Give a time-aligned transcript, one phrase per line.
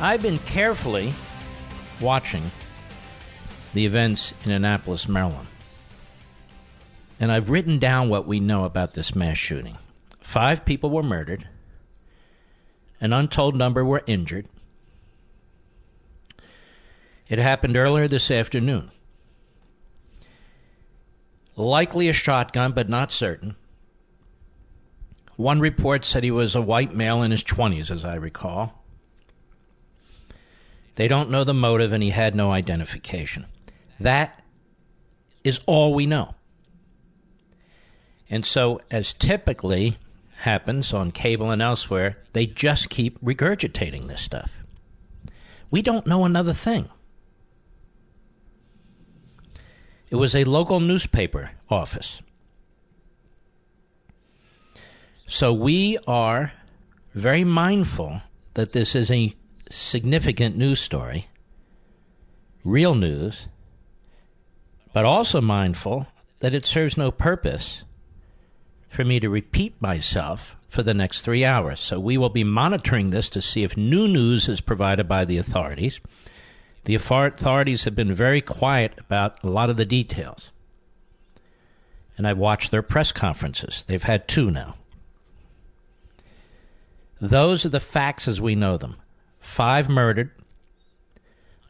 [0.00, 1.14] I've been carefully
[2.00, 2.50] watching
[3.74, 5.46] the events in Annapolis, Maryland.
[7.20, 9.78] And I've written down what we know about this mass shooting.
[10.20, 11.48] Five people were murdered,
[13.00, 14.48] an untold number were injured.
[17.28, 18.90] It happened earlier this afternoon.
[21.56, 23.54] Likely a shotgun, but not certain.
[25.36, 28.83] One report said he was a white male in his 20s, as I recall.
[30.96, 33.46] They don't know the motive, and he had no identification.
[33.98, 34.42] That
[35.42, 36.34] is all we know.
[38.30, 39.98] And so, as typically
[40.38, 44.52] happens on cable and elsewhere, they just keep regurgitating this stuff.
[45.70, 46.88] We don't know another thing.
[50.10, 52.22] It was a local newspaper office.
[55.26, 56.52] So we are
[57.14, 58.22] very mindful
[58.54, 59.34] that this is a
[59.74, 61.28] significant news story,
[62.64, 63.48] real news,
[64.92, 66.06] but also mindful
[66.40, 67.82] that it serves no purpose
[68.88, 71.80] for me to repeat myself for the next three hours.
[71.80, 75.38] So we will be monitoring this to see if new news is provided by the
[75.38, 76.00] authorities.
[76.84, 80.50] The authorities have been very quiet about a lot of the details.
[82.16, 83.84] And I've watched their press conferences.
[83.86, 84.76] They've had two now.
[87.20, 88.96] Those are the facts as we know them
[89.44, 90.30] five murdered,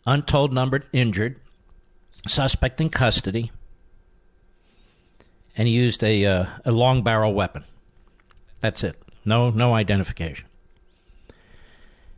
[0.07, 1.41] untold number injured,
[2.27, 3.51] suspect in custody,
[5.57, 7.65] and he used a, uh, a long barrel weapon.
[8.61, 8.97] That's it.
[9.25, 10.47] No, no identification.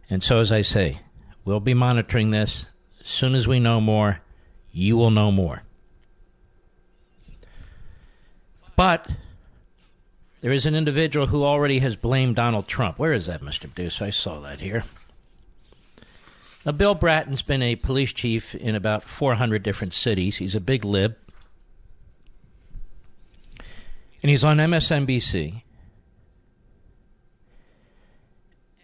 [0.08, 1.00] And so, as I say,
[1.44, 2.66] we'll be monitoring this.
[3.00, 4.20] As soon as we know more,
[4.72, 5.62] you will know more.
[8.76, 9.10] But
[10.42, 12.98] there is an individual who already has blamed Donald Trump.
[12.98, 13.74] Where is that, Mr.
[13.74, 14.00] Deuce?
[14.00, 14.84] I saw that here.
[16.66, 20.38] Now, Bill Bratton's been a police chief in about 400 different cities.
[20.38, 21.16] He's a big lib.
[24.20, 25.62] And he's on MSNBC.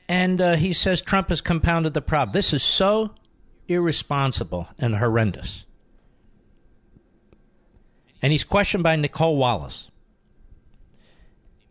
[0.08, 2.32] And uh, he says Trump has compounded the problem.
[2.32, 3.14] This is so
[3.66, 5.64] irresponsible and horrendous.
[8.20, 9.88] And he's questioned by Nicolle Wallace,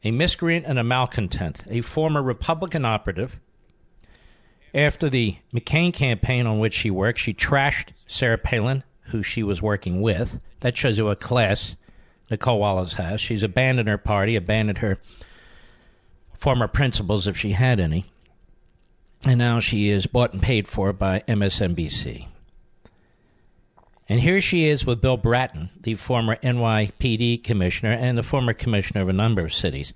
[0.03, 3.39] a miscreant and a malcontent, a former Republican operative
[4.73, 9.61] after the McCain campaign on which she worked, she trashed Sarah Palin, who she was
[9.61, 10.39] working with.
[10.61, 11.75] That shows you what class
[12.29, 13.19] Nicolle Wallace has.
[13.19, 14.97] She's abandoned her party, abandoned her
[16.37, 18.05] former principles if she had any.
[19.23, 22.27] And now she is bought and paid for by MSNBC.
[24.09, 29.01] And here she is with Bill Bratton, the former NYPD commissioner and the former commissioner
[29.01, 29.93] of a number of cities.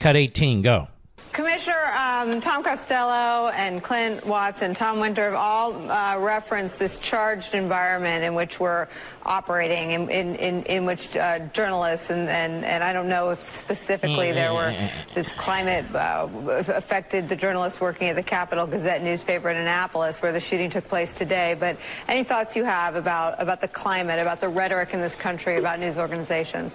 [0.00, 0.88] Cut 18, go.
[1.32, 6.98] Commissioner um, Tom Costello and Clint Watts and Tom Winter have all uh, referenced this
[6.98, 8.88] charged environment in which we're
[9.24, 13.56] operating, in, in, in, in which uh, journalists, and, and, and I don't know if
[13.56, 14.74] specifically there were
[15.14, 16.28] this climate uh,
[16.68, 20.88] affected the journalists working at the Capital Gazette newspaper in Annapolis where the shooting took
[20.88, 21.56] place today.
[21.58, 25.58] But any thoughts you have about, about the climate, about the rhetoric in this country,
[25.58, 26.74] about news organizations?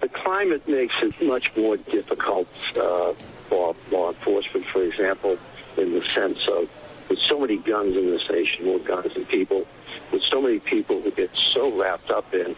[0.00, 2.48] The climate makes it much more difficult
[3.50, 5.36] for law enforcement, for example,
[5.76, 6.70] in the sense of
[7.08, 9.66] with so many guns in this nation, more guns than people,
[10.12, 12.54] with so many people who get so wrapped up in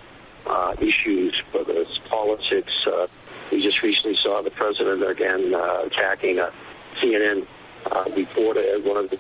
[0.47, 2.73] uh, issues, whether it's politics.
[2.87, 3.07] Uh,
[3.51, 6.53] we just recently saw the president again uh, attacking a
[7.01, 7.47] CNN
[7.91, 9.19] uh, reporter as one of the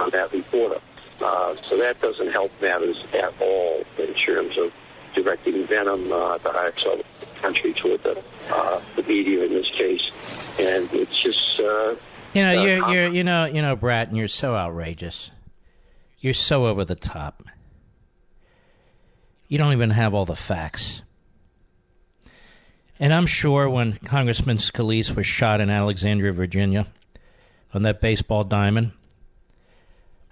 [0.00, 0.80] on that reporter.
[1.20, 4.72] Uh, so that doesn't help matters at all in terms of
[5.14, 6.72] directing venom uh, the higher
[7.44, 8.16] country toward the,
[8.50, 10.10] uh, the media in this case.
[10.58, 11.60] And it's just.
[11.60, 11.94] Uh,
[12.34, 15.30] You know, uh, you're, you're, you know, you know, Bratton, you're so outrageous.
[16.20, 17.42] You're so over the top.
[19.48, 21.02] You don't even have all the facts.
[22.98, 26.86] And I'm sure when Congressman Scalise was shot in Alexandria, Virginia,
[27.74, 28.92] on that baseball diamond,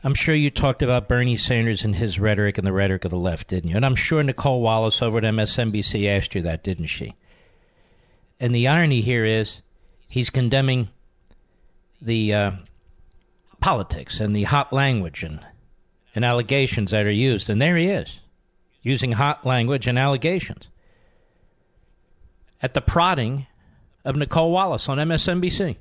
[0.05, 3.19] I'm sure you talked about Bernie Sanders and his rhetoric and the rhetoric of the
[3.19, 3.77] left, didn't you?
[3.77, 7.15] And I'm sure Nicolle Wallace over at MSNBC asked you that, didn't she?
[8.41, 9.63] And the irony here is
[10.09, 10.89] he's condemning
[12.01, 12.51] the uh,
[13.61, 15.39] politics and the hot language and,
[16.17, 17.49] and allegations that are used.
[17.49, 18.21] And there he is,
[18.83, 20.69] using hot language and allegations
[22.61, 23.47] at the prodding
[24.05, 25.77] of Nicolle Wallace on MSNBC.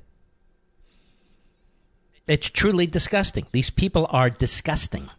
[2.26, 3.46] It's truly disgusting.
[3.52, 5.10] These people are disgusting.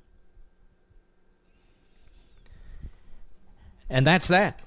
[3.89, 4.59] And that's that.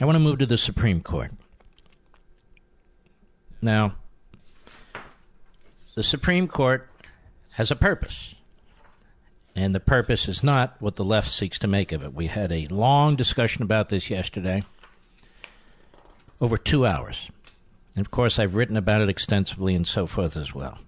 [0.00, 1.32] I want to move to the Supreme Court.
[3.62, 3.94] Now,
[5.94, 6.88] the Supreme Court
[7.52, 8.34] has a purpose.
[9.56, 12.12] And the purpose is not what the left seeks to make of it.
[12.12, 14.62] We had a long discussion about this yesterday,
[16.42, 17.30] over two hours.
[17.96, 20.78] And of course, I've written about it extensively and so forth as well.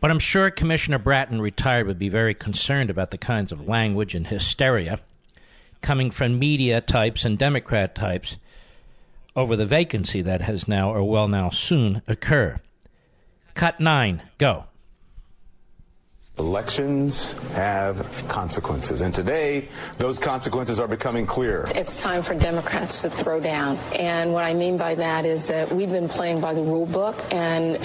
[0.00, 4.14] But I'm sure Commissioner Bratton, retired, would be very concerned about the kinds of language
[4.14, 5.00] and hysteria
[5.82, 8.36] coming from media types and Democrat types
[9.34, 12.58] over the vacancy that has now, or will now soon, occur.
[13.54, 14.64] Cut nine, go.
[16.38, 19.68] Elections have consequences, and today
[19.98, 21.66] those consequences are becoming clear.
[21.74, 23.76] It's time for Democrats to throw down.
[23.98, 27.22] And what I mean by that is that we've been playing by the rule book,
[27.30, 27.76] and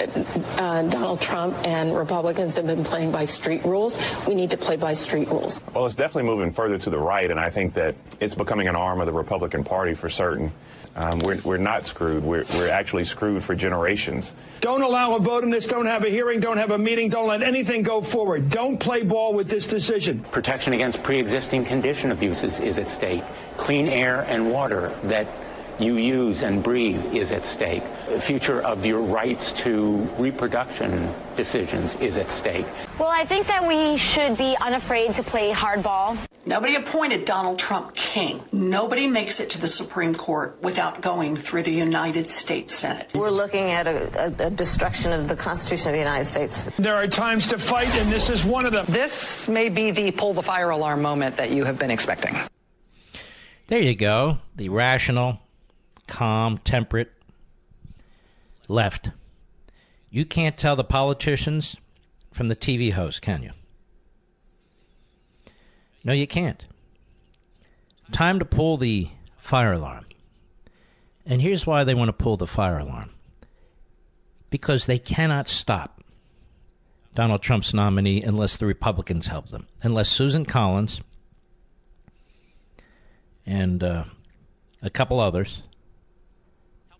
[0.58, 3.98] uh, Donald Trump and Republicans have been playing by street rules.
[4.26, 5.60] We need to play by street rules.
[5.74, 8.76] Well, it's definitely moving further to the right, and I think that it's becoming an
[8.76, 10.50] arm of the Republican Party for certain.
[10.96, 12.24] Um, we're, we're not screwed.
[12.24, 14.34] We're, we're actually screwed for generations.
[14.62, 15.66] Don't allow a vote on this.
[15.66, 16.40] Don't have a hearing.
[16.40, 17.10] Don't have a meeting.
[17.10, 18.48] Don't let anything go forward.
[18.48, 20.20] Don't play ball with this decision.
[20.30, 23.22] Protection against pre-existing condition abuses is at stake.
[23.58, 25.26] Clean air and water that
[25.78, 27.82] you use and breathe is at stake.
[28.08, 32.64] The future of your rights to reproduction decisions is at stake.
[32.98, 36.16] Well, I think that we should be unafraid to play hardball.
[36.48, 38.40] Nobody appointed Donald Trump king.
[38.52, 43.10] Nobody makes it to the Supreme Court without going through the United States Senate.
[43.14, 46.68] We're looking at a, a, a destruction of the Constitution of the United States.
[46.78, 48.86] There are times to fight, and this is one of them.
[48.88, 52.38] This may be the pull the fire alarm moment that you have been expecting.
[53.66, 54.38] There you go.
[54.54, 55.40] The rational,
[56.06, 57.10] calm, temperate
[58.68, 59.10] left.
[60.10, 61.74] You can't tell the politicians
[62.32, 63.50] from the TV host, can you?
[66.06, 66.64] No, you can't.
[68.12, 70.06] Time to pull the fire alarm.
[71.26, 73.10] And here's why they want to pull the fire alarm
[74.48, 76.00] because they cannot stop
[77.16, 81.00] Donald Trump's nominee unless the Republicans help them, unless Susan Collins
[83.44, 84.04] and uh,
[84.82, 85.62] a couple others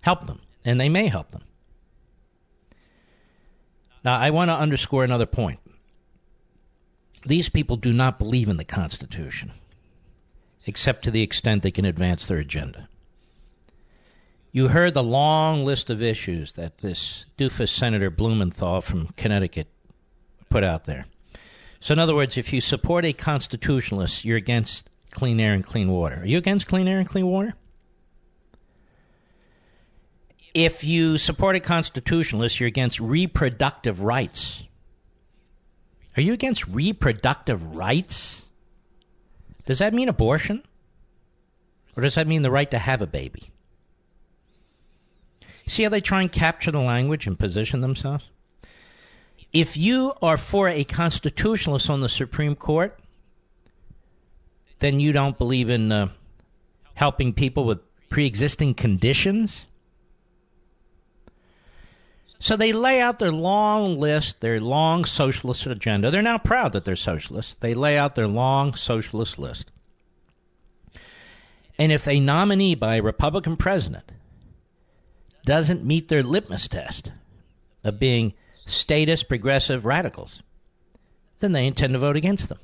[0.01, 1.45] help them, and they may help them.
[4.05, 5.61] Now, I want to underscore another point.
[7.27, 9.51] These people do not believe in the Constitution,
[10.65, 12.89] except to the extent they can advance their agenda.
[14.53, 19.67] You heard the long list of issues that this doofus Senator Blumenthal from Connecticut
[20.49, 21.07] put out there.
[21.81, 25.91] So, in other words, if you support a constitutionalist, you're against clean air and clean
[25.91, 26.21] water.
[26.21, 27.55] Are you against clean air and clean water?
[30.55, 34.63] If you support a constitutionalist, you're against reproductive rights.
[36.17, 38.47] Are you against reproductive rights?
[39.67, 40.63] Does that mean abortion?
[41.97, 43.51] Or does that mean the right to have a baby?
[45.67, 48.25] See how they try and capture the language and position themselves?
[49.53, 52.99] If you are for a constitutionalist on the Supreme Court,
[54.79, 56.09] then you don't believe in uh,
[56.95, 59.67] helping people with pre existing conditions?
[62.39, 66.11] So they lay out their long list, their long socialist agenda.
[66.11, 67.57] They're now proud that they're socialists.
[67.61, 69.71] They lay out their long socialist list.
[71.79, 74.13] And if a nominee by a Republican president
[75.45, 77.13] doesn't meet their litmus test
[77.85, 78.35] of being
[78.67, 80.43] statist progressive radicals,
[81.39, 82.59] then they intend to vote against them.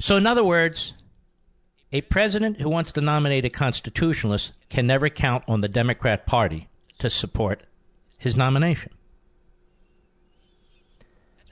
[0.00, 0.94] So, in other words,
[1.92, 6.68] a president who wants to nominate a constitutionalist can never count on the Democrat Party
[7.04, 7.62] to support
[8.18, 8.90] his nomination.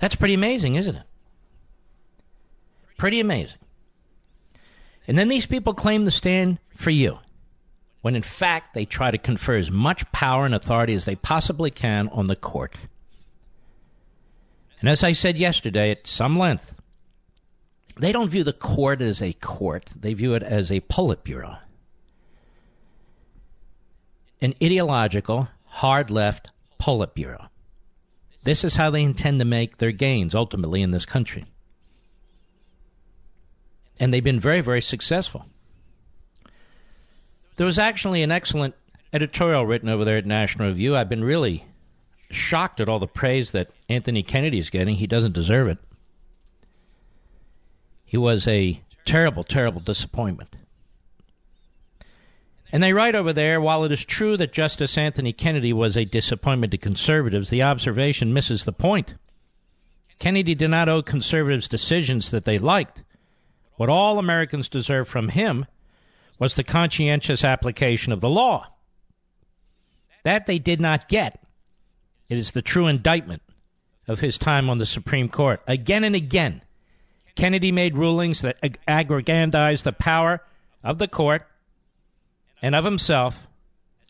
[0.00, 1.02] That's pretty amazing, isn't it?
[2.96, 3.58] Pretty amazing.
[5.06, 7.18] And then these people claim to stand for you,
[8.00, 11.70] when in fact they try to confer as much power and authority as they possibly
[11.70, 12.74] can on the court.
[14.80, 16.76] And as I said yesterday at some length,
[17.98, 21.58] they don't view the court as a court, they view it as a Politburo
[24.42, 27.48] an ideological, hard left Politburo.
[28.42, 31.46] This is how they intend to make their gains ultimately in this country.
[34.00, 35.46] And they've been very, very successful.
[37.54, 38.74] There was actually an excellent
[39.12, 40.96] editorial written over there at National Review.
[40.96, 41.64] I've been really
[42.30, 44.96] shocked at all the praise that Anthony Kennedy is getting.
[44.96, 45.78] He doesn't deserve it.
[48.04, 50.56] He was a terrible, terrible disappointment.
[52.72, 56.06] And they write over there while it is true that Justice Anthony Kennedy was a
[56.06, 59.14] disappointment to conservatives, the observation misses the point.
[60.18, 63.02] Kennedy did not owe conservatives decisions that they liked.
[63.76, 65.66] What all Americans deserve from him
[66.38, 68.68] was the conscientious application of the law.
[70.22, 71.42] That they did not get.
[72.28, 73.42] It is the true indictment
[74.08, 75.62] of his time on the Supreme Court.
[75.66, 76.62] Again and again,
[77.34, 80.42] Kennedy made rulings that ag- aggrandized the power
[80.82, 81.46] of the court
[82.62, 83.46] and of himself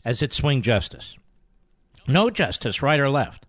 [0.05, 1.17] as its swing justice.
[2.07, 3.45] No justice, right or left,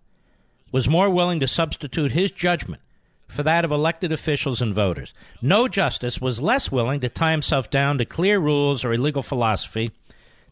[0.71, 2.81] was more willing to substitute his judgment
[3.27, 5.13] for that of elected officials and voters.
[5.41, 9.23] No justice was less willing to tie himself down to clear rules or a legal
[9.23, 9.91] philosophy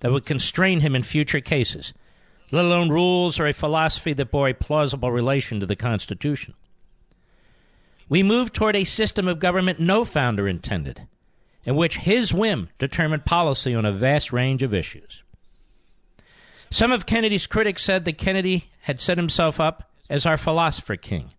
[0.02, 1.94] that would constrain him in future cases,
[2.52, 6.54] let alone rules or a philosophy that bore a plausible relation to the Constitution.
[8.10, 11.08] We moved toward a system of government no founder intended,
[11.66, 15.24] in which his whim determined policy on a vast range of issues.
[16.70, 21.30] Some of Kennedy's critics said that Kennedy had set himself up as our philosopher king,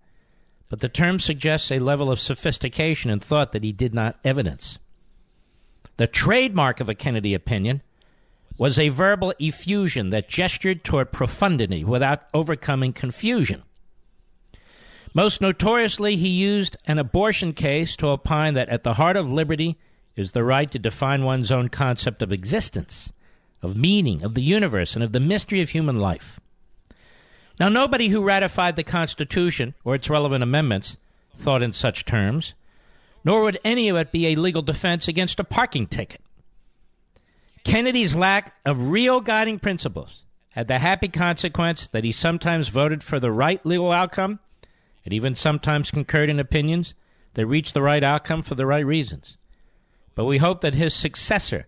[0.69, 4.79] but the term suggests a level of sophistication and thought that he did not evidence.
[5.97, 7.83] The trademark of a Kennedy opinion
[8.59, 13.63] was a verbal effusion that gestured toward profundity without overcoming confusion.
[15.13, 19.79] Most notoriously, he used an abortion case to opine that at the heart of liberty
[20.17, 23.13] is the right to define one's own concept of existence,
[23.63, 26.39] of meaning, of the universe, and of the mystery of human life.
[27.59, 30.97] Now, nobody who ratified the Constitution or its relevant amendments
[31.37, 32.55] thought in such terms,
[33.25, 36.21] nor would any of it be a legal defense against a parking ticket.
[37.65, 43.19] Kennedy's lack of real guiding principles had the happy consequence that he sometimes voted for
[43.19, 44.39] the right legal outcome
[45.05, 46.95] and even sometimes concurred in opinions
[47.35, 49.37] that reached the right outcome for the right reasons.
[50.15, 51.67] But we hope that his successor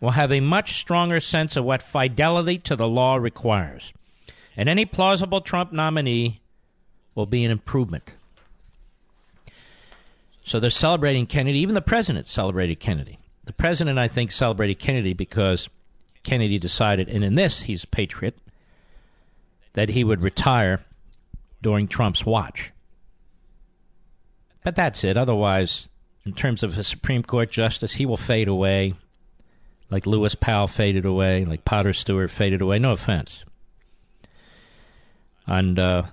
[0.00, 3.92] will have a much stronger sense of what fidelity to the law requires.
[4.56, 6.40] And any plausible Trump nominee
[7.14, 8.14] will be an improvement.
[10.44, 11.58] So they're celebrating Kennedy.
[11.60, 13.18] Even the president celebrated Kennedy.
[13.44, 15.68] The president, I think, celebrated Kennedy because
[16.22, 18.38] Kennedy decided, and in this he's a patriot,
[19.74, 20.80] that he would retire
[21.62, 22.72] during Trump's watch.
[24.64, 25.16] But that's it.
[25.16, 25.88] Otherwise,
[26.30, 28.94] in terms of a Supreme Court justice, he will fade away
[29.90, 32.78] like Lewis Powell faded away, like Potter Stewart faded away.
[32.78, 33.44] No offense.
[35.44, 36.04] And uh,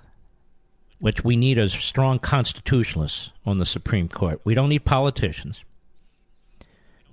[0.98, 4.40] which we need as strong constitutionalists on the Supreme Court.
[4.42, 5.62] We don't need politicians.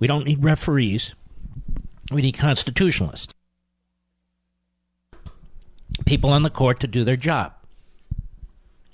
[0.00, 1.14] We don't need referees.
[2.10, 3.32] We need constitutionalists.
[6.06, 7.52] People on the court to do their job.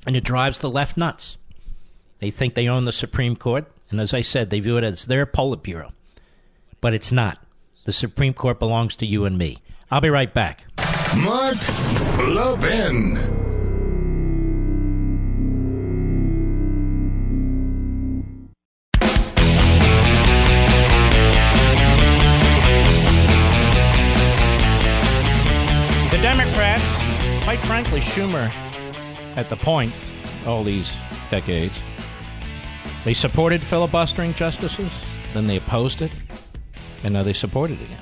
[0.07, 1.39] And it drives the left nuts.
[2.19, 5.05] They think they own the Supreme Court, and as I said, they view it as
[5.05, 5.93] their Politburo.
[6.81, 7.39] But it's not.
[7.85, 9.59] The Supreme Court belongs to you and me.
[9.91, 10.65] I'll be right back.
[11.17, 11.57] Mark
[12.27, 13.15] Levin.
[26.11, 28.51] The Democrats, quite frankly, Schumer,
[29.37, 29.93] at the point,
[30.47, 30.91] all these
[31.31, 31.79] decades,
[33.05, 34.91] they supported filibustering justices,
[35.35, 36.13] then they opposed it,
[37.05, 37.99] and now they support it again.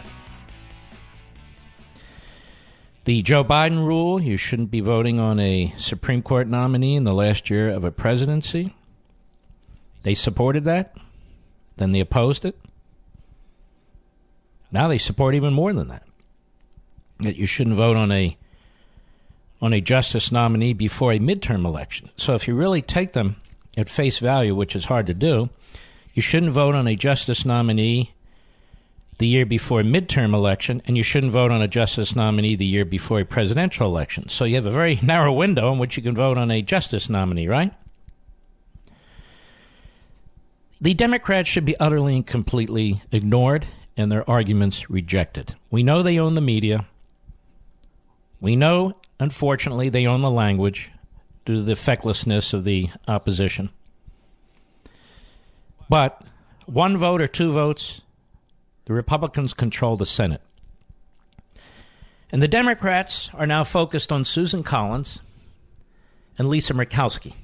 [3.05, 7.15] The Joe Biden rule you shouldn't be voting on a Supreme Court nominee in the
[7.15, 8.75] last year of a presidency.
[10.03, 10.95] They supported that,
[11.77, 12.59] then they opposed it.
[14.71, 16.05] Now they support even more than that.
[17.21, 18.37] That you shouldn't vote on a
[19.63, 22.11] on a justice nominee before a midterm election.
[22.17, 23.37] So if you really take them
[23.77, 25.49] at face value, which is hard to do,
[26.15, 28.13] you shouldn't vote on a justice nominee
[29.19, 32.65] the year before a midterm election, and you shouldn't vote on a justice nominee the
[32.65, 34.29] year before a presidential election.
[34.29, 37.09] So you have a very narrow window in which you can vote on a justice
[37.11, 37.73] nominee, right?
[40.81, 45.55] The Democrats should be utterly and completely ignored and their arguments rejected.
[45.71, 46.87] We know they own the media.
[48.41, 50.91] We know, unfortunately, they own the language
[51.45, 53.71] due to the fecklessness of the opposition.
[55.89, 56.23] But
[56.67, 58.01] one vote or two votes,
[58.85, 60.43] the Republicans control the Senate.
[62.33, 65.19] And the Democrats are now focused on Susan Collins
[66.39, 67.35] and Lisa Murkowski.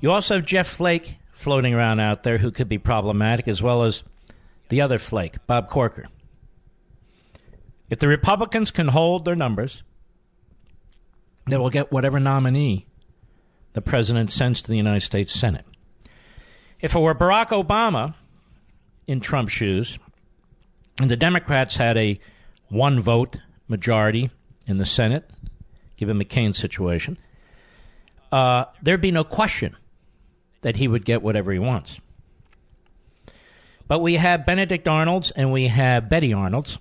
[0.00, 3.82] You also have Jeff Flake floating around out there who could be problematic, as well
[3.82, 4.02] as
[4.70, 6.06] the other Flake, Bob Corker.
[7.90, 9.82] If the Republicans can hold their numbers,
[11.46, 12.86] they will get whatever nominee
[13.74, 15.64] the president sends to the United States Senate.
[16.80, 18.14] If it were Barack Obama
[19.06, 19.98] in Trump's shoes,
[21.00, 22.20] and the Democrats had a
[22.68, 23.36] one vote
[23.68, 24.30] majority
[24.66, 25.28] in the Senate,
[25.96, 27.18] given McCain's situation,
[28.32, 29.76] uh, there'd be no question
[30.62, 31.98] that he would get whatever he wants.
[33.86, 36.78] But we have Benedict Arnolds and we have Betty Arnolds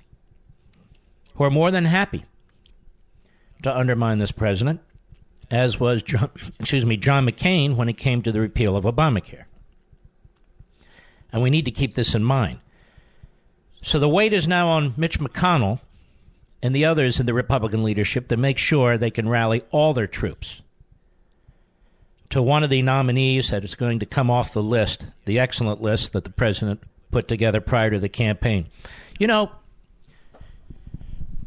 [1.35, 2.23] who are more than happy
[3.63, 4.81] to undermine this president,
[5.49, 6.29] as was John,
[6.59, 9.45] excuse me John McCain when it came to the repeal of Obamacare.
[11.31, 12.59] And we need to keep this in mind.
[13.81, 15.79] So the weight is now on Mitch McConnell
[16.61, 20.07] and the others in the Republican leadership to make sure they can rally all their
[20.07, 20.61] troops
[22.29, 25.81] to one of the nominees that is going to come off the list, the excellent
[25.81, 28.65] list that the president put together prior to the campaign.
[29.19, 29.51] You know,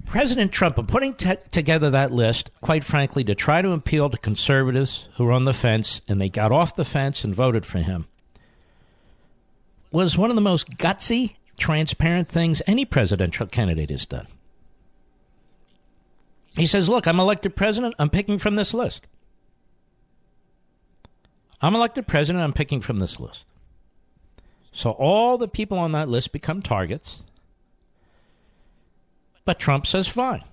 [0.07, 4.17] President Trump, in putting t- together that list, quite frankly, to try to appeal to
[4.17, 7.79] conservatives who were on the fence and they got off the fence and voted for
[7.79, 8.07] him,
[9.91, 14.27] was one of the most gutsy, transparent things any presidential candidate has done.
[16.57, 19.07] He says, Look, I'm elected president, I'm picking from this list.
[21.61, 23.45] I'm elected president, I'm picking from this list.
[24.73, 27.23] So all the people on that list become targets.
[29.47, 30.45] But Trump says, fine.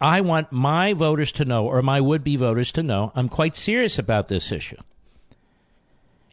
[0.00, 3.54] I want my voters to know, or my would be voters to know, I'm quite
[3.54, 4.80] serious about this issue.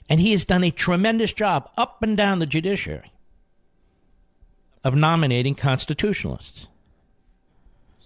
[0.10, 3.12] And he has done a tremendous job up and down the judiciary
[4.84, 6.68] of nominating constitutionalists.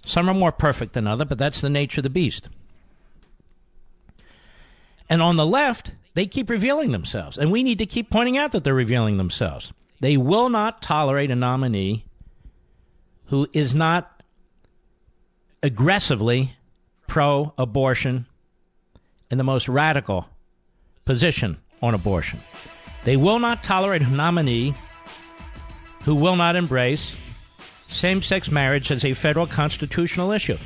[0.06, 2.50] Some are more perfect than others, but that's the nature of the beast.
[5.10, 7.38] And on the left, they keep revealing themselves.
[7.38, 9.74] And we need to keep pointing out that they're revealing themselves.
[10.00, 12.06] They will not tolerate a nominee
[13.28, 14.24] who is not
[15.64, 16.54] aggressively
[17.08, 18.26] pro abortion
[19.32, 20.28] in the most radical
[21.06, 22.40] position on abortion.
[23.04, 24.74] They will not tolerate a nominee
[26.04, 27.16] who will not embrace
[27.90, 30.58] same sex marriage as a federal constitutional issue.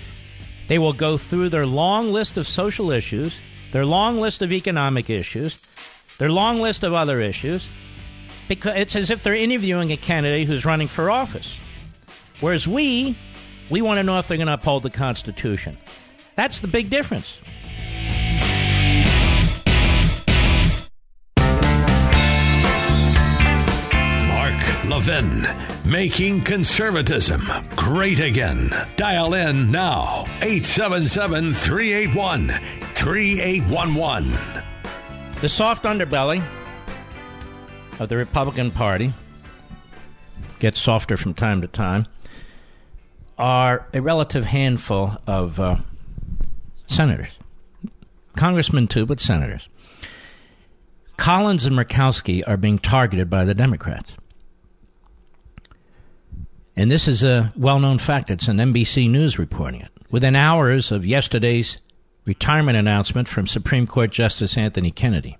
[0.68, 3.36] They will go through their long list of social issues,
[3.72, 5.62] their long list of economic issues,
[6.18, 7.68] their long list of other issues,
[8.48, 11.58] because it's as if they're interviewing a candidate who's running for office.
[12.40, 13.18] Whereas we,
[13.70, 15.78] we want to know if they're going to uphold the Constitution.
[16.36, 17.38] That's the big difference.
[24.28, 25.46] Mark Levin,
[25.86, 28.72] making conservatism great again.
[28.96, 34.38] Dial in now, 877 381 3811.
[35.42, 36.42] The soft underbelly
[38.00, 39.12] of the Republican Party
[40.60, 42.06] gets softer from time to time
[43.40, 45.78] are a relative handful of uh,
[46.88, 47.30] senators,
[48.36, 49.68] congressmen too, but senators.
[51.18, 54.16] Collins and Murkowski are being targeted by the Democrats.
[56.76, 58.32] And this is a well known fact.
[58.32, 59.92] It's an NBC News reporting it.
[60.12, 61.82] Within hours of yesterday's
[62.26, 65.38] retirement announcement from Supreme Court Justice Anthony Kennedy,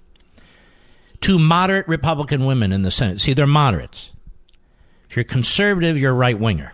[1.22, 3.22] two moderate Republican women in the Senate.
[3.22, 4.12] See, they're moderates.
[5.10, 6.74] If you're conservative, you're right winger.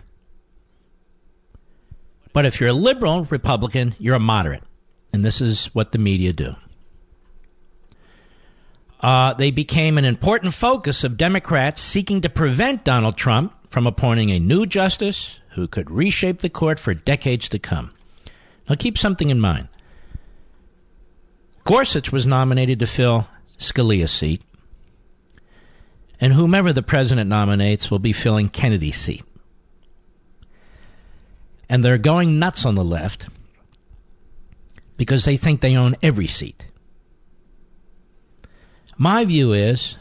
[2.36, 4.62] But if you're a liberal Republican, you're a moderate.
[5.10, 6.54] And this is what the media do.
[9.00, 14.30] Uh, they became an important focus of Democrats seeking to prevent Donald Trump from appointing
[14.30, 17.90] a new justice who could reshape the court for decades to come.
[18.68, 19.68] Now, keep something in mind.
[21.64, 24.42] Gorsuch was nominated to fill Scalia's seat,
[26.20, 29.24] and whomever the president nominates will be filling Kennedy's seat
[31.68, 33.28] and they're going nuts on the left
[34.96, 36.66] because they think they own every seat.
[38.96, 39.96] My view is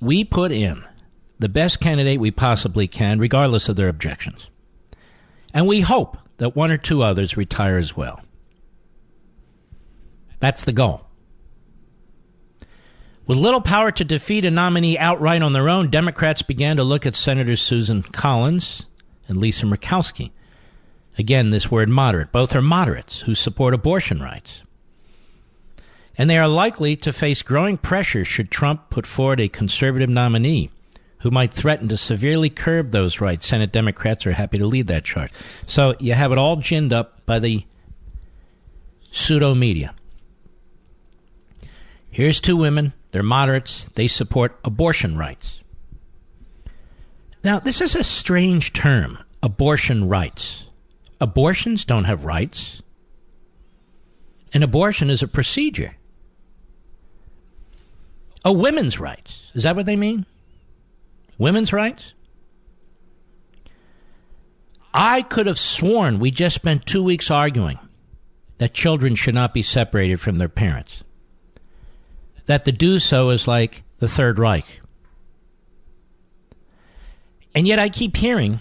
[0.00, 0.84] we put in
[1.38, 4.50] the best candidate we possibly can, regardless of their objections.
[5.54, 8.20] And we hope that one or two others retire as well.
[10.40, 11.02] That's the goal.
[13.26, 17.06] With little power to defeat a nominee outright on their own, Democrats began to look
[17.06, 18.84] at Senator Susan Collins
[19.28, 20.30] and Lisa Murkowski.
[21.18, 22.32] Again, this word moderate.
[22.32, 24.62] Both are moderates who support abortion rights.
[26.18, 30.70] And they are likely to face growing pressure should Trump put forward a conservative nominee
[31.20, 33.46] who might threaten to severely curb those rights.
[33.46, 35.30] Senate Democrats are happy to lead that charge.
[35.66, 37.64] So you have it all ginned up by the
[39.02, 39.94] pseudo media.
[42.10, 42.92] Here's two women.
[43.10, 43.88] They're moderates.
[43.94, 45.60] They support abortion rights.
[47.46, 50.64] Now, this is a strange term abortion rights.
[51.20, 52.82] Abortions don't have rights.
[54.52, 55.94] An abortion is a procedure.
[58.44, 59.52] Oh, women's rights.
[59.54, 60.26] Is that what they mean?
[61.38, 62.14] Women's rights?
[64.92, 67.78] I could have sworn we just spent two weeks arguing
[68.58, 71.04] that children should not be separated from their parents.
[72.46, 74.80] That to do so is like the Third Reich.
[77.56, 78.60] And yet I keep hearing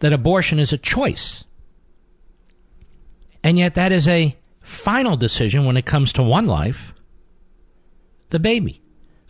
[0.00, 1.42] that abortion is a choice.
[3.42, 6.92] And yet that is a final decision when it comes to one life
[8.28, 8.82] the baby.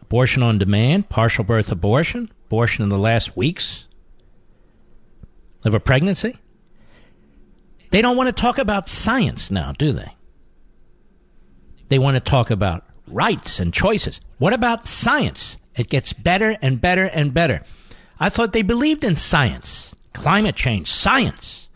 [0.02, 3.86] Abortion on demand, partial birth abortion, abortion in the last weeks
[5.64, 6.36] of a pregnancy.
[7.92, 10.16] They don't want to talk about science now, do they?
[11.90, 14.20] They want to talk about rights and choices.
[14.38, 15.58] What about science?
[15.78, 17.62] It gets better and better and better.
[18.18, 21.68] I thought they believed in science, climate change, science,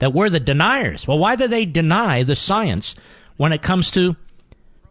[0.00, 1.06] that we're the deniers.
[1.08, 2.94] Well, why do they deny the science
[3.38, 4.16] when it comes to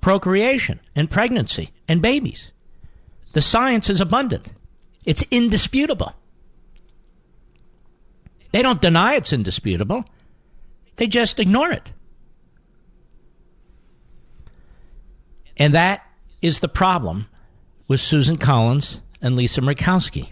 [0.02, 2.52] procreation and pregnancy and babies?
[3.34, 4.52] The science is abundant,
[5.06, 6.14] it's indisputable.
[8.52, 10.04] They don't deny it's indisputable,
[10.96, 11.94] they just ignore it.
[15.58, 16.04] And that
[16.42, 17.28] is the problem
[17.88, 20.32] with Susan Collins and Lisa Murkowski.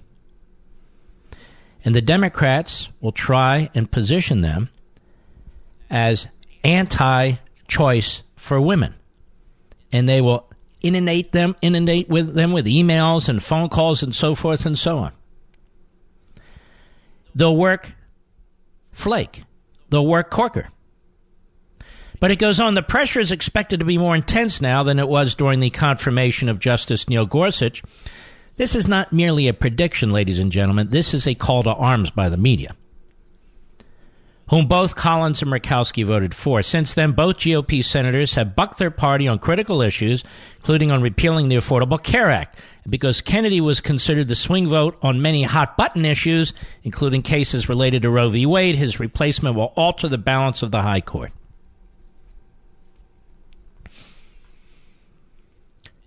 [1.84, 4.70] And the Democrats will try and position them
[5.89, 6.28] as
[6.63, 7.34] anti
[7.68, 8.96] choice for women.
[9.91, 10.50] And they will
[10.82, 14.98] inundate them inundate with them with emails and phone calls and so forth and so
[14.98, 15.12] on.
[17.34, 17.94] They'll work
[18.91, 19.44] Flake.
[19.89, 20.70] They'll work Corker.
[22.19, 25.08] But it goes on the pressure is expected to be more intense now than it
[25.08, 27.84] was during the confirmation of Justice Neil Gorsuch.
[28.58, 30.88] This is not merely a prediction, ladies and gentlemen.
[30.89, 32.71] This is a call to arms by the media,
[34.49, 36.62] whom both Collins and Murkowski voted for.
[36.62, 40.23] Since then, both GOP senators have bucked their party on critical issues,
[40.56, 42.58] including on repealing the Affordable Care Act.
[42.88, 48.04] Because Kennedy was considered the swing vote on many hot button issues, including cases related
[48.04, 48.45] to Roe v.
[48.45, 51.34] Wade, his replacement will alter the balance of the High Court.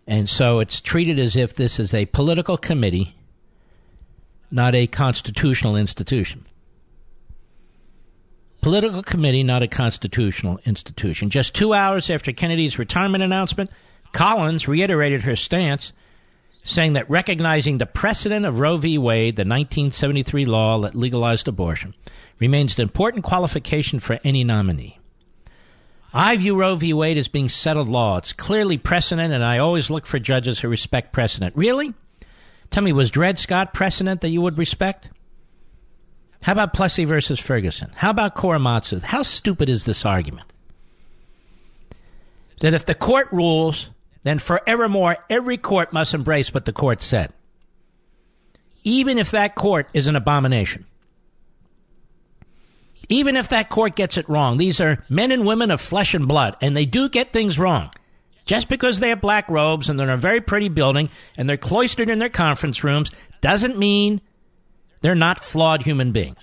[0.08, 3.14] And so it's treated as if this is a political committee,
[4.50, 6.46] not a constitutional institution.
[8.62, 11.28] Political committee, not a constitutional institution.
[11.28, 13.70] Just two hours after Kennedy's retirement announcement,
[14.12, 15.92] Collins reiterated her stance,
[16.64, 18.96] saying that recognizing the precedent of Roe v.
[18.96, 21.94] Wade, the 1973 law that legalized abortion,
[22.38, 24.97] remains an important qualification for any nominee.
[26.12, 26.94] I view Roe v.
[26.94, 28.16] Wade as being settled law.
[28.16, 31.54] It's clearly precedent, and I always look for judges who respect precedent.
[31.56, 31.92] Really?
[32.70, 35.10] Tell me, was Dred Scott precedent that you would respect?
[36.42, 37.90] How about Plessy versus Ferguson?
[37.94, 39.02] How about Korematsu?
[39.02, 40.52] How stupid is this argument?
[42.60, 43.90] That if the court rules,
[44.22, 47.32] then forevermore every court must embrace what the court said.
[48.84, 50.86] Even if that court is an abomination.
[53.08, 56.28] Even if that court gets it wrong, these are men and women of flesh and
[56.28, 57.90] blood, and they do get things wrong.
[58.44, 61.58] Just because they have black robes and they're in a very pretty building and they're
[61.58, 63.10] cloistered in their conference rooms
[63.42, 64.22] doesn't mean
[65.02, 66.38] they're not flawed human beings.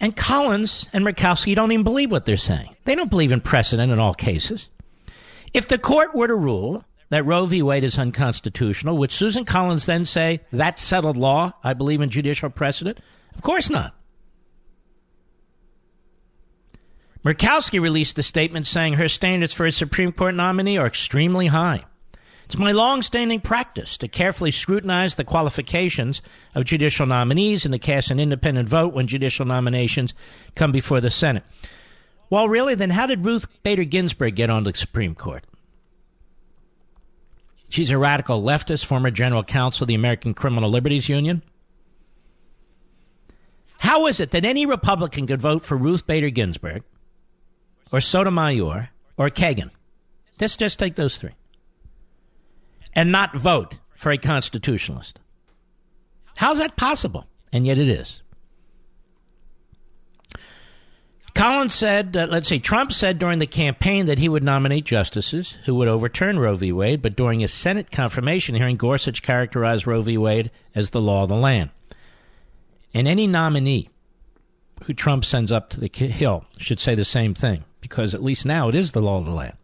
[0.00, 2.74] And Collins and Murkowski don't even believe what they're saying.
[2.84, 4.68] They don't believe in precedent in all cases.
[5.54, 7.62] If the court were to rule that Roe v.
[7.62, 11.52] Wade is unconstitutional, would Susan Collins then say, that's settled law?
[11.64, 12.98] I believe in judicial precedent?
[13.38, 13.94] Of course not.
[17.24, 21.84] Murkowski released a statement saying her standards for a Supreme Court nominee are extremely high.
[22.46, 26.20] It's my long-standing practice to carefully scrutinize the qualifications
[26.54, 30.14] of judicial nominees and to cast an independent vote when judicial nominations
[30.54, 31.44] come before the Senate.
[32.30, 35.44] Well, really, then how did Ruth Bader Ginsburg get on the Supreme Court?
[37.68, 41.42] She's a radical leftist, former general counsel of the American Criminal Liberties Union.
[43.78, 46.82] How is it that any Republican could vote for Ruth Bader Ginsburg
[47.92, 49.70] or Sotomayor or Kagan?
[50.40, 51.34] Let's just take those three.
[52.92, 55.20] And not vote for a constitutionalist.
[56.36, 57.26] How's that possible?
[57.52, 58.22] And yet it is.
[61.34, 65.56] Collins said, uh, let's see, Trump said during the campaign that he would nominate justices
[65.66, 66.72] who would overturn Roe v.
[66.72, 70.18] Wade, but during his Senate confirmation hearing, Gorsuch characterized Roe v.
[70.18, 71.70] Wade as the law of the land.
[72.94, 73.90] And any nominee
[74.84, 78.46] who Trump sends up to the Hill should say the same thing, because at least
[78.46, 79.56] now it is the law of the land.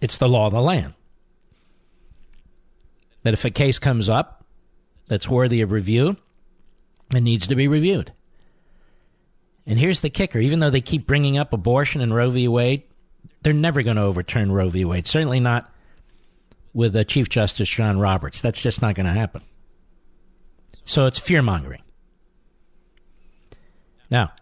[0.00, 0.94] It's the law of the land.
[3.22, 4.44] that if a case comes up
[5.08, 6.16] that's worthy of review,
[7.12, 8.12] it needs to be reviewed.
[9.66, 12.46] And here's the kicker even though they keep bringing up abortion and Roe v.
[12.46, 12.84] Wade,
[13.42, 14.84] they're never going to overturn Roe v.
[14.84, 15.08] Wade.
[15.08, 15.72] Certainly not
[16.72, 18.40] with uh, Chief Justice John Roberts.
[18.40, 19.42] That's just not going to happen.
[20.86, 21.82] So it's fear mongering.
[24.08, 24.32] Now,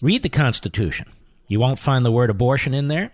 [0.00, 1.10] read the Constitution.
[1.48, 3.10] You won't find the word abortion in there.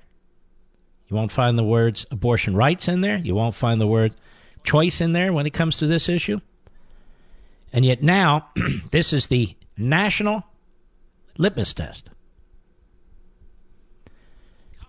[1.08, 3.18] You won't find the words abortion rights in there.
[3.18, 4.14] You won't find the word
[4.64, 6.40] choice in there when it comes to this issue.
[7.72, 8.48] And yet now,
[8.90, 10.44] this is the national
[11.38, 12.09] litmus test.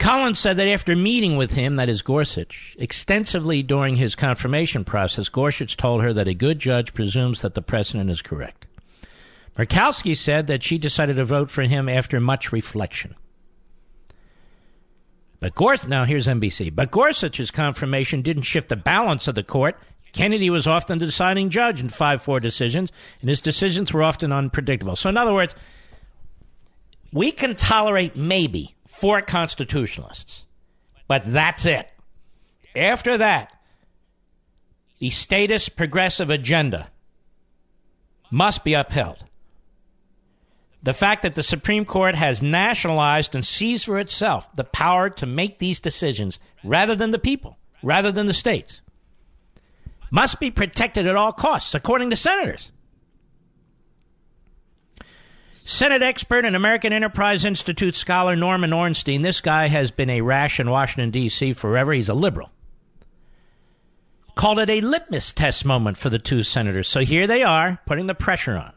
[0.01, 5.29] Collins said that after meeting with him, that is Gorsuch, extensively during his confirmation process,
[5.29, 8.65] Gorsuch told her that a good judge presumes that the precedent is correct.
[9.55, 13.13] Murkowski said that she decided to vote for him after much reflection.
[15.39, 16.73] But Gorsuch, now here's NBC.
[16.75, 19.77] But Gorsuch's confirmation didn't shift the balance of the court.
[20.13, 24.31] Kennedy was often the deciding judge in 5 4 decisions, and his decisions were often
[24.31, 24.95] unpredictable.
[24.95, 25.53] So, in other words,
[27.13, 30.45] we can tolerate maybe four constitutionalists,
[31.07, 31.91] but that's it.
[32.75, 33.51] After that,
[34.99, 36.91] the statist progressive agenda
[38.29, 39.25] must be upheld.
[40.83, 45.25] The fact that the Supreme Court has nationalized and seized for itself the power to
[45.25, 48.81] make these decisions rather than the people, rather than the states,
[50.11, 52.71] must be protected at all costs, according to senators.
[55.65, 60.59] Senate expert and American Enterprise Institute scholar Norman Ornstein, this guy has been a rash
[60.59, 61.53] in Washington, D.C.
[61.53, 61.93] forever.
[61.93, 62.51] He's a liberal.
[64.35, 66.87] Called it a litmus test moment for the two senators.
[66.87, 68.73] So here they are, putting the pressure on.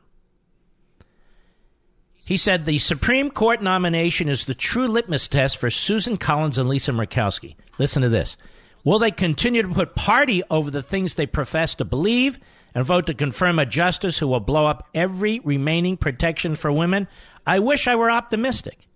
[2.27, 6.69] He said the Supreme Court nomination is the true litmus test for Susan Collins and
[6.69, 7.57] Lisa Murkowski.
[7.79, 8.37] Listen to this.
[8.83, 12.39] Will they continue to put party over the things they profess to believe
[12.75, 17.07] and vote to confirm a justice who will blow up every remaining protection for women?
[17.47, 18.89] I wish I were optimistic.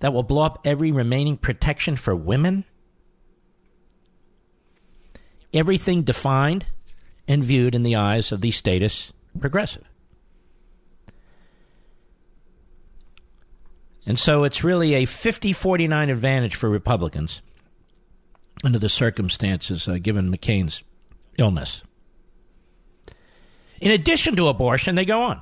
[0.00, 2.64] That will blow up every remaining protection for women?
[5.54, 6.66] Everything defined
[7.26, 9.84] and viewed in the eyes of the statist progressive.
[14.06, 17.42] And so it's really a 50 49 advantage for Republicans
[18.64, 20.82] under the circumstances uh, given McCain's
[21.38, 21.82] illness.
[23.80, 25.40] In addition to abortion, they go on.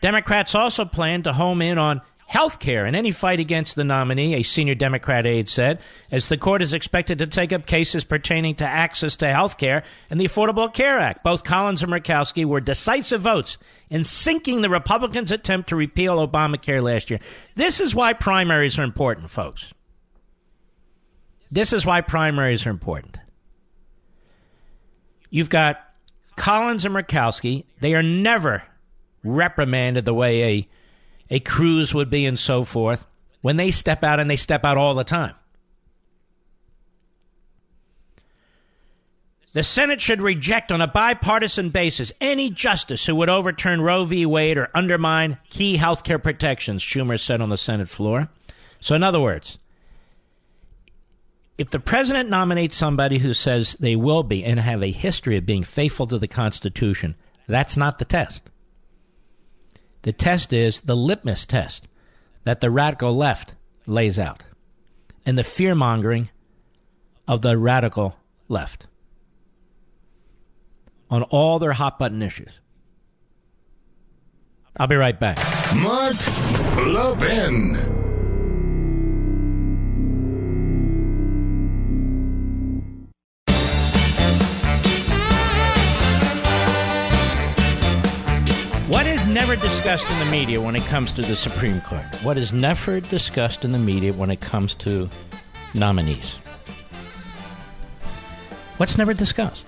[0.00, 4.34] Democrats also plan to home in on health care in any fight against the nominee,
[4.34, 8.54] a senior Democrat aide said, as the court is expected to take up cases pertaining
[8.56, 11.22] to access to health care and the Affordable Care Act.
[11.22, 16.82] Both Collins and Murkowski were decisive votes in sinking the Republicans' attempt to repeal Obamacare
[16.82, 17.20] last year.
[17.54, 19.72] This is why primaries are important, folks.
[21.50, 23.18] This is why primaries are important.
[25.30, 25.80] You've got
[26.36, 27.64] Collins and Murkowski.
[27.80, 28.62] They are never
[29.24, 30.68] reprimanded the way a,
[31.30, 33.04] a Cruz would be and so forth
[33.40, 35.34] when they step out and they step out all the time.
[39.52, 44.26] The Senate should reject on a bipartisan basis any justice who would overturn Roe v.
[44.26, 48.28] Wade or undermine key health care protections, Schumer said on the Senate floor.
[48.80, 49.56] So, in other words,
[51.58, 55.46] if the president nominates somebody who says they will be and have a history of
[55.46, 57.16] being faithful to the Constitution,
[57.46, 58.50] that's not the test.
[60.02, 61.88] The test is the litmus test
[62.44, 63.54] that the radical left
[63.86, 64.42] lays out
[65.24, 66.30] and the fear mongering
[67.26, 68.16] of the radical
[68.48, 68.86] left
[71.10, 72.60] on all their hot button issues.
[74.76, 75.38] I'll be right back.
[75.74, 76.16] Mark
[76.86, 78.05] Levin.
[89.36, 92.06] Never discussed in the media when it comes to the Supreme Court?
[92.22, 95.10] What is never discussed in the media when it comes to
[95.74, 96.36] nominees?
[98.78, 99.66] What's never discussed?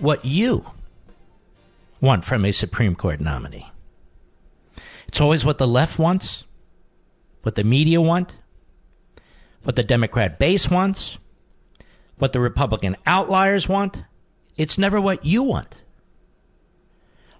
[0.00, 0.66] What you
[2.02, 3.72] want from a Supreme Court nominee.
[5.08, 6.44] It's always what the left wants,
[7.40, 8.34] what the media want,
[9.62, 11.16] what the Democrat base wants,
[12.18, 13.96] what the Republican outliers want.
[14.58, 15.74] It's never what you want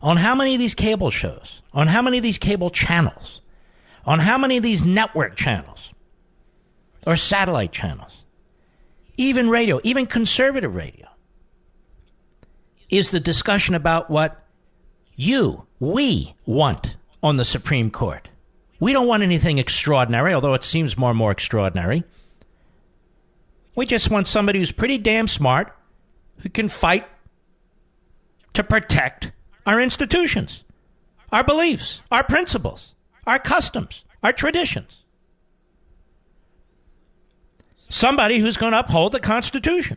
[0.02, 3.40] on how many of these cable shows, on how many of these cable channels,
[4.04, 5.92] on how many of these network channels
[7.06, 8.24] or satellite channels,
[9.16, 11.06] even radio, even conservative radio,
[12.88, 14.44] is the discussion about what
[15.14, 18.28] you, we want on the Supreme Court.
[18.80, 22.02] We don't want anything extraordinary, although it seems more and more extraordinary.
[23.76, 25.76] We just want somebody who's pretty damn smart
[26.38, 27.06] who can fight
[28.54, 29.32] to protect
[29.66, 30.64] our institutions,
[31.32, 32.94] our beliefs, our principles,
[33.26, 35.02] our customs, our traditions.
[37.76, 39.96] Somebody who's going to uphold the Constitution.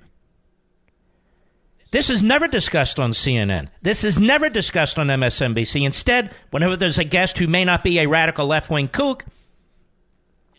[1.92, 3.68] This is never discussed on CNN.
[3.84, 5.86] This is never discussed on MSNBC.
[5.86, 9.26] Instead, whenever there's a guest who may not be a radical left wing kook,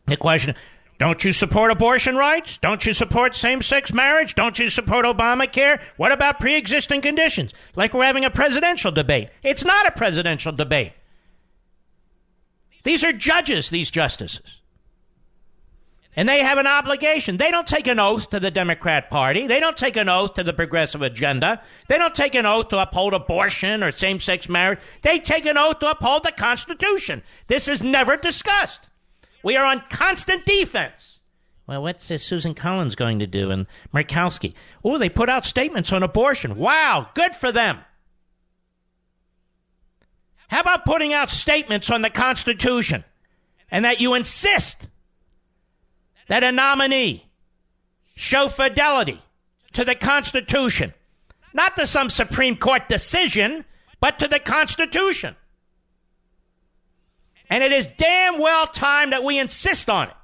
[0.07, 0.55] the question
[0.99, 2.59] don't you support abortion rights?
[2.59, 4.35] Don't you support same sex marriage?
[4.35, 5.81] Don't you support Obamacare?
[5.97, 7.53] What about pre existing conditions?
[7.75, 9.31] Like we're having a presidential debate.
[9.43, 10.93] It's not a presidential debate.
[12.85, 14.61] These are judges, these justices.
[16.17, 17.39] And they have an obligation.
[17.39, 19.49] They don't take an oath to the Democrat Party.
[19.49, 21.61] They don't take an oath to the progressive agenda.
[21.89, 24.79] They don't take an oath to uphold abortion or same sex marriage.
[25.03, 27.25] They take an oath to uphold the Constitution.
[27.49, 28.87] This is never discussed.
[29.45, 31.21] We are on constant defense.
[31.67, 33.51] Well, what's uh, Susan Collins going to do?
[33.51, 34.55] And Murkowski.
[34.83, 36.57] Oh, they put out statements on abortion.
[36.57, 37.79] Wow, good for them.
[40.49, 43.05] How about putting out statements on the Constitution
[43.71, 44.89] and that you insist
[46.29, 47.27] that a nominee
[48.17, 49.21] show fidelity
[49.73, 50.95] to the Constitution,
[51.53, 53.65] not to some Supreme Court decision,
[54.01, 55.37] but to the Constitution.
[57.55, 60.15] And it is damn well time that we insist on it.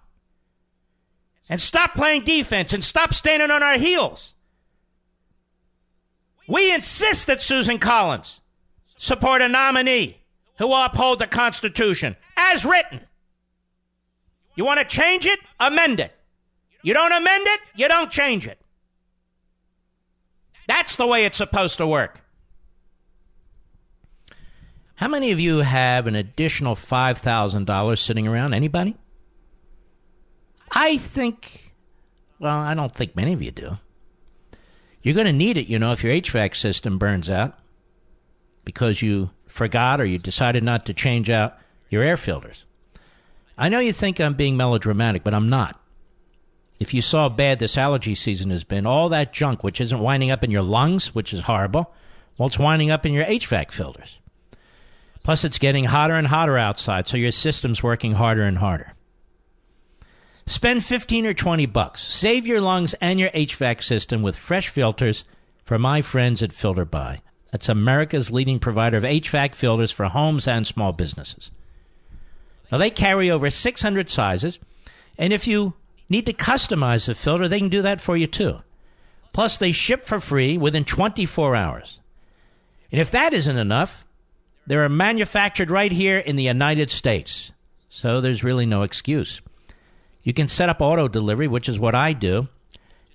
[1.48, 4.34] And stop playing defense and stop standing on our heels.
[6.48, 8.40] We insist that Susan Collins
[8.98, 10.16] support a nominee
[10.58, 13.02] who will uphold the Constitution as written.
[14.56, 15.38] You want to change it?
[15.60, 16.12] Amend it.
[16.82, 18.58] You don't amend it, you don't change it.
[20.66, 22.19] That's the way it's supposed to work.
[25.00, 28.52] How many of you have an additional $5,000 sitting around?
[28.52, 28.94] Anybody?
[30.72, 31.72] I think,
[32.38, 33.78] well, I don't think many of you do.
[35.02, 37.58] You're going to need it, you know, if your HVAC system burns out
[38.66, 41.56] because you forgot or you decided not to change out
[41.88, 42.66] your air filters.
[43.56, 45.80] I know you think I'm being melodramatic, but I'm not.
[46.78, 49.98] If you saw how bad this allergy season has been, all that junk, which isn't
[49.98, 51.90] winding up in your lungs, which is horrible,
[52.36, 54.18] well, it's winding up in your HVAC filters.
[55.22, 58.94] Plus, it's getting hotter and hotter outside, so your system's working harder and harder.
[60.46, 62.02] Spend 15 or 20 bucks.
[62.02, 65.24] Save your lungs and your HVAC system with fresh filters
[65.64, 67.20] from my friends at FilterBuy.
[67.52, 71.50] That's America's leading provider of HVAC filters for homes and small businesses.
[72.72, 74.58] Now, they carry over 600 sizes,
[75.18, 75.74] and if you
[76.08, 78.60] need to customize the filter, they can do that for you too.
[79.32, 82.00] Plus, they ship for free within 24 hours.
[82.90, 84.04] And if that isn't enough,
[84.66, 87.52] they're manufactured right here in the United States.
[87.88, 89.40] So there's really no excuse.
[90.22, 92.48] You can set up auto delivery, which is what I do.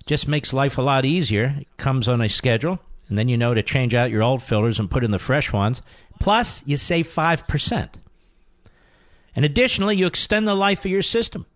[0.00, 1.56] It just makes life a lot easier.
[1.60, 2.78] It comes on a schedule,
[3.08, 5.52] and then you know to change out your old filters and put in the fresh
[5.52, 5.80] ones.
[6.20, 7.88] Plus, you save 5%.
[9.34, 11.46] And additionally, you extend the life of your system.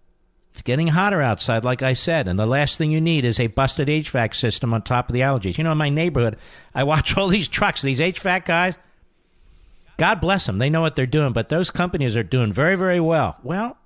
[0.53, 3.47] It's getting hotter outside, like I said, and the last thing you need is a
[3.47, 5.59] busted HVAC system on top of the allergies.
[5.59, 6.37] You know, in my neighborhood,
[6.75, 8.75] I watch all these trucks, these HVAC guys.
[10.01, 10.57] God bless them.
[10.57, 13.37] They know what they're doing, but those companies are doing very, very well.
[13.43, 13.77] Well,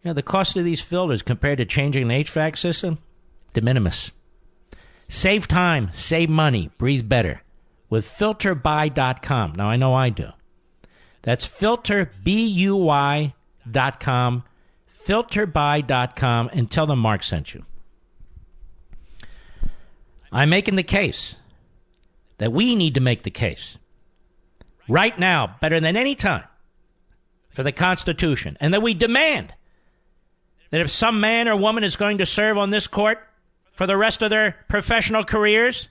[0.00, 2.98] you know, the cost of these filters compared to changing an HVAC system,
[3.52, 4.12] de minimis.
[5.08, 7.42] Save time, save money, breathe better
[7.88, 9.54] with filterbuy.com.
[9.56, 10.28] Now, I know I do.
[11.22, 14.44] That's filterbuy.com,
[15.04, 17.64] filterbuy.com, and tell them Mark sent you.
[20.30, 21.34] I'm making the case
[22.38, 23.76] that we need to make the case
[24.90, 26.44] right now, better than any time,
[27.50, 29.54] for the Constitution, and that we demand
[30.70, 33.18] that if some man or woman is going to serve on this court
[33.72, 35.88] for the rest of their professional careers,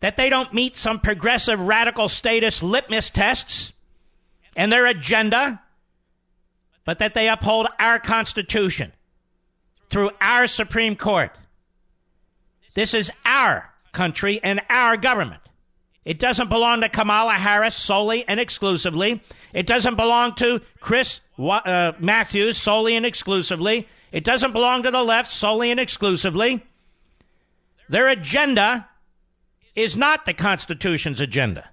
[0.00, 3.72] that they don't meet some progressive radical statist litmus tests
[4.54, 5.60] and their agenda,
[6.84, 8.92] but that they uphold our Constitution
[9.90, 11.32] through our Supreme Court.
[12.74, 15.42] This is our country and our government.
[16.08, 19.22] It doesn't belong to Kamala Harris solely and exclusively.
[19.52, 23.86] It doesn't belong to Chris uh, Matthews solely and exclusively.
[24.10, 26.64] It doesn't belong to the left solely and exclusively.
[27.90, 28.88] Their agenda
[29.74, 31.68] is not the Constitution's agenda.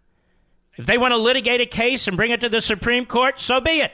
[0.75, 3.61] If they want to litigate a case and bring it to the Supreme Court, so
[3.61, 3.93] be it.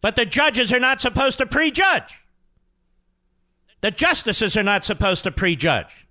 [0.00, 2.18] But the judges are not supposed to prejudge.
[3.82, 6.07] The justices are not supposed to prejudge.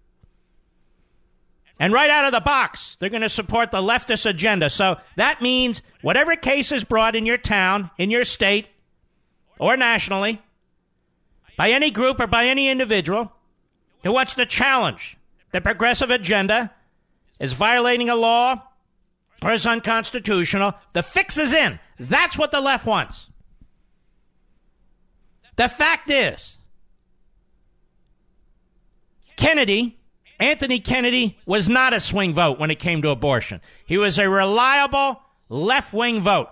[1.80, 4.70] And right out of the box, they're going to support the leftist agenda.
[4.70, 8.68] So that means whatever case is brought in your town, in your state,
[9.60, 10.42] or nationally,
[11.56, 13.32] by any group or by any individual
[14.04, 15.18] who wants to challenge
[15.52, 16.72] the progressive agenda
[17.40, 18.62] is violating a law
[19.42, 21.80] or is unconstitutional, the fix is in.
[22.00, 23.28] That's what the left wants.
[25.56, 26.58] The fact is,
[29.36, 30.00] Kennedy,
[30.40, 33.60] Anthony Kennedy, was not a swing vote when it came to abortion.
[33.86, 36.50] He was a reliable left wing vote.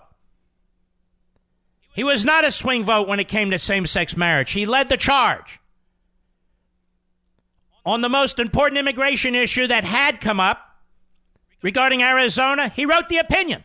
[1.93, 4.51] He was not a swing vote when it came to same sex marriage.
[4.51, 5.59] He led the charge.
[7.85, 10.77] On the most important immigration issue that had come up
[11.61, 13.63] regarding Arizona, he wrote the opinion.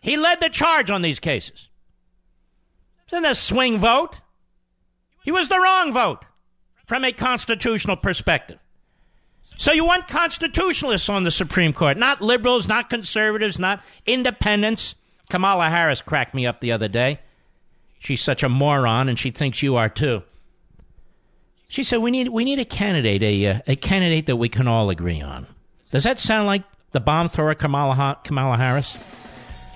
[0.00, 1.68] He led the charge on these cases.
[3.06, 4.16] It wasn't a swing vote.
[5.22, 6.24] He was the wrong vote
[6.88, 8.58] from a constitutional perspective.
[9.58, 14.94] So you want constitutionalists on the Supreme Court, not liberals, not conservatives, not independents.
[15.28, 17.20] Kamala Harris cracked me up the other day.
[17.98, 20.22] She's such a moron, and she thinks you are too.
[21.68, 24.66] She said we need we need a candidate, a uh, a candidate that we can
[24.66, 25.46] all agree on.
[25.90, 26.62] Does that sound like
[26.92, 28.96] the bomb thrower Kamala Kamala Harris?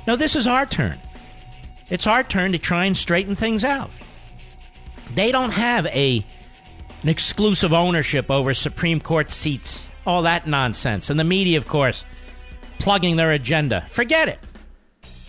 [0.07, 0.99] No, this is our turn.
[1.91, 3.91] It's our turn to try and straighten things out.
[5.15, 6.25] They don't have a
[7.03, 12.05] an exclusive ownership over Supreme Court seats, all that nonsense, and the media, of course,
[12.79, 13.85] plugging their agenda.
[13.89, 14.39] Forget it.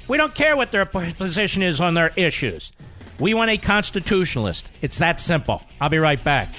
[0.07, 2.71] We don't care what their position is on their issues.
[3.19, 4.69] We want a constitutionalist.
[4.81, 5.63] It's that simple.
[5.79, 6.49] I'll be right back.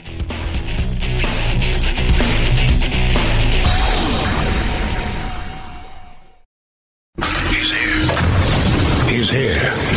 [7.51, 9.09] He's here.
[9.09, 9.94] He's here.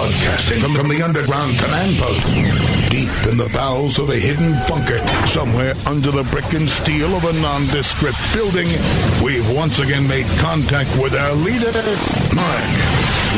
[0.00, 2.24] Broadcasting from, from the underground command post,
[2.90, 4.96] deep in the bowels of a hidden bunker,
[5.26, 8.66] somewhere under the brick and steel of a nondescript building,
[9.22, 11.70] we've once again made contact with our leader,
[12.34, 12.64] Mark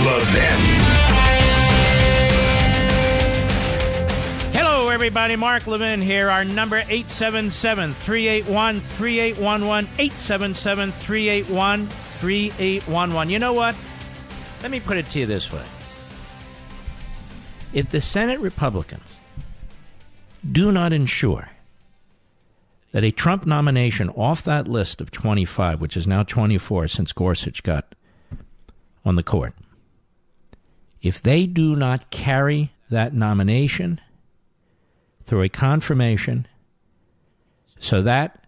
[0.07, 0.61] Levin.
[4.53, 5.35] Hello, everybody.
[5.35, 6.31] Mark Levin here.
[6.31, 9.91] Our number 877 381 3811.
[9.99, 13.31] 877 381 3811.
[13.31, 13.75] You know what?
[14.63, 15.65] Let me put it to you this way.
[17.73, 19.03] If the Senate Republicans
[20.51, 21.51] do not ensure
[22.93, 27.63] that a Trump nomination off that list of 25, which is now 24 since Gorsuch
[27.63, 27.95] got
[29.05, 29.55] on the court,
[31.01, 34.01] if they do not carry that nomination
[35.25, 36.47] through a confirmation
[37.79, 38.45] so that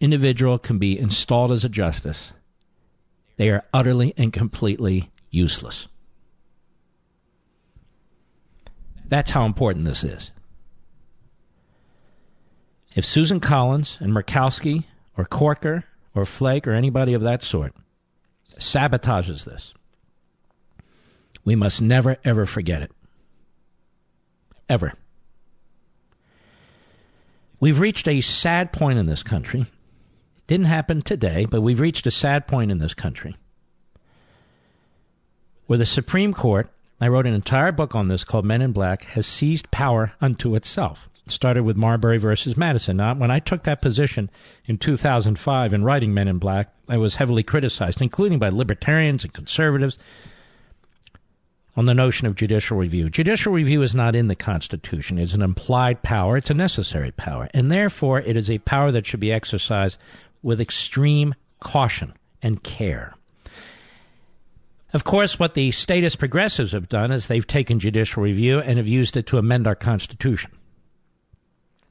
[0.00, 2.34] individual can be installed as a justice,
[3.36, 5.88] they are utterly and completely useless.
[9.08, 10.30] That's how important this is.
[12.94, 14.84] If Susan Collins and Murkowski
[15.16, 15.84] or Corker
[16.14, 17.74] or Flake or anybody of that sort
[18.58, 19.74] sabotages this,
[21.44, 22.92] we must never, ever forget it.
[24.68, 24.94] Ever.
[27.60, 29.66] We've reached a sad point in this country.
[30.46, 33.36] Didn't happen today, but we've reached a sad point in this country
[35.66, 36.70] where the Supreme Court
[37.00, 40.54] I wrote an entire book on this called Men in Black, has seized power unto
[40.54, 41.08] itself.
[41.26, 42.98] It started with Marbury versus Madison.
[42.98, 44.30] Now, when I took that position
[44.66, 49.32] in 2005 in writing Men in Black, I was heavily criticized, including by libertarians and
[49.32, 49.98] conservatives,
[51.76, 53.10] on the notion of judicial review.
[53.10, 55.18] Judicial review is not in the Constitution.
[55.18, 56.36] It's an implied power.
[56.36, 57.48] It's a necessary power.
[57.52, 59.98] And therefore, it is a power that should be exercised
[60.42, 63.14] with extreme caution and care.
[64.94, 68.86] Of course, what the statist progressives have done is they've taken judicial review and have
[68.86, 70.52] used it to amend our Constitution.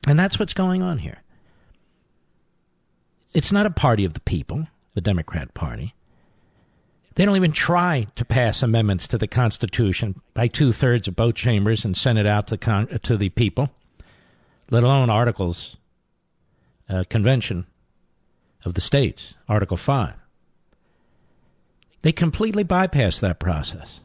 [0.07, 1.21] And that's what's going on here.
[3.33, 5.93] It's not a party of the people, the Democrat Party.
[7.15, 11.35] They don't even try to pass amendments to the Constitution by two thirds of both
[11.35, 13.69] chambers and send it out to, con- to the people,
[14.71, 15.75] let alone articles,
[16.89, 17.65] uh, convention
[18.65, 20.13] of the states, Article 5.
[22.03, 24.01] They completely bypass that process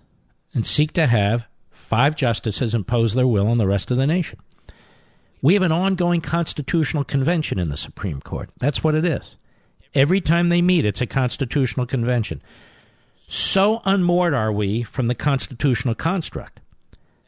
[0.54, 4.38] and seek to have five justices impose their will on the rest of the nation.
[5.42, 8.50] We have an ongoing constitutional convention in the Supreme Court.
[8.58, 9.36] That's what it is.
[9.94, 12.40] Every time they meet, it's a constitutional convention.
[13.16, 16.60] So unmoored are we from the constitutional construct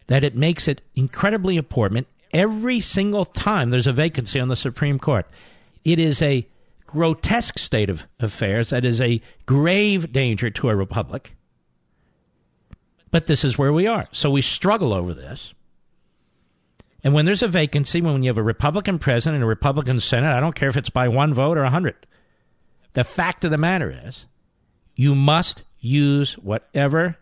[0.07, 4.99] that it makes it incredibly important every single time there's a vacancy on the Supreme
[4.99, 5.27] Court.
[5.85, 6.47] It is a
[6.91, 11.37] grotesque state of affairs that is a grave danger to a republic.
[13.11, 14.09] But this is where we are.
[14.13, 15.55] So we struggle over this.
[17.03, 20.33] And when there's a vacancy, when you have a Republican president and a Republican Senate,
[20.33, 21.97] I don't care if it's by one vote or a hundred.
[22.93, 24.27] The fact of the matter is,
[24.95, 27.17] you must use whatever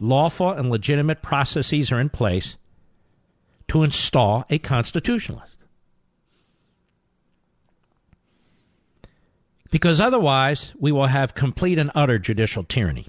[0.00, 2.56] lawful and legitimate processes are in place
[3.68, 5.51] to install a constitutionalist.
[9.72, 13.06] Because otherwise, we will have complete and utter judicial tyranny.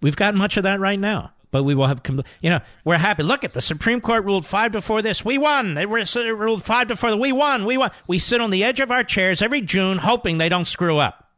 [0.00, 2.00] We've got much of that right now, but we will have,
[2.40, 3.22] you know, we're happy.
[3.22, 5.22] Look at the Supreme Court ruled five to four this.
[5.22, 5.74] We won.
[5.74, 7.14] They ruled five to four.
[7.14, 7.66] We won.
[7.66, 7.90] We won.
[8.08, 11.28] We sit on the edge of our chairs every June hoping they don't screw up.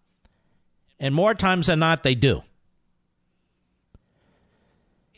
[1.00, 2.42] And more times than not, they do.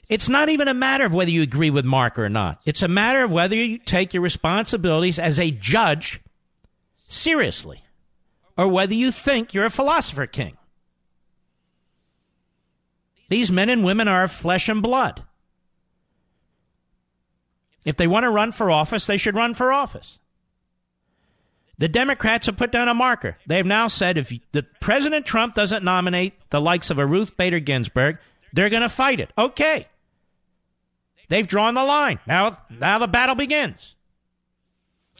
[0.08, 2.62] It's not even a matter of whether you agree with Mark or not.
[2.64, 6.20] It's a matter of whether you take your responsibilities as a judge
[7.14, 7.82] seriously
[8.56, 10.56] or whether you think you're a philosopher king.
[13.28, 15.22] These men and women are flesh and blood.
[17.84, 20.18] If they want to run for office, they should run for office.
[21.78, 23.36] The Democrats have put down a marker.
[23.46, 27.36] They have now said if the President Trump doesn't nominate the likes of a Ruth
[27.36, 28.18] Bader Ginsburg,
[28.52, 29.30] they're going to fight it.
[29.36, 29.88] Okay.
[31.28, 32.20] They've drawn the line.
[32.26, 33.93] Now, now the battle begins.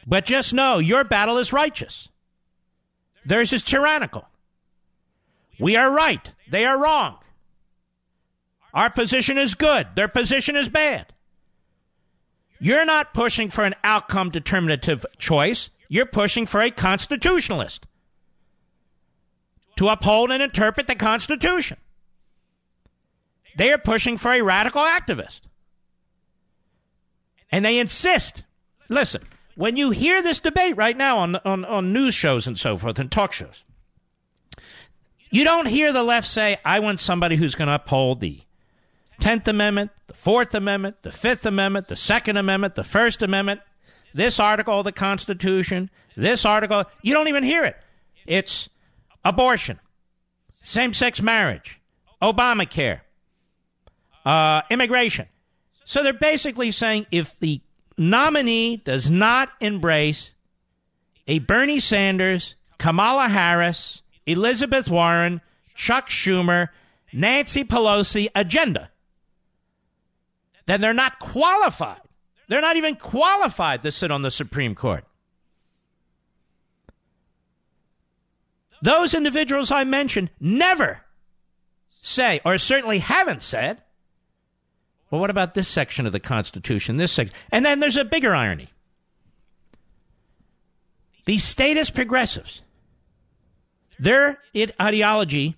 [0.05, 2.09] But just know your battle is righteous.
[3.25, 4.27] Theirs is tyrannical.
[5.59, 6.31] We are right.
[6.49, 7.17] They are wrong.
[8.73, 9.87] Our position is good.
[9.95, 11.13] Their position is bad.
[12.59, 15.69] You're not pushing for an outcome determinative choice.
[15.87, 17.85] You're pushing for a constitutionalist
[19.77, 21.77] to uphold and interpret the Constitution.
[23.57, 25.41] They are pushing for a radical activist.
[27.51, 28.43] And they insist.
[28.89, 29.23] Listen,
[29.55, 32.99] when you hear this debate right now on, on, on news shows and so forth
[32.99, 33.63] and talk shows,
[35.31, 38.41] you don't hear the left say, I want somebody who's going to uphold the
[39.21, 43.61] 10th Amendment, the 4th Amendment, the 5th Amendment, the 2nd Amendment, the 1st Amendment,
[44.13, 46.83] this article of the Constitution, this article.
[47.01, 47.77] You don't even hear it.
[48.25, 48.69] It's
[49.23, 49.79] abortion,
[50.63, 51.79] same sex marriage,
[52.21, 53.01] Obamacare,
[54.25, 55.27] uh, immigration.
[55.85, 57.61] So they're basically saying if the
[57.97, 60.33] nominee does not embrace
[61.27, 65.41] a Bernie Sanders, Kamala Harris, Elizabeth Warren,
[65.73, 66.69] Chuck Schumer,
[67.13, 68.89] Nancy Pelosi agenda,
[70.65, 72.01] then they're not qualified.
[72.47, 75.05] They're not even qualified to sit on the Supreme Court.
[78.81, 81.01] Those individuals I mentioned never
[81.89, 83.81] say, or certainly haven't said,
[85.09, 86.95] well, what about this section of the Constitution?
[86.95, 87.35] This section.
[87.51, 88.69] And then there's a bigger irony.
[91.25, 92.61] These statist progressives,
[93.97, 94.39] their
[94.79, 95.57] ideology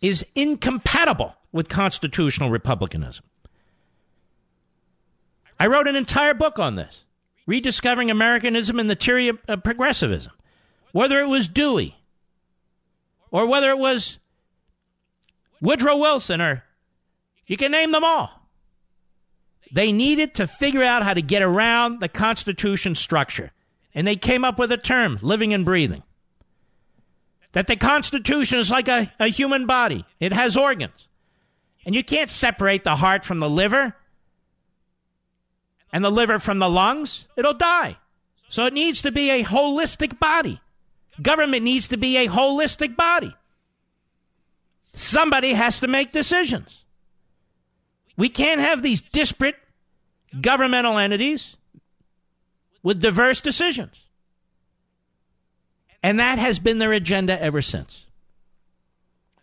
[0.00, 3.24] is incompatible with constitutional republicanism.
[5.58, 7.04] I wrote an entire book on this,
[7.46, 10.32] Rediscovering Americanism and the Theory of Progressivism.
[10.92, 11.96] Whether it was Dewey,
[13.30, 14.18] or whether it was
[15.60, 16.64] Woodrow Wilson or
[17.48, 18.30] you can name them all.
[19.72, 23.50] They needed to figure out how to get around the Constitution structure.
[23.94, 26.02] And they came up with a term, living and breathing.
[27.52, 31.08] That the Constitution is like a, a human body, it has organs.
[31.84, 33.96] And you can't separate the heart from the liver
[35.90, 37.26] and the liver from the lungs.
[37.36, 37.96] It'll die.
[38.50, 40.60] So it needs to be a holistic body.
[41.20, 43.34] Government needs to be a holistic body.
[44.82, 46.84] Somebody has to make decisions.
[48.18, 49.54] We can't have these disparate
[50.38, 51.56] governmental entities
[52.82, 53.94] with diverse decisions.
[56.02, 58.06] And that has been their agenda ever since.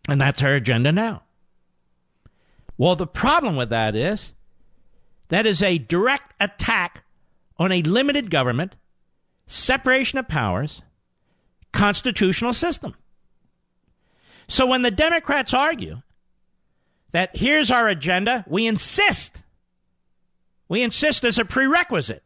[0.10, 1.24] And that's our agenda now.
[2.78, 4.34] Well, the problem with that is
[5.30, 7.06] that is a direct attack
[7.58, 8.76] on a limited government,
[9.48, 10.82] separation of powers,
[11.72, 12.94] constitutional system.
[14.50, 16.02] So when the Democrats argue
[17.16, 18.44] that here's our agenda.
[18.46, 19.38] We insist,
[20.68, 22.24] we insist as a prerequisite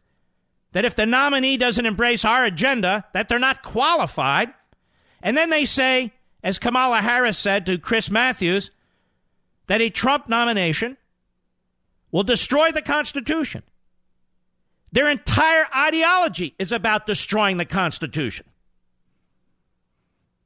[0.72, 4.52] that if the nominee doesn't embrace our agenda, that they're not qualified.
[5.22, 6.12] And then they say,
[6.44, 8.72] as Kamala Harris said to Chris Matthews,
[9.68, 10.98] that a Trump nomination
[12.12, 13.62] will destroy the Constitution.
[14.92, 18.48] Their entire ideology is about destroying the Constitution.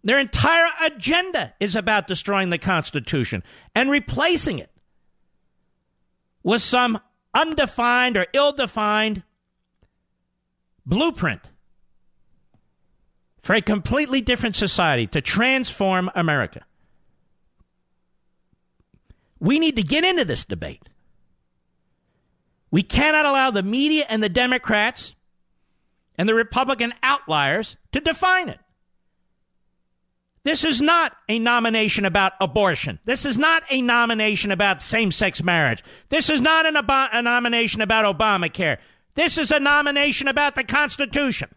[0.04, 3.44] Their entire agenda is about destroying the Constitution
[3.74, 4.70] and replacing it
[6.44, 7.00] with some
[7.34, 9.24] undefined or ill defined
[10.86, 11.42] blueprint
[13.42, 16.66] for a completely different society to transform America.
[19.40, 20.90] We need to get into this debate.
[22.72, 25.16] We cannot allow the media and the Democrats
[26.18, 28.60] and the Republican outliers to define it.
[30.44, 33.00] This is not a nomination about abortion.
[33.06, 35.84] This is not a nomination about same sex marriage.
[36.10, 38.78] This is not an a nomination about Obamacare.
[39.16, 41.50] This is a nomination about the Constitution.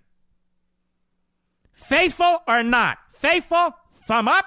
[1.73, 2.99] Faithful or not?
[3.13, 3.75] Faithful,
[4.07, 4.45] thumb up.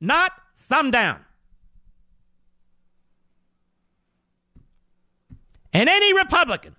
[0.00, 1.24] Not, thumb down.
[5.72, 6.76] And any Republican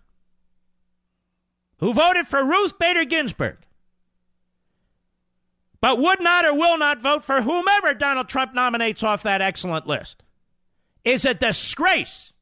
[1.79, 3.57] who voted for Ruth Bader Ginsburg
[5.85, 9.85] but would not or will not vote for whomever Donald Trump nominates off that excellent
[9.85, 10.23] list
[11.03, 12.33] is a disgrace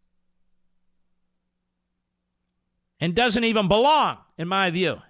[3.01, 5.01] and doesn't even belong, in my view,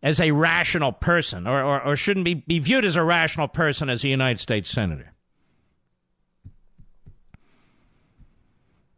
[0.00, 3.90] as a rational person or, or, or shouldn't be, be viewed as a rational person
[3.90, 5.12] as a United States Senator.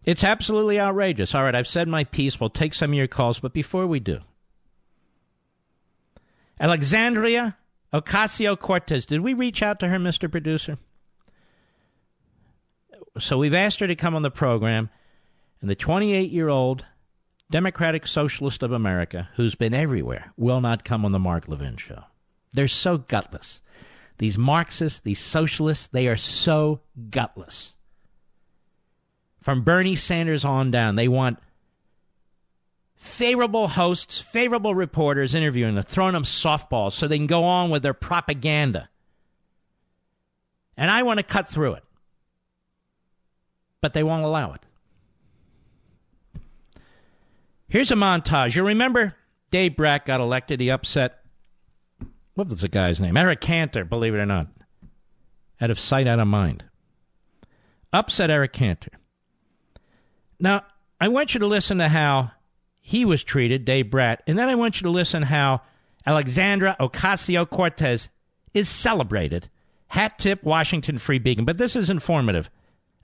[0.04, 1.34] It's absolutely outrageous.
[1.34, 2.38] All right, I've said my piece.
[2.38, 4.20] We'll take some of your calls, but before we do,
[6.58, 7.56] Alexandria
[7.92, 10.30] Ocasio Cortez, did we reach out to her, Mr.
[10.30, 10.78] Producer?
[13.18, 14.90] So we've asked her to come on the program,
[15.60, 16.84] and the 28 year old
[17.50, 22.04] Democratic Socialist of America, who's been everywhere, will not come on the Mark Levin show.
[22.52, 23.60] They're so gutless.
[24.18, 26.80] These Marxists, these socialists, they are so
[27.10, 27.74] gutless.
[29.40, 31.38] From Bernie Sanders on down, they want
[32.96, 37.82] favorable hosts, favorable reporters interviewing them, throwing them softballs so they can go on with
[37.82, 38.88] their propaganda.
[40.76, 41.84] And I want to cut through it.
[43.80, 44.60] But they won't allow it.
[47.68, 48.56] Here's a montage.
[48.56, 49.14] You remember
[49.50, 50.60] Dave Brat got elected.
[50.60, 51.18] He upset,
[52.34, 53.16] what was the guy's name?
[53.16, 54.48] Eric Cantor, believe it or not.
[55.60, 56.64] Out of sight, out of mind.
[57.92, 58.92] Upset Eric Cantor.
[60.38, 60.64] Now,
[61.00, 62.32] I want you to listen to how
[62.86, 65.62] he was treated, Dave Brat, and then I want you to listen how
[66.06, 68.10] Alexandra Ocasio Cortez
[68.54, 69.50] is celebrated.
[69.88, 71.44] Hat tip, Washington Free Beacon.
[71.44, 72.48] But this is informative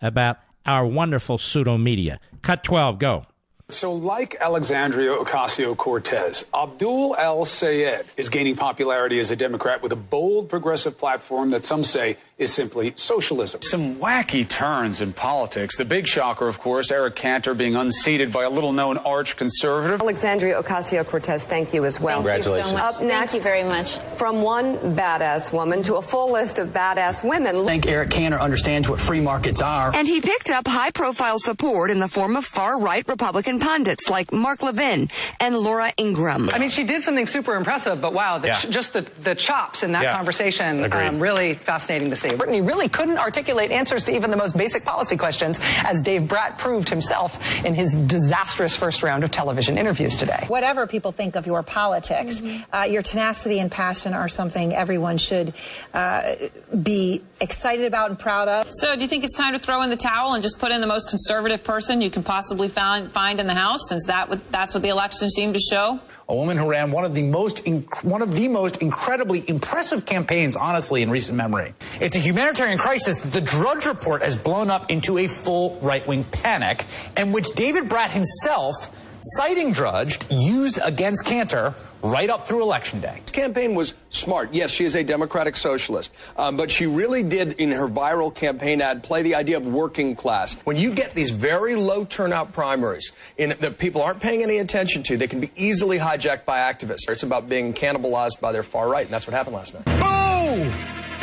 [0.01, 2.21] about our wonderful pseudo media.
[2.43, 3.27] Cut 12, go.
[3.71, 9.91] So, like Alexandria Ocasio Cortez, Abdul El Sayed is gaining popularity as a Democrat with
[9.91, 13.63] a bold progressive platform that some say is simply socialism.
[13.63, 15.77] Some wacky turns in politics.
[15.77, 20.01] The big shocker, of course, Eric Cantor being unseated by a little known arch conservative.
[20.01, 22.17] Alexandria Ocasio Cortez, thank you as well.
[22.19, 22.73] Congratulations.
[22.75, 23.99] Up next, thank you very much.
[24.19, 27.57] From one badass woman to a full list of badass women.
[27.57, 29.95] I think Eric Cantor understands what free markets are.
[29.95, 34.11] And he picked up high profile support in the form of far right Republican pundits
[34.11, 35.09] like Mark Levin
[35.41, 36.51] and Laura Ingraham.
[36.53, 38.55] I mean, she did something super impressive, but wow, the Yeah.
[38.55, 40.17] ch- just the, the chops in that Yeah.
[40.17, 41.07] conversation, Agreed.
[41.07, 42.32] um, really fascinating to see.
[42.39, 46.59] Brittany really couldn't articulate answers to even the most basic policy questions, as Dave Brat
[46.59, 50.45] proved himself in his disastrous first round of television interviews today.
[50.49, 55.55] Whatever people think of your politics, uh, your tenacity and passion are something everyone should
[55.95, 56.35] uh,
[56.83, 58.67] be excited about and proud of.
[58.71, 60.81] So, do you think it's time to throw in the towel and just put in
[60.81, 64.41] the most conservative person you can possibly find, find in the House, since that would,
[64.51, 66.01] that's what the election seemed to show?
[66.29, 70.07] A woman who ran one of the most inc- one of the most incredibly impressive
[70.07, 71.75] campaigns, honestly, in recent memory.
[72.01, 76.07] It's a humanitarian crisis that the Drudge Report has blown up into a full right
[76.07, 76.85] wing panic,
[77.17, 78.73] and which David Brat himself,
[79.21, 83.19] citing Drudge, used against Cantor right up through Election Day.
[83.23, 84.53] This campaign was smart.
[84.53, 88.81] Yes, she is a Democratic socialist, um, but she really did, in her viral campaign
[88.81, 90.55] ad, play the idea of working class.
[90.65, 95.03] When you get these very low turnout primaries in, that people aren't paying any attention
[95.05, 97.09] to, they can be easily hijacked by activists.
[97.09, 99.85] It's about being cannibalized by their far right, and that's what happened last night.
[99.85, 100.73] Boom!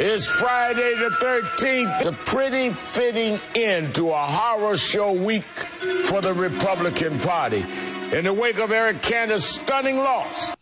[0.01, 5.43] It's Friday the 13th, a pretty fitting end to a horror show week
[6.05, 7.65] for the Republican Party.
[8.13, 10.55] In the wake of Eric Cantor's stunning loss.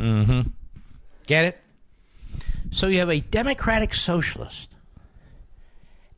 [0.00, 0.48] Mm-hmm.
[1.26, 1.58] Get it?
[2.70, 4.68] So you have a Democratic socialist,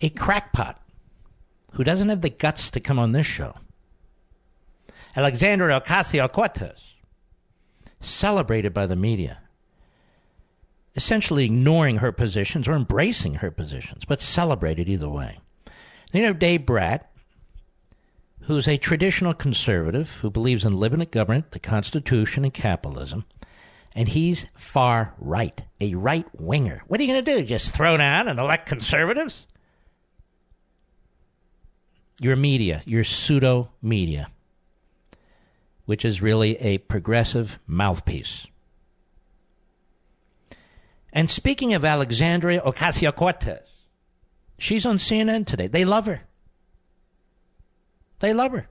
[0.01, 0.81] a crackpot,
[1.73, 3.55] who doesn't have the guts to come on this show.
[5.17, 6.95] Alexandra Ocasio Cortez,
[8.01, 9.39] celebrated by the media,
[10.95, 15.39] essentially ignoring her positions or embracing her positions, but celebrated either way.
[16.13, 17.11] Then you have Dave Brat,
[18.43, 23.25] who's a traditional conservative who believes in limited government, the Constitution, and capitalism
[23.95, 26.83] and he's far right, a right winger.
[26.87, 27.45] What are you going to do?
[27.45, 29.47] Just throw down and elect conservatives?
[32.21, 34.31] Your media, your pseudo media,
[35.85, 38.47] which is really a progressive mouthpiece.
[41.13, 43.69] And speaking of Alexandria Ocasio Cortez,
[44.59, 45.67] she's on CNN today.
[45.67, 46.23] They love her.
[48.21, 48.69] They love her.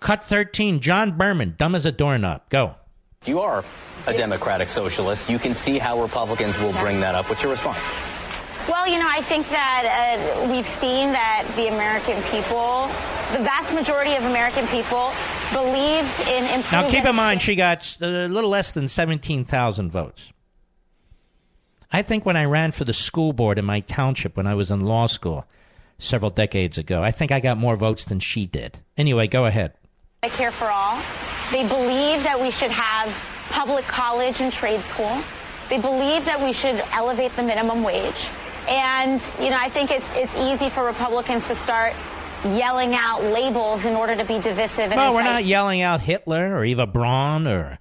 [0.00, 2.48] Cut 13, John Berman, dumb as a doorknob.
[2.48, 2.76] Go.
[3.24, 3.64] You are
[4.06, 5.28] a democratic socialist.
[5.28, 7.28] You can see how Republicans will bring that up.
[7.28, 7.78] What's your response?
[8.68, 12.86] Well, you know, I think that uh, we've seen that the American people,
[13.36, 15.12] the vast majority of American people,
[15.52, 16.72] believed in improving.
[16.72, 20.32] Now, keep in mind, she got a little less than 17,000 votes.
[21.90, 24.70] I think when I ran for the school board in my township when I was
[24.70, 25.46] in law school
[25.98, 28.80] several decades ago, I think I got more votes than she did.
[28.98, 29.72] Anyway, go ahead.
[30.24, 31.00] Medicare for all.
[31.52, 33.08] They believe that we should have
[33.50, 35.16] public college and trade school.
[35.68, 38.28] They believe that we should elevate the minimum wage.
[38.68, 41.94] And, you know, I think it's, it's easy for Republicans to start
[42.44, 44.90] yelling out labels in order to be divisive.
[44.90, 47.78] And Well, we're not yelling out Hitler or Eva Braun or,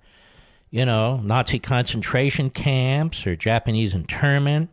[0.69, 4.69] you know, Nazi concentration camps or Japanese internment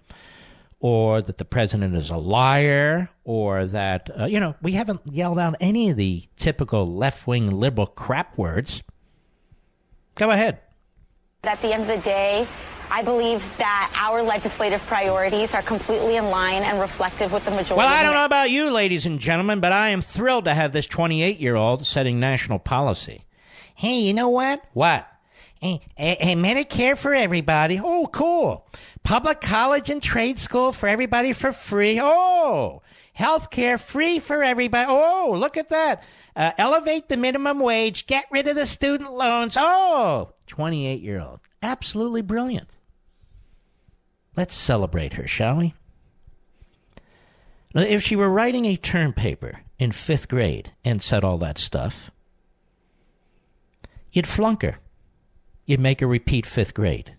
[0.85, 5.39] or that the president is a liar or that, uh, you know, we haven't yelled
[5.39, 8.82] out any of the typical left wing liberal crap words.
[10.14, 10.59] Go ahead.
[11.45, 12.47] At the end of the day,
[12.91, 17.76] I believe that our legislative priorities are completely in line and reflective with the majority.
[17.76, 20.72] Well, I don't know about you, ladies and gentlemen, but I am thrilled to have
[20.72, 23.24] this 28 year old setting national policy.
[23.74, 24.62] Hey, you know what?
[24.74, 25.09] What?
[25.65, 27.81] Hey, hey, hey, Medicare for everybody.
[27.83, 28.69] Oh, cool.
[29.03, 31.99] Public college and trade school for everybody for free.
[32.03, 32.83] Oh,
[33.15, 34.85] health care free for everybody.
[34.91, 36.03] Oh, look at that.
[36.37, 38.07] Uh, elevate the minimum wage.
[38.07, 39.57] Get rid of the student loans.
[39.59, 41.41] Oh, 28 year old.
[41.62, 42.69] Absolutely brilliant.
[44.37, 45.73] Let's celebrate her, shall we?
[47.75, 51.57] Now, If she were writing a term paper in fifth grade and said all that
[51.57, 52.11] stuff,
[54.12, 54.79] you'd flunk her.
[55.67, 57.15] You'd make her repeat fifth grade.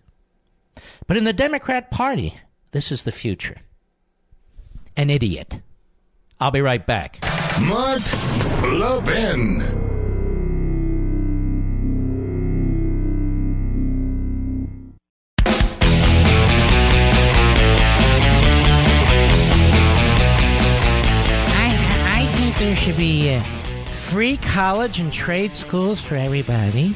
[1.06, 2.38] But in the Democrat Party,
[2.70, 3.56] this is the future.
[4.96, 5.60] An idiot.
[6.38, 7.18] I'll be right back.
[7.62, 8.02] Mark
[8.62, 9.62] Levin.
[21.48, 21.68] I,
[22.04, 23.42] I think there should be uh,
[24.10, 26.94] free college and trade schools for everybody.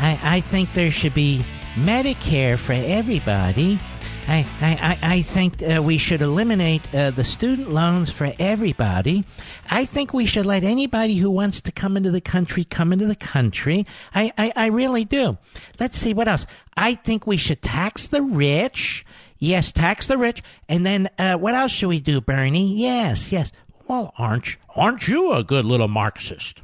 [0.00, 1.44] I, I think there should be
[1.74, 3.78] Medicare for everybody.
[4.26, 9.24] I, I, I think uh, we should eliminate uh, the student loans for everybody.
[9.68, 13.06] I think we should let anybody who wants to come into the country come into
[13.06, 13.86] the country.
[14.14, 15.36] I, I, I really do.
[15.78, 16.46] Let's see what else.
[16.76, 19.04] I think we should tax the rich.
[19.38, 20.42] Yes, tax the rich.
[20.68, 22.74] And then uh, what else should we do, Bernie?
[22.74, 23.52] Yes, yes.
[23.86, 26.62] Well, aren't aren't you a good little Marxist?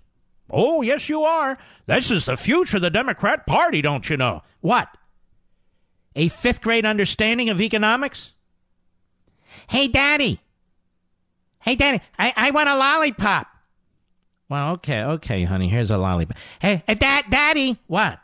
[0.50, 1.58] Oh, yes, you are.
[1.86, 4.42] This is the future of the Democrat Party, don't you know?
[4.60, 4.88] What?
[6.14, 8.32] A fifth grade understanding of economics?
[9.68, 10.40] Hey, Daddy.
[11.60, 13.48] Hey, Daddy, I, I want a lollipop.
[14.48, 16.36] Well, okay, okay, honey, here's a lollipop.
[16.60, 18.20] Hey, uh, hey Dad, Daddy, what?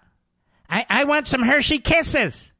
[0.70, 2.52] I, I want some Hershey Kisses.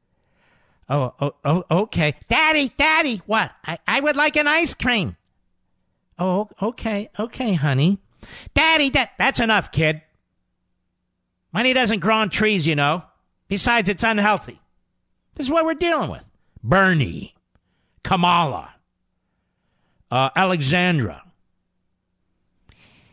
[0.89, 2.15] Oh, oh, oh, okay.
[2.27, 3.51] Daddy, Daddy, what?
[3.65, 5.15] I, I would like an ice cream.
[6.19, 7.99] Oh, okay, okay, honey.
[8.53, 10.01] Daddy, that, that's enough, kid.
[11.53, 13.03] Money doesn't grow on trees, you know.
[13.47, 14.59] Besides, it's unhealthy.
[15.35, 16.25] This is what we're dealing with.
[16.63, 17.35] Bernie,
[18.03, 18.73] Kamala,
[20.09, 21.21] uh, Alexandra.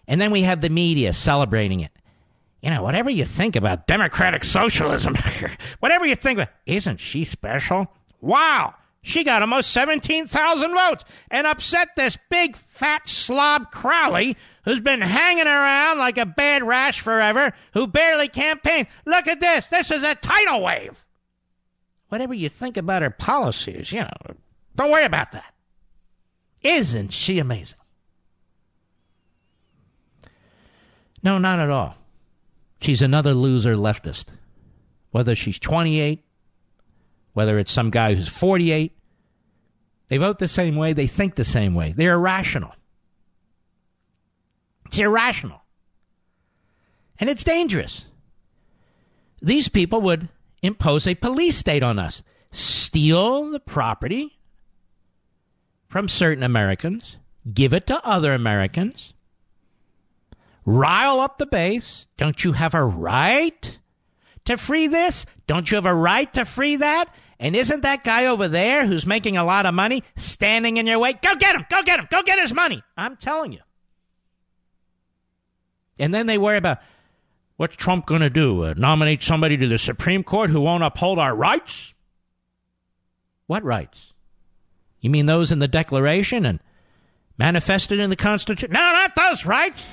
[0.06, 1.92] And then we have the media celebrating it.
[2.62, 5.16] You know, whatever you think about democratic socialism,
[5.80, 7.88] whatever you think about, isn't she special?
[8.20, 14.36] Wow, she got almost 17,000 votes and upset this big fat slob Crowley
[14.70, 18.86] who's been hanging around like a bad rash forever, who barely campaigned.
[19.04, 19.66] Look at this.
[19.66, 21.04] This is a tidal wave.
[22.08, 24.36] Whatever you think about her policies, you know,
[24.76, 25.52] don't worry about that.
[26.62, 27.78] Isn't she amazing?
[31.20, 31.96] No, not at all.
[32.80, 34.26] She's another loser leftist.
[35.10, 36.24] Whether she's 28,
[37.32, 38.96] whether it's some guy who's 48,
[40.08, 41.92] they vote the same way, they think the same way.
[41.92, 42.72] They're irrational.
[44.90, 45.62] It's irrational.
[47.20, 48.06] And it's dangerous.
[49.40, 50.28] These people would
[50.64, 54.40] impose a police state on us, steal the property
[55.86, 57.18] from certain Americans,
[57.54, 59.12] give it to other Americans,
[60.66, 62.08] rile up the base.
[62.16, 63.78] Don't you have a right
[64.44, 65.24] to free this?
[65.46, 67.14] Don't you have a right to free that?
[67.38, 70.98] And isn't that guy over there who's making a lot of money standing in your
[70.98, 71.12] way?
[71.12, 71.64] Go get him!
[71.70, 72.08] Go get him!
[72.10, 72.82] Go get his money!
[72.96, 73.60] I'm telling you.
[76.00, 76.78] And then they worry about
[77.56, 78.64] what's Trump going to do?
[78.64, 81.94] Uh, nominate somebody to the Supreme Court who won't uphold our rights?
[83.46, 84.12] What rights?
[85.00, 86.60] You mean those in the Declaration and
[87.36, 88.72] manifested in the Constitution?
[88.72, 89.86] No, not those rights.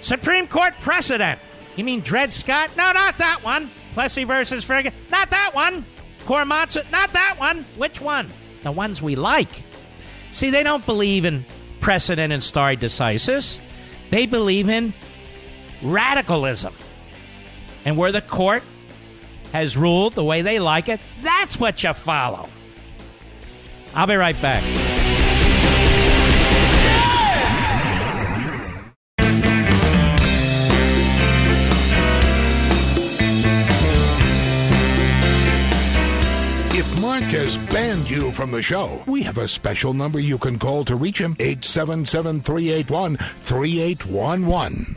[0.00, 1.40] Supreme Court precedent.
[1.76, 2.70] You mean Dred Scott?
[2.76, 3.70] No, not that one.
[3.94, 4.98] Plessy versus Ferguson.
[5.10, 5.84] Not that one.
[6.24, 6.90] Korematsu.
[6.90, 7.64] Not that one.
[7.76, 8.30] Which one?
[8.64, 9.62] The ones we like.
[10.32, 11.44] See, they don't believe in
[11.80, 13.60] precedent and stare decisis.
[14.10, 14.92] They believe in
[15.82, 16.74] radicalism.
[17.84, 18.62] And where the court
[19.52, 22.48] has ruled the way they like it, that's what you follow.
[23.94, 24.97] I'll be right back.
[37.18, 40.94] Has banned you from the show, we have a special number you can call to
[40.94, 44.96] reach him 877 381 3811.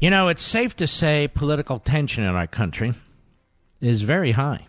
[0.00, 2.92] You know, it's safe to say political tension in our country
[3.80, 4.66] is very high.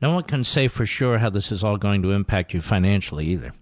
[0.00, 3.26] No one can say for sure how this is all going to impact you financially
[3.26, 3.52] either.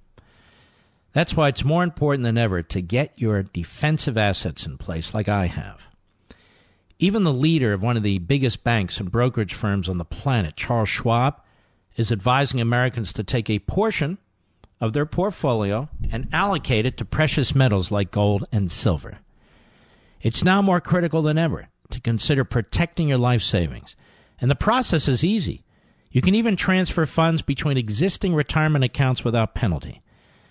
[1.13, 5.29] That's why it's more important than ever to get your defensive assets in place like
[5.29, 5.90] I have.
[7.03, 10.55] Even the leader of one of the biggest banks and brokerage firms on the planet,
[10.55, 11.41] Charles Schwab,
[11.97, 14.19] is advising Americans to take a portion
[14.83, 19.19] of their portfolio and allocate it to precious metals like gold and silver.
[20.21, 23.97] It's now more critical than ever to consider protecting your life savings.
[24.39, 25.65] And the process is easy.
[26.11, 30.03] You can even transfer funds between existing retirement accounts without penalty.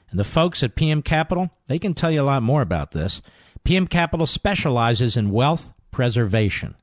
[0.10, 3.22] And the folks at PM Capital, they can tell you a lot more about this.
[3.64, 6.75] PM Capital specializes in wealth preservation.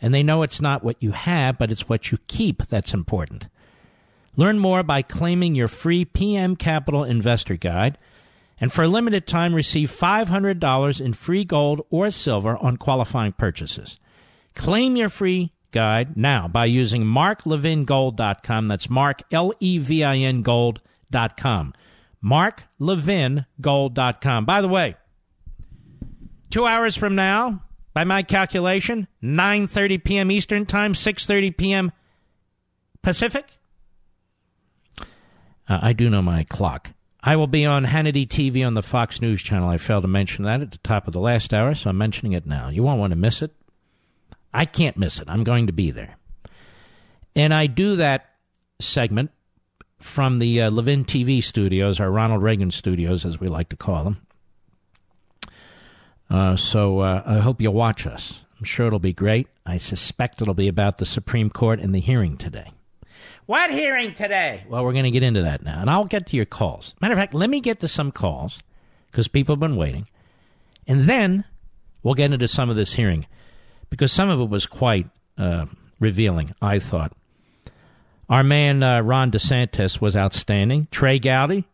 [0.00, 3.48] And they know it's not what you have, but it's what you keep that's important.
[4.36, 7.96] Learn more by claiming your free PM Capital Investor Guide.
[8.60, 13.98] And for a limited time, receive $500 in free gold or silver on qualifying purchases.
[14.54, 18.68] Claim your free guide now by using marklevingold.com.
[18.68, 21.74] That's Mark, L E V I N gold.com.
[22.24, 24.44] marklevingold.com.
[24.46, 24.96] By the way,
[26.50, 27.62] two hours from now,
[27.96, 30.30] by my calculation, 9.30 p.m.
[30.30, 31.92] Eastern Time, 6.30 p.m.
[33.00, 33.46] Pacific.
[35.00, 35.06] Uh,
[35.66, 36.92] I do know my clock.
[37.22, 39.70] I will be on Hannity TV on the Fox News channel.
[39.70, 42.32] I failed to mention that at the top of the last hour, so I'm mentioning
[42.32, 42.68] it now.
[42.68, 43.52] You won't want to miss it.
[44.52, 45.30] I can't miss it.
[45.30, 46.18] I'm going to be there.
[47.34, 48.26] And I do that
[48.78, 49.30] segment
[50.00, 54.04] from the uh, Levin TV studios, our Ronald Reagan studios, as we like to call
[54.04, 54.25] them.
[56.28, 58.40] Uh, so uh, I hope you'll watch us.
[58.58, 59.48] I'm sure it'll be great.
[59.64, 62.72] I suspect it'll be about the Supreme Court and the hearing today.
[63.46, 64.64] What hearing today?
[64.68, 66.94] Well, we're going to get into that now, and I'll get to your calls.
[67.00, 68.60] Matter of fact, let me get to some calls
[69.10, 70.08] because people have been waiting,
[70.86, 71.44] and then
[72.02, 73.26] we'll get into some of this hearing
[73.88, 75.08] because some of it was quite
[75.38, 75.66] uh,
[76.00, 76.50] revealing.
[76.60, 77.12] I thought
[78.28, 80.88] our man uh, Ron DeSantis was outstanding.
[80.90, 81.64] Trey Gowdy,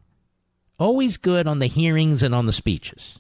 [0.79, 3.19] always good on the hearings and on the speeches.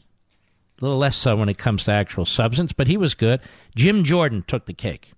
[0.82, 3.40] A little less so when it comes to actual substance, but he was good.
[3.76, 5.12] Jim Jordan took the cake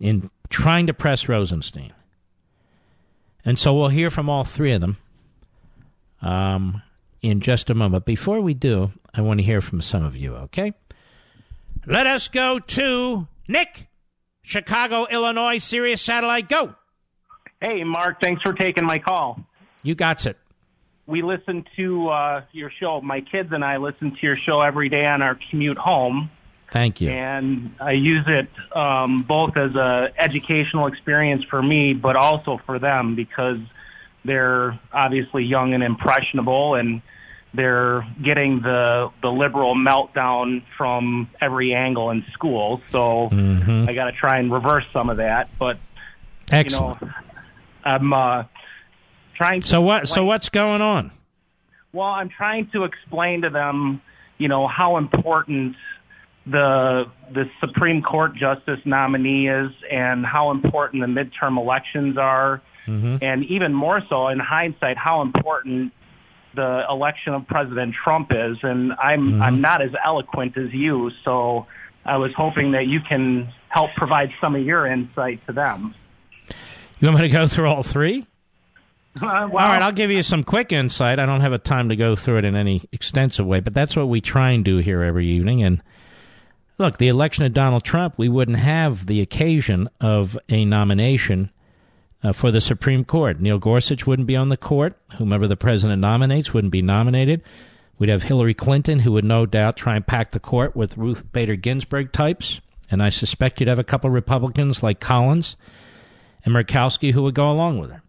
[0.00, 1.92] in trying to press Rosenstein.
[3.44, 4.96] And so we'll hear from all three of them
[6.22, 6.82] um,
[7.20, 8.06] in just a moment.
[8.06, 10.72] Before we do, I want to hear from some of you, okay?
[11.84, 13.88] Let us go to Nick,
[14.40, 16.48] Chicago, Illinois, Sirius Satellite.
[16.48, 16.74] Go.
[17.60, 19.44] Hey, Mark, thanks for taking my call.
[19.82, 20.38] You got it.
[21.10, 23.00] We listen to uh, your show.
[23.00, 26.30] My kids and I listen to your show every day on our commute home.
[26.70, 27.10] Thank you.
[27.10, 32.78] And I use it um, both as a educational experience for me, but also for
[32.78, 33.58] them because
[34.24, 37.02] they're obviously young and impressionable, and
[37.54, 42.80] they're getting the the liberal meltdown from every angle in school.
[42.90, 43.88] So Mhm.
[43.88, 45.48] I got to try and reverse some of that.
[45.58, 45.78] But
[46.52, 47.00] Excellent.
[47.00, 47.12] you know,
[47.84, 48.44] I'm uh,
[49.40, 49.62] trying.
[49.62, 50.08] So what?
[50.08, 51.10] So what's going on?
[51.92, 54.00] well, I'm trying to explain to them,
[54.38, 55.76] you know, how important
[56.46, 63.22] the the Supreme Court justice nominee is, and how important the midterm elections are, Mm-hmm.
[63.22, 65.92] and even more so in hindsight, how important
[66.54, 68.56] the election of President Trump is.
[68.62, 69.42] And I'm Mhm.
[69.42, 71.66] I'm not as eloquent as you, so
[72.04, 75.94] I was hoping that you can help provide some of your insight to them.
[76.98, 78.26] You want me to go through all three?
[79.20, 81.18] Uh, All right, I'll give you some quick insight.
[81.18, 83.96] I don't have a time to go through it in any extensive way, but that's
[83.96, 85.62] what we try and do here every evening.
[85.64, 85.82] And
[86.78, 91.50] look, the election of Donald Trump, we wouldn't have the occasion of a nomination
[92.22, 93.40] uh, for the Supreme Court.
[93.40, 94.96] Neil Gorsuch wouldn't be on the court.
[95.18, 97.42] Whomever the president nominates wouldn't be nominated.
[97.98, 101.30] We'd have Hillary Clinton, who would no doubt try and pack the court with Ruth
[101.32, 102.60] Bader Ginsburg types.
[102.90, 105.56] And I suspect you'd have a couple Republicans like Collins
[106.44, 108.02] and Murkowski who would go along with her.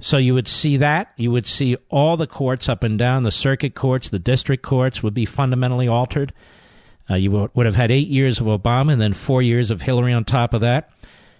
[0.00, 1.12] So you would see that.
[1.16, 5.02] You would see all the courts up and down, the circuit courts, the district courts
[5.02, 6.32] would be fundamentally altered.
[7.08, 10.12] Uh, you would have had eight years of Obama and then four years of Hillary
[10.12, 10.90] on top of that.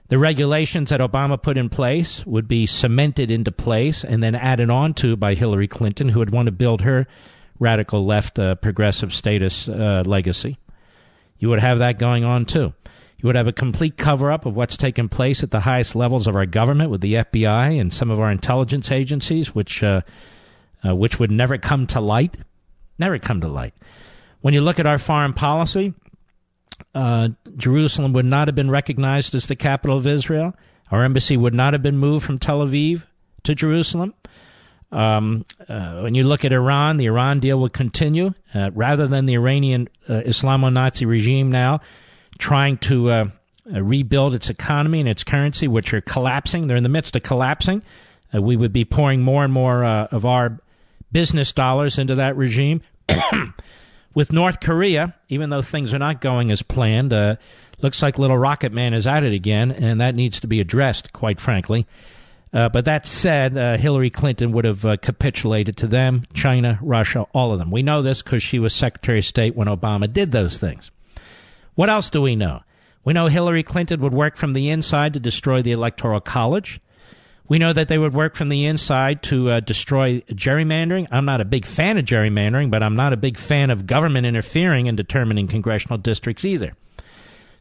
[0.09, 4.69] The regulations that Obama put in place would be cemented into place and then added
[4.69, 7.07] on to by Hillary Clinton, who would want to build her
[7.59, 10.59] radical left uh, progressive statist uh, legacy.
[11.39, 12.75] You would have that going on too.
[13.19, 16.27] You would have a complete cover up of what's taken place at the highest levels
[16.27, 20.03] of our government with the FBI and some of our intelligence agencies, which uh,
[20.87, 22.37] uh, which would never come to light,
[22.99, 23.75] never come to light.
[24.41, 25.95] When you look at our foreign policy,
[26.95, 30.55] uh, Jerusalem would not have been recognized as the capital of Israel.
[30.91, 33.05] Our embassy would not have been moved from Tel Aviv
[33.45, 34.15] to Jerusalem.
[34.93, 39.27] Um, uh, when you look at Iran, the Iran deal would continue uh, rather than
[39.27, 41.81] the Iranian uh, Islamo Nazi regime now
[42.39, 43.29] trying to uh,
[43.73, 46.67] uh, rebuild its economy and its currency, which are collapsing.
[46.67, 47.83] They're in the midst of collapsing.
[48.35, 50.59] Uh, we would be pouring more and more of our
[51.13, 52.83] business dollars into that regime.
[54.15, 57.37] With North Korea, even though things are not going as planned, uh,
[57.81, 61.13] looks like Little Rocket Man is at it again, and that needs to be addressed,
[61.13, 61.87] quite frankly.
[62.53, 67.27] Uh, but that said, uh, Hillary Clinton would have uh, capitulated to them, China, Russia,
[67.33, 67.73] all of them.
[67.73, 70.93] We know this because she was Secretary of State when Obama did those things.
[71.75, 72.63] What else do we know?
[73.05, 76.81] We know Hillary Clinton would work from the inside to destroy the Electoral College.
[77.47, 81.09] We know that they would work from the inside to uh, destroy gerrymandering.
[81.11, 84.27] I'm not a big fan of gerrymandering, but I'm not a big fan of government
[84.27, 86.75] interfering in determining congressional districts either.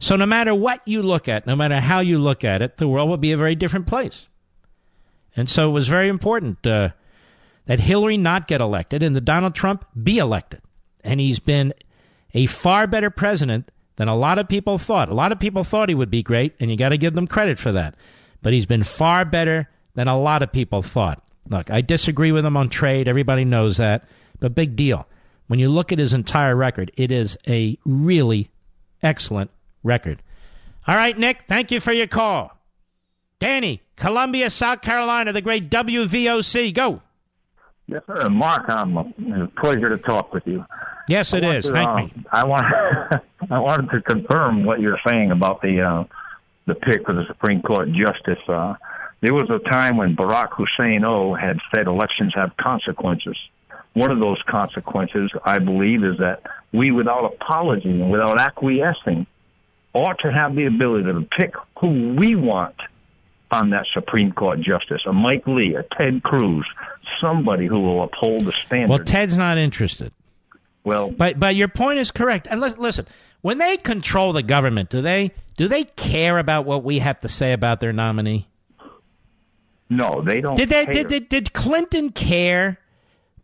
[0.00, 2.88] So, no matter what you look at, no matter how you look at it, the
[2.88, 4.26] world will be a very different place.
[5.36, 6.90] And so, it was very important uh,
[7.66, 10.62] that Hillary not get elected and that Donald Trump be elected.
[11.02, 11.74] And he's been
[12.32, 15.08] a far better president than a lot of people thought.
[15.08, 17.26] A lot of people thought he would be great, and you got to give them
[17.26, 17.94] credit for that.
[18.42, 21.22] But he's been far better than a lot of people thought.
[21.48, 23.08] Look, I disagree with him on trade.
[23.08, 24.08] Everybody knows that.
[24.40, 25.06] But big deal.
[25.46, 28.50] When you look at his entire record, it is a really
[29.02, 29.50] excellent
[29.82, 30.22] record.
[30.86, 32.56] All right, Nick, thank you for your call.
[33.38, 36.72] Danny, Columbia, South Carolina, the great WVOC.
[36.72, 37.02] Go.
[37.86, 38.28] Yes, sir.
[38.30, 39.04] Mark, I'm a
[39.60, 40.64] pleasure to talk with you.
[41.08, 41.66] Yes, it is.
[41.66, 42.12] To, Thank uh, me.
[42.32, 42.66] I want
[43.50, 46.04] I wanted to confirm what you're saying about the uh,
[46.66, 48.38] the pick for the Supreme Court justice.
[48.48, 48.74] Uh,
[49.20, 53.36] there was a time when Barack Hussein O had said elections have consequences.
[53.94, 56.42] One of those consequences, I believe, is that
[56.72, 59.26] we, without apology and without acquiescing,
[59.92, 62.74] ought to have the ability to pick who we want
[63.50, 65.02] on that Supreme Court justice.
[65.06, 66.66] A Mike Lee, a Ted Cruz,
[67.20, 68.90] somebody who will uphold the standard.
[68.90, 70.12] Well, Ted's not interested.
[70.84, 72.46] Well, but but your point is correct.
[72.50, 73.06] And listen,
[73.40, 77.28] when they control the government, do they do they care about what we have to
[77.28, 78.48] say about their nominee?
[79.88, 80.56] No, they don't.
[80.56, 80.84] Did they?
[80.84, 80.94] care.
[80.94, 82.78] Did, did did Clinton care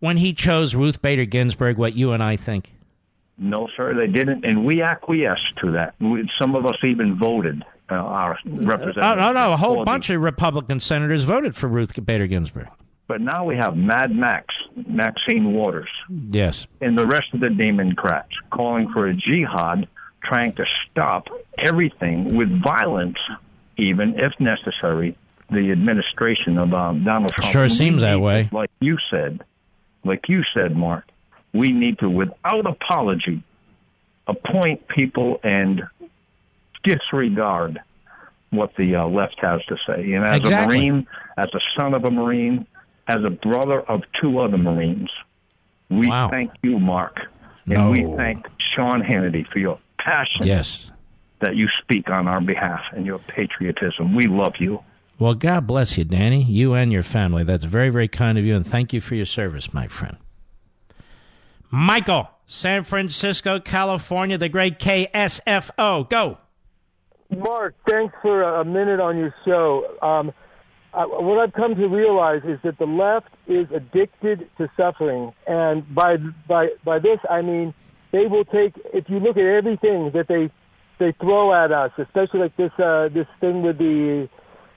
[0.00, 1.76] when he chose Ruth Bader Ginsburg?
[1.78, 2.72] What you and I think?
[3.42, 5.94] No, sir, they didn't, and we acquiesced to that.
[5.98, 8.98] We, some of us even voted uh, our representatives.
[9.00, 12.68] Oh no, no, a whole bunch of Republican senators voted for Ruth Bader Ginsburg.
[13.10, 14.54] But now we have Mad Max,
[14.86, 15.88] Maxine Waters,
[16.30, 16.68] Yes.
[16.80, 19.88] and the rest of the Democrats calling for a jihad,
[20.22, 21.26] trying to stop
[21.58, 23.18] everything with violence,
[23.76, 25.16] even if necessary.
[25.50, 28.48] The administration of um, Donald Trump Sure seems that way.
[28.52, 29.42] Like you said,
[30.04, 31.04] like you said, Mark,
[31.52, 33.42] we need to, without apology,
[34.28, 35.82] appoint people and
[36.84, 37.80] disregard
[38.50, 40.12] what the uh, left has to say.
[40.12, 40.78] And as Exactly.
[40.78, 41.06] a Marine,
[41.36, 42.68] as a son of a Marine,
[43.10, 45.10] as a brother of two other Marines,
[45.90, 47.18] we thank you, Mark,
[47.66, 50.92] and we thank Sean Hannity for your passion Yes.
[51.40, 54.14] that you speak on our behalf and your patriotism.
[54.14, 54.80] We love you.
[55.18, 56.44] Well, God bless you, Danny.
[56.44, 57.42] You and your family.
[57.42, 60.16] That's very, very kind of you, and thank you for your service, my friend.
[61.70, 66.08] Michael, San Francisco, California, the great KSFO.
[66.08, 66.38] Go.
[67.36, 69.96] Mark, thanks for a minute on your show.
[70.00, 70.32] Um,
[70.92, 75.94] I, what I've come to realize is that the left is addicted to suffering, and
[75.94, 76.16] by
[76.48, 77.74] by by this I mean
[78.10, 78.74] they will take.
[78.92, 80.50] If you look at everything that they
[80.98, 84.28] they throw at us, especially like this uh, this thing with the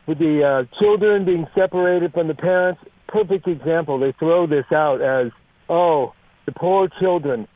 [0.06, 2.82] with the uh, children being separated from the parents.
[3.08, 4.00] Perfect example.
[4.00, 5.32] They throw this out as
[5.70, 6.14] oh
[6.46, 7.48] the poor children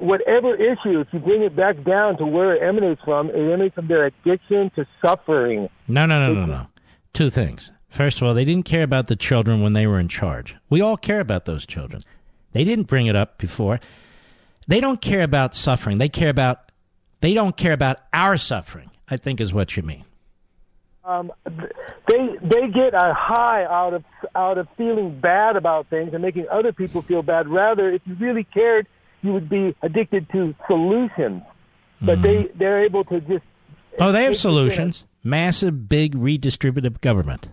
[0.00, 3.74] whatever issue, if you bring it back down to where it emanates from, it emanates
[3.74, 5.68] from their addiction to suffering.
[5.88, 6.66] No, no, no, no, no.
[7.12, 7.72] Two things.
[7.96, 10.54] First of all, they didn't care about the children when they were in charge.
[10.68, 12.02] We all care about those children.
[12.52, 13.80] They didn't bring it up before.
[14.68, 15.96] They don't care about suffering.
[15.96, 16.70] They care about
[17.22, 18.90] they don't care about our suffering.
[19.08, 20.04] I think is what you mean.
[21.06, 26.20] Um, they they get a high out of out of feeling bad about things and
[26.20, 27.48] making other people feel bad.
[27.48, 28.86] Rather, if you really cared,
[29.22, 31.42] you would be addicted to solutions.
[32.02, 33.44] but they they're able to just.
[33.98, 35.06] Oh, they have solutions.
[35.24, 37.46] Massive, big, redistributive government.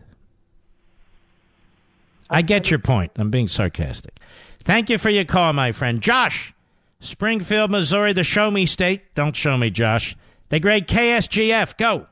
[2.30, 3.11] I get your point.
[3.15, 4.19] I'm being sarcastic.
[4.63, 6.01] Thank you for your call, my friend.
[6.01, 6.53] Josh,
[6.99, 9.13] Springfield, Missouri, the show me state.
[9.13, 10.15] Don't show me, Josh.
[10.49, 11.78] The great KSGF.
[11.78, 12.07] Go.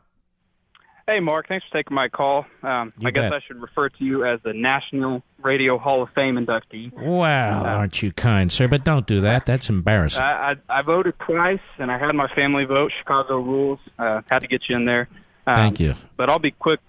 [1.07, 1.47] Hey, Mark.
[1.47, 2.45] Thanks for taking my call.
[2.64, 3.34] Um, I guess bet.
[3.34, 6.91] I should refer to you as the National Radio Hall of Fame inductee.
[6.93, 8.68] Well, aren't you kind, sir?
[8.68, 9.45] But don't do that.
[9.45, 10.22] That's embarrassing.
[10.22, 12.91] I, I, I voted twice, and I had my family vote.
[12.99, 13.80] Chicago rules.
[13.97, 15.09] Uh, had to get you in there.
[15.47, 15.95] Um, Thank you.
[16.18, 16.80] But I'll be quick.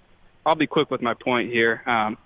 [0.44, 1.82] I'll be quick with my point here.
[1.86, 2.18] Um,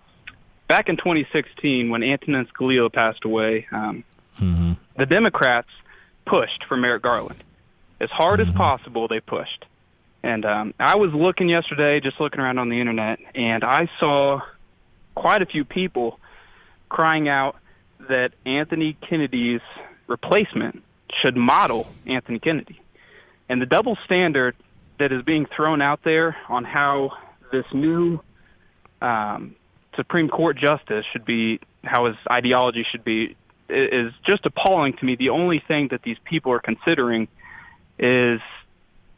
[0.68, 4.04] back in 2016, when Antonin Scalia passed away, um,
[4.40, 4.72] Mm-hmm.
[4.98, 5.68] the Democrats
[6.26, 7.42] pushed for Merrick Garland.
[8.02, 9.64] As hard as possible, they pushed.
[10.22, 14.40] And um, I was looking yesterday, just looking around on the internet, and I saw
[15.14, 16.20] quite a few people
[16.90, 17.56] crying out
[18.10, 19.62] that Anthony Kennedy's
[20.06, 20.82] replacement
[21.22, 22.78] should model Anthony Kennedy.
[23.48, 24.54] And the double standard
[24.98, 27.12] that is being thrown out there on how
[27.52, 28.20] this new
[29.00, 29.54] um,
[29.97, 33.36] Supreme Court justice should be, how his ideology should be,
[33.68, 35.16] is just appalling to me.
[35.16, 37.28] The only thing that these people are considering
[37.99, 38.40] is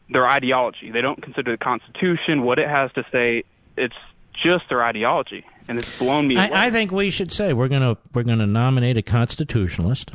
[0.09, 0.91] their ideology.
[0.91, 3.43] They don't consider the Constitution, what it has to say.
[3.77, 3.95] It's
[4.43, 6.49] just their ideology, and it's blown me away.
[6.51, 10.11] I, I think we should say we're gonna we're gonna nominate a constitutionalist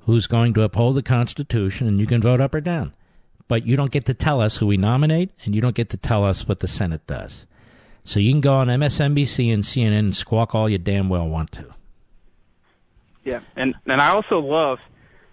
[0.00, 2.94] who's going to uphold the Constitution, and you can vote up or down.
[3.46, 5.96] But you don't get to tell us who we nominate, and you don't get to
[5.96, 7.46] tell us what the Senate does.
[8.08, 11.52] So you can go on MSNBC and CNN and squawk all you damn well want
[11.52, 11.66] to.
[13.22, 14.78] Yeah, and and I also love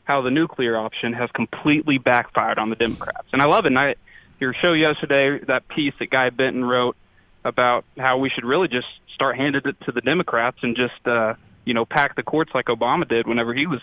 [0.03, 3.69] how the nuclear option has completely backfired on the Democrats, and I love it.
[3.69, 3.95] And I,
[4.41, 6.97] your show yesterday, that piece that Guy Benson wrote
[7.45, 11.35] about how we should really just start handing it to the Democrats and just uh,
[11.63, 13.79] you know pack the courts like Obama did whenever he was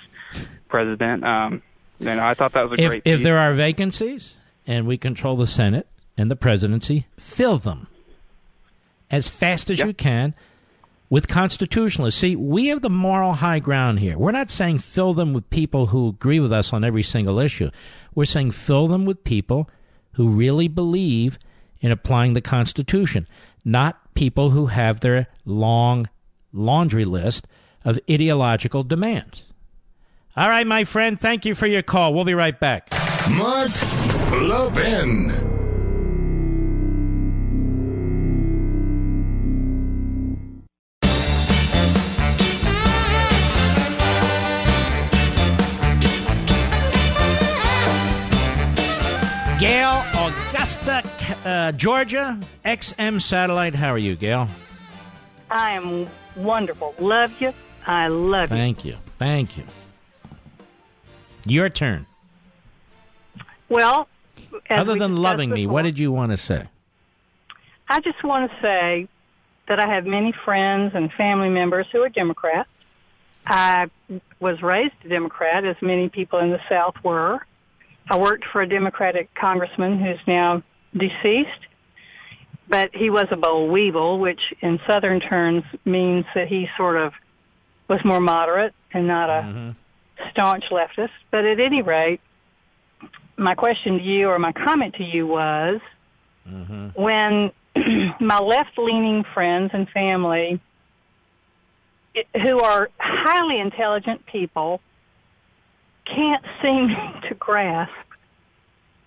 [0.68, 1.24] president.
[1.24, 1.62] Um,
[2.00, 3.02] and I thought that was a If great.
[3.06, 3.24] if piece.
[3.24, 4.34] there are vacancies
[4.66, 5.86] and we control the Senate
[6.18, 7.86] and the presidency, fill them
[9.12, 10.34] as fast as you can
[11.10, 12.18] with constitutionalists.
[12.18, 14.16] See, we have the moral high ground here.
[14.16, 17.70] We're not saying fill them with people who agree with us on every single issue.
[18.14, 19.68] We're saying fill them with people
[20.12, 21.38] who really believe
[21.80, 23.26] in applying the Constitution,
[23.62, 26.08] not people who have their long
[26.52, 27.46] laundry list
[27.84, 29.42] of ideological demands.
[30.34, 32.14] All right, my friend, thank you for your call.
[32.14, 32.88] We'll be right back.
[33.30, 33.70] Mark
[34.32, 35.51] Levin.
[49.62, 51.08] Gail, Augusta,
[51.44, 53.76] uh, Georgia, XM Satellite.
[53.76, 54.48] How are you, Gail?
[55.52, 56.96] I am wonderful.
[56.98, 57.54] Love you.
[57.86, 58.56] I love you.
[58.56, 58.96] Thank you.
[59.20, 59.62] Thank you.
[61.46, 62.06] Your turn.
[63.68, 64.08] Well,
[64.68, 66.66] Other we than loving me, what did you want to say?
[67.88, 69.06] I just want to say
[69.68, 72.68] that I have many friends and family members who are Democrats.
[73.46, 73.88] I
[74.40, 77.46] was raised a Democrat, as many people in the South were.
[78.08, 81.48] I worked for a Democratic congressman who's now deceased,
[82.68, 87.12] but he was a boll weevil, which in Southern terms means that he sort of
[87.88, 89.70] was more moderate and not a mm-hmm.
[90.30, 91.10] staunch leftist.
[91.30, 92.20] But at any rate,
[93.36, 95.80] my question to you or my comment to you was
[96.48, 96.88] mm-hmm.
[97.00, 97.52] when
[98.20, 100.60] my left leaning friends and family
[102.42, 104.80] who are highly intelligent people
[106.04, 106.88] can't seem
[107.28, 107.92] to grasp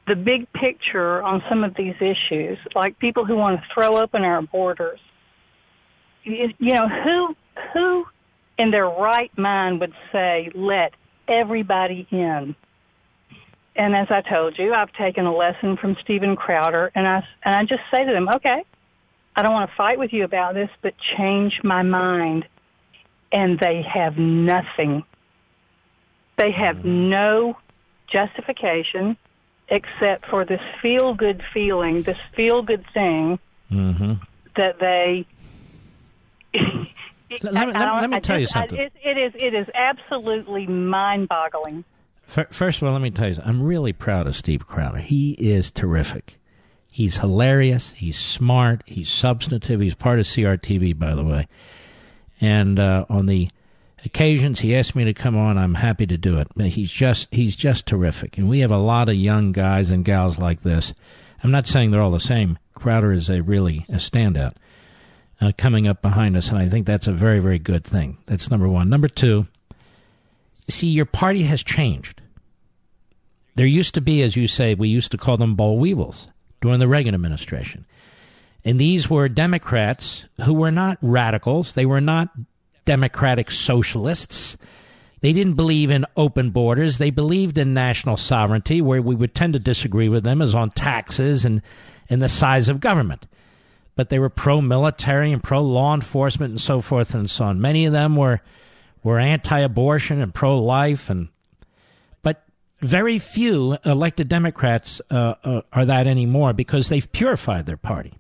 [0.07, 4.23] the big picture on some of these issues, like people who want to throw open
[4.23, 4.99] our borders.
[6.23, 7.35] You, you know, who
[7.73, 8.05] who
[8.57, 10.93] in their right mind would say let
[11.27, 12.55] everybody in?
[13.75, 17.55] And as I told you, I've taken a lesson from Steven Crowder, and I and
[17.55, 18.63] I just say to them, okay,
[19.35, 22.45] I don't want to fight with you about this, but change my mind.
[23.31, 25.03] And they have nothing.
[26.37, 27.57] They have no
[28.11, 29.17] justification
[29.69, 33.39] except for this feel good feeling, this feel good thing
[33.71, 34.13] Mm-hmm.
[34.55, 35.25] that they.
[37.41, 38.79] Let me- I- I let let me I tell you just- I- something.
[38.79, 41.83] it, it is it is absolutely mind boggling.
[42.27, 44.97] First of all, let me tell you, I'm really proud of Steve Crowder.
[44.97, 46.39] He is terrific.
[46.91, 47.91] He's hilarious.
[47.91, 48.81] He's smart.
[48.87, 49.79] He's substantive.
[49.79, 51.47] He's part of CRTV, by the way.
[52.41, 53.49] And uh, on the
[54.05, 56.47] occasions he asked me to come on, I'm happy to do it.
[56.71, 58.37] He's just he's just terrific.
[58.37, 60.93] And we have a lot of young guys and gals like this.
[61.43, 62.57] I'm not saying they're all the same.
[62.73, 64.53] Crowder is a really a standout
[65.41, 68.17] uh, coming up behind us, and I think that's a very very good thing.
[68.25, 68.89] That's number one.
[68.89, 69.47] Number two.
[70.67, 72.21] See, your party has changed.
[73.55, 76.27] There used to be, as you say, we used to call them boll weevils
[76.59, 77.85] during the Reagan administration.
[78.65, 81.75] And these were Democrats who were not radicals.
[81.75, 82.29] They were not
[82.85, 84.57] democratic socialists.
[85.21, 86.97] They didn't believe in open borders.
[86.97, 90.69] They believed in national sovereignty, where we would tend to disagree with them is on
[90.71, 91.61] taxes and,
[92.09, 93.25] and the size of government.
[93.95, 97.61] But they were pro military and pro law enforcement and so forth and so on.
[97.61, 98.41] Many of them were
[99.03, 101.29] were anti abortion and pro life and
[102.23, 102.43] but
[102.81, 108.13] very few elected Democrats uh, uh, are that anymore because they've purified their party.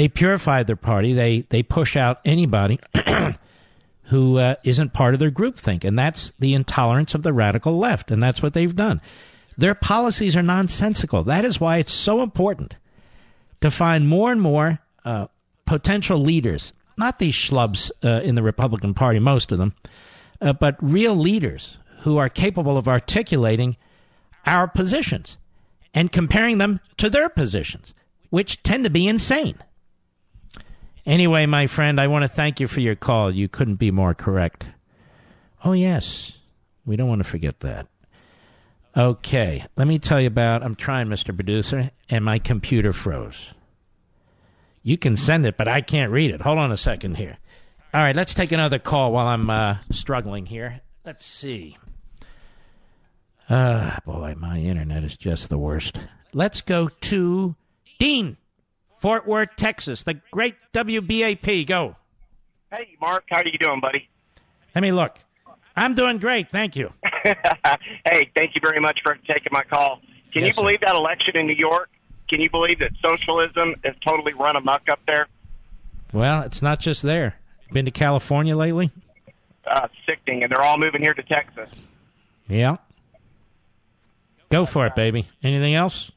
[0.00, 1.12] They purify their party.
[1.12, 2.80] They they push out anybody
[4.04, 8.10] who uh, not part of their groupthink, and that's the intolerance of the radical left,
[8.10, 9.02] and that's what they've done.
[9.58, 11.22] Their policies are nonsensical.
[11.24, 12.76] That is why it's so important
[13.60, 15.26] to find more and more uh,
[15.66, 19.74] potential leaders, not these schlubs uh, in the Republican Party, most of them,
[20.40, 23.76] uh, but real leaders who are capable of articulating
[24.46, 25.36] our positions
[25.92, 27.92] and comparing them to their positions,
[28.30, 29.58] which tend to be insane.
[31.10, 33.32] Anyway, my friend, I want to thank you for your call.
[33.32, 34.64] You couldn't be more correct.
[35.64, 36.38] Oh, yes.
[36.86, 37.88] We don't want to forget that.
[38.96, 40.62] Okay, let me tell you about.
[40.62, 41.34] I'm trying, Mr.
[41.34, 43.50] Producer, and my computer froze.
[44.84, 46.42] You can send it, but I can't read it.
[46.42, 47.38] Hold on a second here.
[47.92, 50.80] All right, let's take another call while I'm uh, struggling here.
[51.04, 51.76] Let's see.
[53.48, 55.98] Ah, boy, my internet is just the worst.
[56.32, 57.56] Let's go to
[57.98, 58.36] Dean.
[59.00, 61.66] Fort Worth, Texas, the great WBAP.
[61.66, 61.96] Go.
[62.70, 63.24] Hey, Mark.
[63.30, 64.08] How are you doing, buddy?
[64.74, 65.18] Let me look.
[65.74, 66.50] I'm doing great.
[66.50, 66.92] Thank you.
[67.24, 70.00] hey, thank you very much for taking my call.
[70.32, 71.88] Can Yes, you believe that election in New York?
[72.28, 75.26] Can you believe that socialism has totally run amok up there?
[76.12, 77.36] Well, it's not just there.
[77.72, 78.90] Been to California lately?
[79.66, 81.70] Uh, sickening, and they're all moving here to Texas.
[82.48, 82.76] Yeah.
[84.50, 85.26] Go for it, baby.
[85.42, 86.10] Anything else?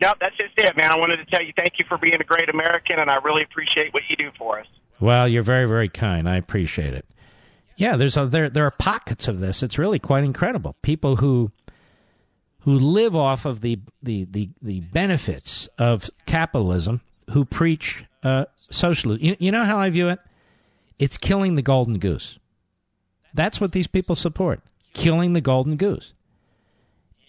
[0.00, 0.90] No, that's just it, man.
[0.90, 3.42] I wanted to tell you thank you for being a great American, and I really
[3.42, 4.66] appreciate what you do for us.
[5.00, 6.28] Well, you're very, very kind.
[6.28, 7.06] I appreciate it.
[7.76, 9.62] Yeah, there's a, there there are pockets of this.
[9.62, 10.76] It's really quite incredible.
[10.82, 11.50] People who
[12.60, 17.00] who live off of the the the, the benefits of capitalism,
[17.30, 19.24] who preach uh, socialism.
[19.24, 20.18] You, you know how I view it?
[20.98, 22.38] It's killing the golden goose.
[23.34, 24.60] That's what these people support:
[24.94, 26.14] killing the golden goose.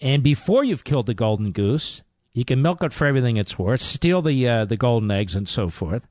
[0.00, 3.80] And before you've killed the golden goose, you can milk it for everything it's worth,
[3.80, 6.06] steal the uh, the golden eggs, and so forth.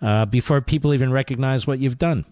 [0.00, 2.24] Uh, before people even recognize what you've done.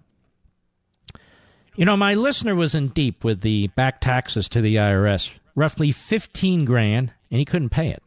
[1.76, 5.92] You know, my listener was in deep with the back taxes to the IRS, roughly
[5.92, 8.02] 15 grand, and he couldn't pay it.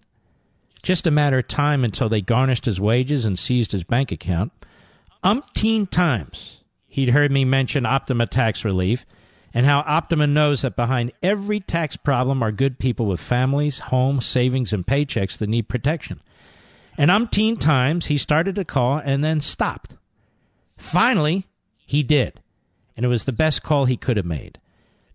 [0.84, 4.52] Just a matter of time until they garnished his wages and seized his bank account.
[5.24, 9.06] Umpteen times he'd heard me mention Optima tax relief
[9.54, 14.26] and how Optima knows that behind every tax problem are good people with families, homes,
[14.26, 16.22] savings, and paychecks that need protection.
[16.98, 19.96] And umpteen times he started to call and then stopped.
[20.78, 21.48] Finally,
[21.86, 22.40] he did
[22.96, 24.60] and it was the best call he could have made.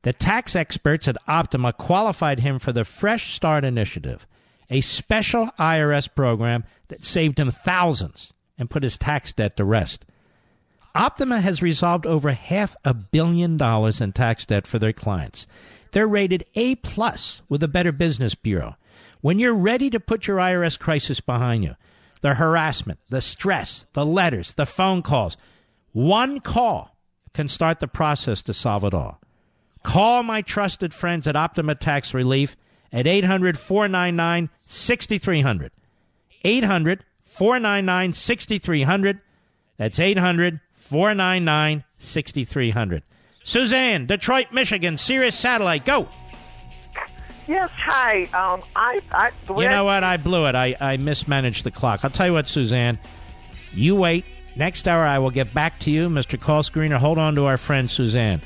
[0.02, 4.26] The tax experts at Optima qualified him for the Fresh Start Initiative,
[4.70, 10.04] a special IRS program that saved him thousands and put his tax debt to rest.
[10.94, 15.46] Optima has resolved over half a billion dollars in tax debt for their clients.
[15.92, 18.76] They're rated A plus with the Better Business Bureau.
[19.20, 21.76] When you're ready to put your IRS crisis behind you,
[22.20, 25.36] the harassment, the stress, the letters, the phone calls,
[25.92, 26.96] one call
[27.32, 29.20] can start the process to solve it all.
[29.82, 32.56] Call my trusted friends at Optima Tax Relief
[32.92, 35.72] at 800 499 6300.
[36.44, 39.20] 800 499 6300.
[39.76, 43.02] That's 800 499 6300.
[43.44, 46.08] Suzanne, Detroit, Michigan, Sirius Satellite, go.
[47.46, 48.24] Yes, hi.
[48.34, 50.04] Um, I, I, You know what?
[50.04, 50.54] I blew it.
[50.54, 52.00] I, I mismanaged the clock.
[52.04, 52.98] I'll tell you what, Suzanne.
[53.72, 54.24] You wait.
[54.56, 56.38] Next hour, I will get back to you, Mr.
[56.38, 56.96] Call Screener.
[56.98, 58.42] Hold on to our friend Suzanne.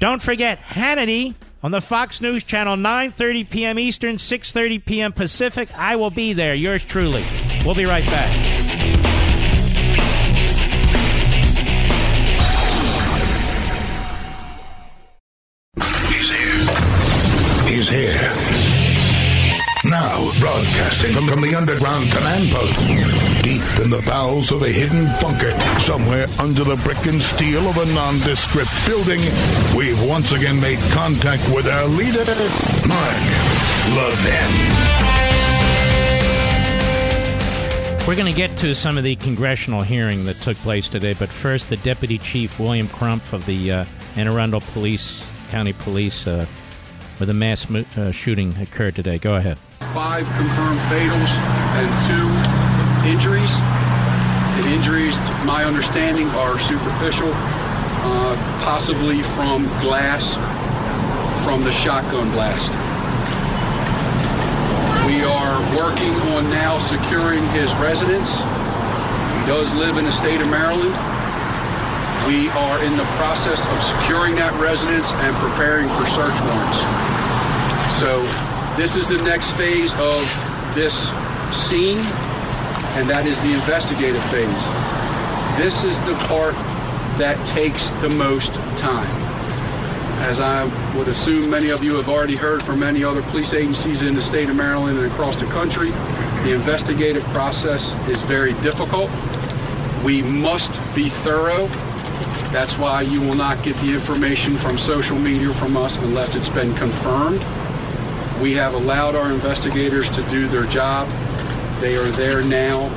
[0.00, 3.78] Don't forget Hannity on the Fox News Channel, 9:30 p.m.
[3.78, 5.12] Eastern, 6:30 p.m.
[5.12, 5.68] Pacific.
[5.78, 6.54] I will be there.
[6.54, 7.24] Yours truly.
[7.64, 8.59] We'll be right back.
[21.00, 22.74] Broadcasting from, the underground command post,
[23.42, 25.50] deep in the bowels of a hidden bunker,
[25.80, 29.18] somewhere under the brick and steel of a nondescript building,
[29.74, 32.24] we've once again made contact with our leader,
[32.86, 33.16] Mark
[33.96, 34.50] Levin.
[38.06, 41.30] We're going to get to some of the congressional hearing that took place today, but
[41.30, 43.84] first, the Deputy Chief William Krampf of the uh,
[44.16, 46.44] Anne Arundel Police County Police uh,
[47.20, 49.18] where the mass mo- uh, shooting occurred today.
[49.18, 49.58] Go ahead.
[49.92, 51.28] Five confirmed fatals
[51.76, 53.52] and two injuries.
[54.56, 60.34] The injuries, to my understanding, are superficial, uh, possibly from glass
[61.44, 62.72] from the shotgun blast.
[65.06, 68.32] We are working on now securing his residence.
[68.38, 70.96] He does live in the state of Maryland.
[72.30, 76.78] We are in the process of securing that residence and preparing for search warrants.
[77.98, 78.22] So
[78.76, 80.22] this is the next phase of
[80.72, 80.94] this
[81.50, 81.98] scene,
[82.94, 84.46] and that is the investigative phase.
[85.58, 86.54] This is the part
[87.18, 89.10] that takes the most time.
[90.22, 90.66] As I
[90.96, 94.22] would assume many of you have already heard from many other police agencies in the
[94.22, 95.90] state of Maryland and across the country,
[96.44, 99.10] the investigative process is very difficult.
[100.04, 101.68] We must be thorough.
[102.52, 106.48] That's why you will not get the information from social media from us unless it's
[106.48, 107.40] been confirmed.
[108.42, 111.08] We have allowed our investigators to do their job.
[111.80, 112.88] They are there now,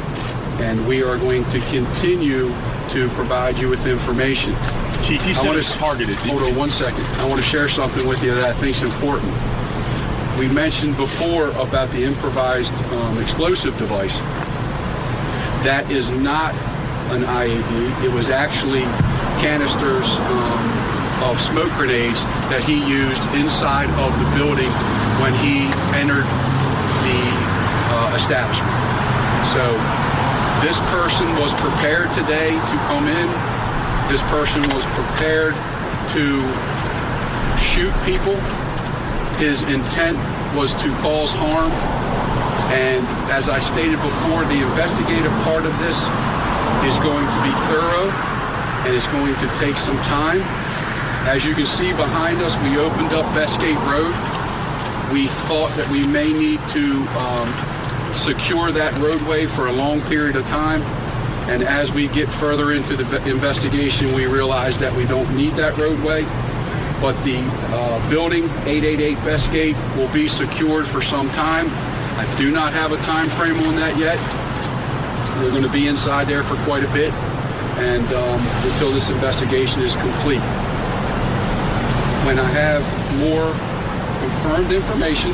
[0.60, 2.48] and we are going to continue
[2.90, 4.56] to provide you with information.
[5.04, 6.16] Chief, you I said targeted.
[6.16, 7.06] Hold on one second.
[7.20, 9.32] I want to share something with you that I think is important.
[10.40, 14.20] We mentioned before about the improvised um, explosive device.
[15.62, 16.56] That is not
[17.14, 18.04] an IED.
[18.04, 18.84] It was actually
[19.40, 20.84] canisters um,
[21.24, 24.72] of smoke grenades that he used inside of the building
[25.24, 26.28] when he entered
[27.08, 27.22] the
[27.96, 28.68] uh, establishment.
[29.56, 29.64] So
[30.60, 33.28] this person was prepared today to come in.
[34.12, 35.56] This person was prepared
[36.12, 36.44] to
[37.56, 38.36] shoot people.
[39.40, 40.18] His intent
[40.56, 41.72] was to cause harm.
[42.74, 45.98] And as I stated before, the investigative part of this
[46.84, 48.33] is going to be thorough
[48.86, 50.42] and it's going to take some time.
[51.26, 54.14] As you can see behind us, we opened up Bestgate Road.
[55.14, 60.36] We thought that we may need to um, secure that roadway for a long period
[60.36, 60.82] of time.
[61.50, 65.78] And as we get further into the investigation, we realize that we don't need that
[65.78, 66.24] roadway.
[67.02, 71.68] But the uh, building, 888 Bestgate, will be secured for some time.
[72.18, 74.20] I do not have a time frame on that yet.
[75.42, 77.12] We're going to be inside there for quite a bit,
[77.80, 78.40] and um,
[78.72, 80.44] until this investigation is complete.
[82.26, 82.84] When I have
[83.18, 83.52] more
[84.22, 85.32] confirmed information,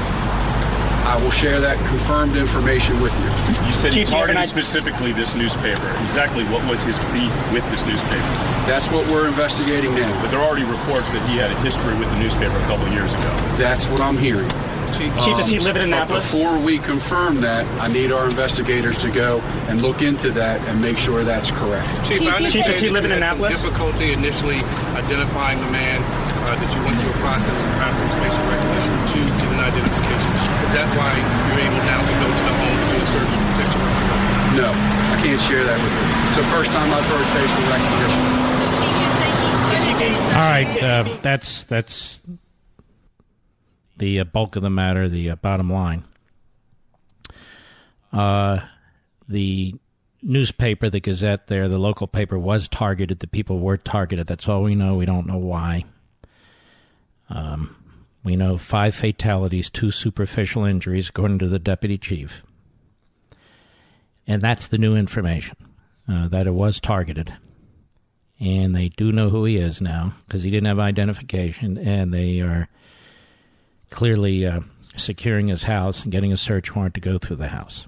[1.10, 3.26] I will share that confirmed information with you.
[3.66, 5.90] You said he Chief, you targeted specifically this newspaper.
[6.02, 8.30] Exactly what was his beef with this newspaper?
[8.70, 10.14] That's what we're investigating now.
[10.22, 12.86] But there are already reports that he had a history with the newspaper a couple
[12.86, 13.30] of years ago.
[13.58, 14.50] That's what I'm hearing.
[14.98, 16.32] Chief, does he live in but Annapolis?
[16.32, 20.82] Before we confirm that, I need our investigators to go and look into that and
[20.82, 21.88] make sure that's correct.
[22.08, 24.60] Chief, I understand that you had some difficulty initially
[24.98, 26.02] identifying the man,
[26.46, 30.32] uh, that you went through a process of proper information recognition to get an identification.
[30.70, 33.34] Is that why you're able now to go to the home to do a search
[33.54, 33.82] protection?
[34.58, 36.06] No, I can't share that with you.
[36.34, 38.50] It's the first time I've heard facial recognition.
[40.00, 42.22] All right, uh, that's that's
[44.00, 45.08] the uh, bulk of the matter.
[45.08, 46.04] The uh, bottom line.
[48.12, 48.60] Uh,
[49.28, 49.76] the
[50.22, 53.20] newspaper, the Gazette, there, the local paper was targeted.
[53.20, 54.28] The people were targeted.
[54.28, 54.96] That's all we know.
[54.96, 55.86] We don't know why.
[57.30, 57.76] Um,
[58.24, 62.42] we know five fatalities, two superficial injuries, according to the deputy chief.
[64.26, 65.58] And that's the new information
[66.08, 67.34] uh, that it was targeted
[68.40, 72.40] and they do know who he is now because he didn't have identification, and they
[72.40, 72.70] are
[73.90, 74.62] clearly uh,
[74.96, 77.88] securing his house and getting a search warrant to go through the house.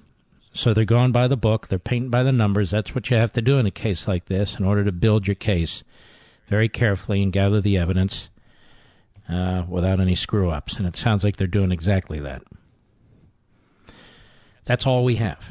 [0.54, 2.70] So they're going by the book, they're painting by the numbers.
[2.70, 5.26] That's what you have to do in a case like this in order to build
[5.26, 5.82] your case
[6.48, 8.28] very carefully and gather the evidence
[9.28, 10.76] uh, without any screw ups.
[10.76, 12.42] And it sounds like they're doing exactly that.
[14.64, 15.42] That's all we have.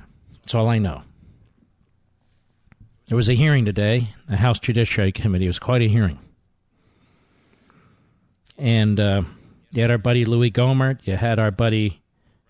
[0.41, 1.01] That's all I know.
[3.07, 4.13] There was a hearing today.
[4.27, 6.19] The House Judiciary Committee it was quite a hearing.
[8.57, 9.23] And uh,
[9.73, 10.99] you had our buddy Louis Gohmert.
[11.03, 12.01] You had our buddy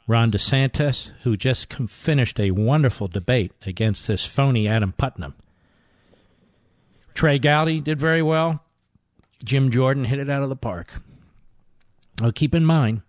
[0.07, 5.35] Ron DeSantis, who just finished a wonderful debate against this phony Adam Putnam.
[7.13, 8.63] Trey Gowdy did very well.
[9.43, 11.01] Jim Jordan hit it out of the park.
[12.19, 13.01] Now, keep in mind,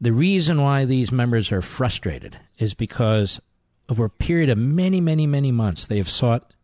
[0.00, 3.40] the reason why these members are frustrated is because
[3.88, 6.54] over a period of many, many, many months, they have sought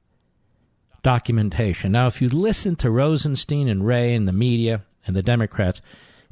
[1.02, 1.92] documentation.
[1.92, 5.80] Now, if you listen to Rosenstein and Wray and the media and the Democrats,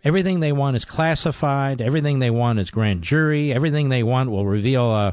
[0.04, 4.46] everything they want is classified, everything they want is grand jury, everything they want will
[4.46, 5.12] reveal uh,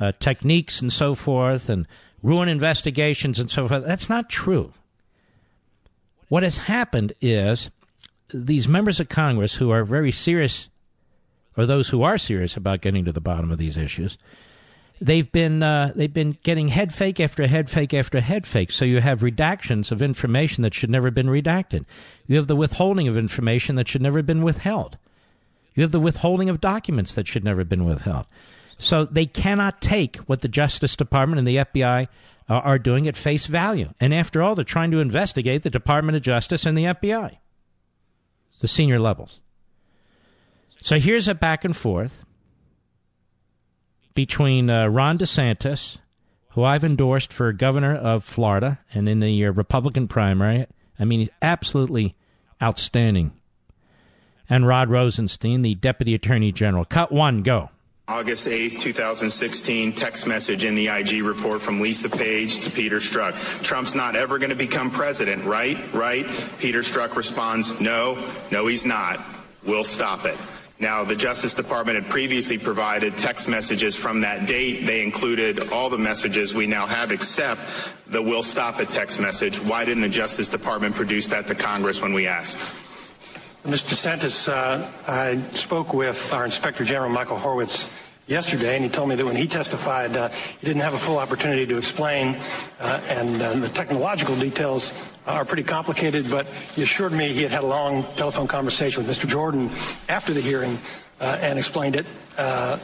[0.00, 1.86] uh, techniques and so forth and
[2.22, 3.84] ruin investigations and so forth.
[3.84, 4.72] That's not true.
[6.28, 7.70] What has happened is
[8.32, 10.68] these members of Congress who are very serious,
[11.56, 14.18] or those who are serious about getting to the bottom of these issues,
[15.00, 18.70] they've been uh, they've been getting head fake after head fake after head fake.
[18.72, 21.84] So you have redactions of information that should never have been redacted.
[22.26, 24.98] You have the withholding of information that should never have been withheld.
[25.74, 28.26] You have the withholding of documents that should never have been withheld.
[28.78, 32.08] So they cannot take what the Justice Department and the FBI
[32.48, 33.90] uh, are doing at face value.
[34.00, 37.38] And after all, they're trying to investigate the Department of Justice and the FBI,
[38.60, 39.40] the senior levels.
[40.80, 42.24] So here's a back and forth
[44.14, 45.98] between uh, Ron DeSantis,
[46.50, 50.66] who I've endorsed for governor of Florida and in the uh, Republican primary.
[50.98, 52.14] I mean, he's absolutely
[52.62, 53.32] outstanding.
[54.48, 56.84] And Rod Rosenstein, the deputy attorney general.
[56.84, 57.70] Cut one, go.
[58.06, 63.62] August 8th, 2016, text message in the IG report from Lisa Page to Peter Strzok.
[63.62, 65.78] Trump's not ever going to become president, right?
[65.94, 66.26] Right?
[66.58, 68.22] Peter Strzok responds, no,
[68.52, 69.20] no, he's not.
[69.64, 70.36] We'll stop it.
[70.80, 74.86] Now, the Justice Department had previously provided text messages from that date.
[74.86, 77.60] They included all the messages we now have except
[78.08, 79.60] the we'll stop it text message.
[79.60, 82.58] Why didn't the Justice Department produce that to Congress when we asked?
[83.64, 83.94] Mr.
[83.94, 87.88] DeSantis, uh, I spoke with our Inspector General, Michael Horowitz,
[88.26, 91.18] yesterday, and he told me that when he testified, uh, he didn't have a full
[91.18, 92.36] opportunity to explain,
[92.80, 97.52] uh, and uh, the technological details are pretty complicated, but he assured me he had
[97.52, 99.28] had a long telephone conversation with Mr.
[99.28, 99.70] Jordan
[100.08, 100.78] after the hearing
[101.20, 102.06] uh, and explained it.
[102.36, 102.78] Uh,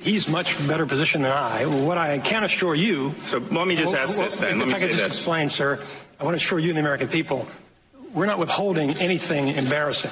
[0.00, 1.64] he's much better positioned than I.
[1.64, 3.14] What I can assure you.
[3.20, 4.52] So let me just ask well, this then.
[4.52, 5.12] If, let if me I could just this.
[5.14, 5.80] explain, sir,
[6.18, 7.46] I want to assure you and the American people
[8.12, 10.10] we're not withholding anything embarrassing.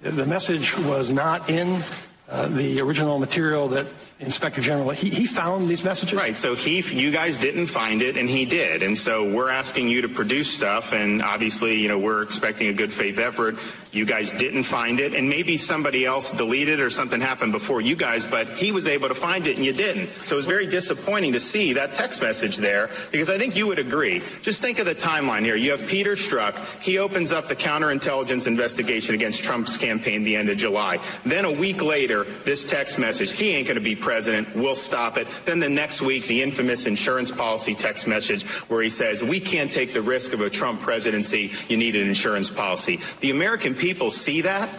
[0.00, 1.80] The message was not in
[2.28, 3.86] uh, the original material that
[4.20, 6.18] Inspector General he, he found these messages.
[6.18, 6.34] Right.
[6.34, 10.02] So he, you guys didn't find it, and he did, and so we're asking you
[10.02, 13.56] to produce stuff, and obviously, you know, we're expecting a good faith effort.
[13.92, 17.96] You guys didn't find it, and maybe somebody else deleted or something happened before you
[17.96, 20.10] guys, but he was able to find it and you didn't.
[20.26, 23.66] So it was very disappointing to see that text message there because I think you
[23.66, 24.20] would agree.
[24.42, 25.56] Just think of the timeline here.
[25.56, 26.82] You have Peter Strzok.
[26.82, 30.98] He opens up the counterintelligence investigation against Trump's campaign the end of July.
[31.24, 34.56] Then a week later, this text message, he ain't going to be president.
[34.56, 35.28] We'll stop it.
[35.44, 39.70] Then the next week, the infamous insurance policy text message where he says, we can't
[39.70, 41.52] take the risk of a Trump presidency.
[41.68, 43.00] You need an insurance policy.
[43.20, 44.70] The American people see that.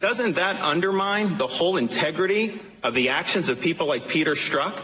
[0.00, 4.82] Doesn't that undermine the whole integrity of the actions of people like Peter Strzok?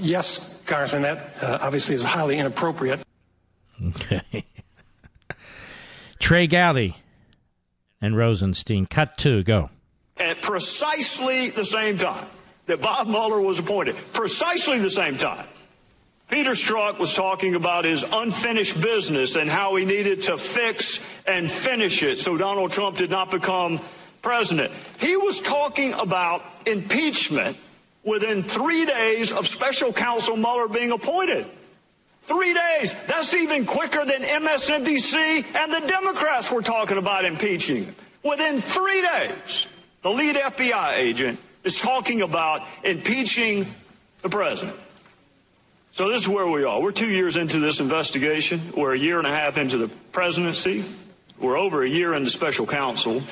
[0.00, 3.00] Yes, Congressman, that uh, obviously is highly inappropriate.
[3.90, 4.44] Okay.
[6.18, 6.96] Trey Gowdy
[8.00, 8.86] and Rosenstein.
[8.86, 9.70] Cut two, go.
[10.18, 12.26] At precisely the same time
[12.66, 15.46] that Bob Mueller was appointed, precisely the same time,
[16.28, 21.50] Peter Strzok was talking about his unfinished business and how he needed to fix and
[21.50, 23.80] finish it so Donald Trump did not become
[24.20, 24.70] president.
[25.00, 27.56] He was talking about impeachment
[28.04, 31.46] within three days of special counsel Mueller being appointed.
[32.20, 32.92] Three days.
[33.06, 37.94] That's even quicker than MSNBC and the Democrats were talking about impeaching.
[38.22, 39.66] Within three days,
[40.02, 43.66] the lead FBI agent is talking about impeaching
[44.22, 44.78] the president.
[45.92, 46.80] So this is where we are.
[46.80, 48.72] We're two years into this investigation.
[48.76, 50.84] We're a year and a half into the presidency.
[51.38, 53.22] We're over a year into special counsel.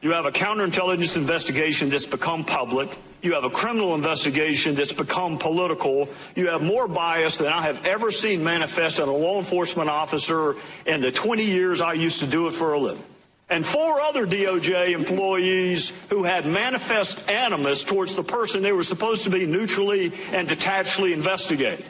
[0.00, 2.88] You have a counterintelligence investigation that's become public.
[3.20, 6.08] You have a criminal investigation that's become political.
[6.36, 10.54] You have more bias than I have ever seen manifest in a law enforcement officer
[10.86, 13.02] in the 20 years I used to do it for a living.
[13.50, 19.24] And four other DOJ employees who had manifest animus towards the person they were supposed
[19.24, 21.86] to be neutrally and detachedly investigating.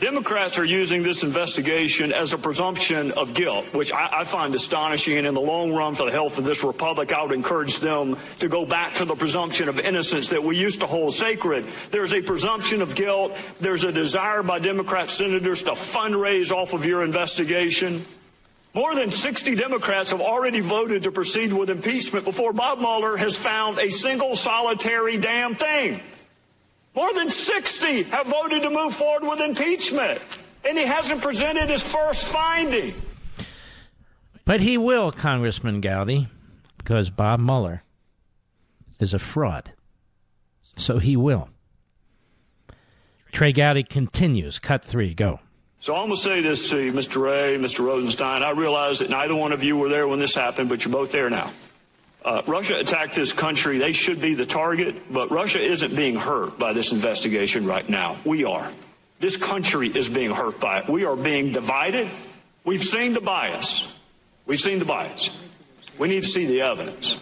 [0.00, 5.18] Democrats are using this investigation as a presumption of guilt, which I, I, find astonishing.
[5.18, 8.16] And in the long run, for the health of this republic, I would encourage them
[8.38, 11.66] to go back to the presumption of innocence that we used to hold sacred.
[11.90, 13.36] There's a presumption of guilt.
[13.60, 18.02] There's a desire by Democrat senators to fundraise off of your investigation.
[18.72, 23.36] More than 60 Democrats have already voted to proceed with impeachment before Bob Mueller has
[23.36, 26.00] found a single solitary damn thing.
[26.94, 30.20] More than 60 have voted to move forward with impeachment,
[30.64, 32.94] and he hasn't presented his first finding.
[34.44, 36.28] But he will, Congressman Gowdy,
[36.78, 37.82] because Bob Mueller
[39.00, 39.72] is a fraud.
[40.76, 41.48] So he will.
[43.32, 44.58] Trey Gowdy continues.
[44.58, 45.40] Cut three, go.
[45.82, 47.22] So I'm going to say this to you, Mr.
[47.22, 47.82] Wray, Mr.
[47.82, 48.42] Rosenstein.
[48.42, 51.10] I realize that neither one of you were there when this happened, but you're both
[51.10, 51.50] there now.
[52.22, 53.78] Uh, Russia attacked this country.
[53.78, 58.18] They should be the target, but Russia isn't being hurt by this investigation right now.
[58.26, 58.70] We are.
[59.20, 60.88] This country is being hurt by it.
[60.88, 62.10] We are being divided.
[62.62, 63.98] We've seen the bias.
[64.44, 65.30] We've seen the bias.
[65.98, 67.18] We need to see the evidence.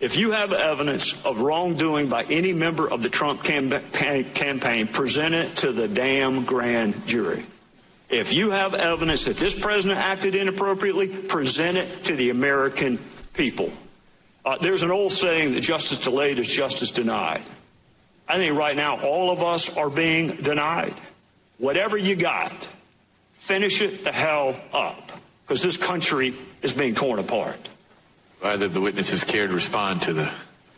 [0.00, 5.56] If you have evidence of wrongdoing by any member of the Trump campaign, present it
[5.56, 7.44] to the damn grand jury.
[8.12, 12.98] If you have evidence that this president acted inappropriately, present it to the American
[13.32, 13.72] people.
[14.44, 17.42] Uh, there's an old saying that justice delayed is justice denied.
[18.28, 20.94] I think right now all of us are being denied.
[21.58, 22.52] Whatever you got,
[23.34, 25.12] finish it the hell up
[25.42, 27.58] because this country is being torn apart.
[28.42, 30.30] Either the witnesses care to respond to the.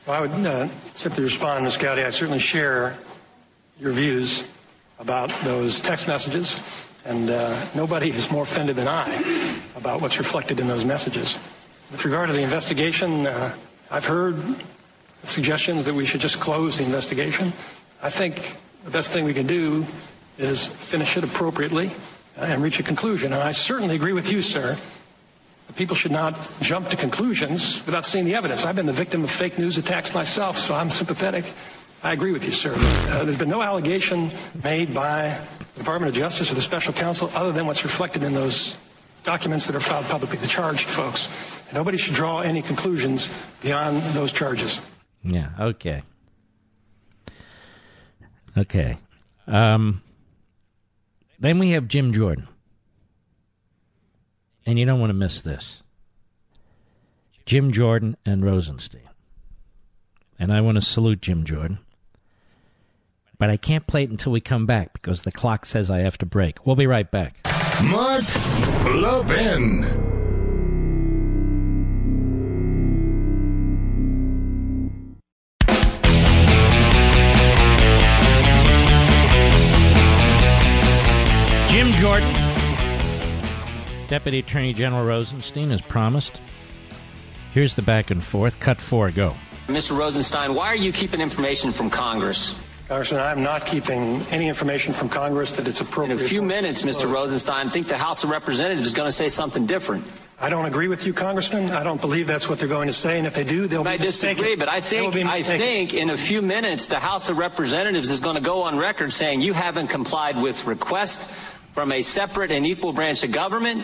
[0.07, 1.79] Well, I would uh, simply respond, Ms.
[1.79, 2.03] Gowdy.
[2.03, 2.97] I certainly share
[3.81, 4.49] your views
[4.99, 6.59] about those text messages,
[7.05, 9.07] and uh, nobody is more offended than I
[9.77, 11.39] about what's reflected in those messages.
[11.91, 13.55] With regard to the investigation, uh,
[13.91, 14.43] I've heard
[15.23, 17.49] suggestions that we should just close the investigation.
[18.03, 19.87] I think the best thing we can do
[20.39, 21.91] is finish it appropriately
[22.37, 23.33] and reach a conclusion.
[23.33, 24.77] And I certainly agree with you, sir,
[25.77, 28.65] People should not jump to conclusions without seeing the evidence.
[28.65, 31.53] I've been the victim of fake news attacks myself, so I'm sympathetic.
[32.05, 32.75] I agree with you, sir.
[32.77, 34.31] Uh, there's been no allegation
[34.63, 35.41] made by
[35.73, 38.77] the Department of Justice or the special counsel other than what's reflected in those
[39.23, 41.65] documents that are filed publicly, the charged folks.
[41.73, 43.33] Nobody should draw any conclusions
[43.63, 44.83] beyond those charges.
[45.23, 46.03] Yeah, okay.
[48.55, 48.99] Okay.
[49.47, 50.03] Um,
[51.39, 52.49] then we have Jim Jordan.
[54.67, 55.83] And you don't want to miss this
[57.47, 59.09] Jim Jordan and Rosenstein.
[60.39, 61.79] And I want to salute Jim Jordan.
[63.39, 66.19] But I can't play it until we come back because the clock says I have
[66.19, 66.67] to break.
[66.67, 67.37] We'll be right back.
[67.83, 68.25] Mark
[68.87, 69.83] Levin.
[81.71, 82.45] Jim Jordan
[84.09, 86.41] Deputy Attorney General Rosenstein has promised.
[87.53, 88.61] Here's the back and forth.
[88.61, 89.35] Cut four, go.
[89.67, 89.97] Mr.
[89.97, 92.55] Rosenstein, why are you keeping information from Congress?
[92.95, 96.21] Congressman, I'm not keeping any information from Congress that it's appropriate.
[96.21, 97.11] In a few minutes, Mr.
[97.11, 100.09] Rosenstein, I think the House of Representatives is going to say something different.
[100.41, 101.73] I don't agree with you, Congressman.
[101.73, 103.97] I don't believe that's what they're going to say, and if they do, they'll I
[103.97, 104.31] be mistaken.
[104.31, 108.11] I disagree, but I think I think in a few minutes the House of Representatives
[108.11, 111.37] is going to go on record saying you haven't complied with requests
[111.73, 113.83] from a separate and equal branch of government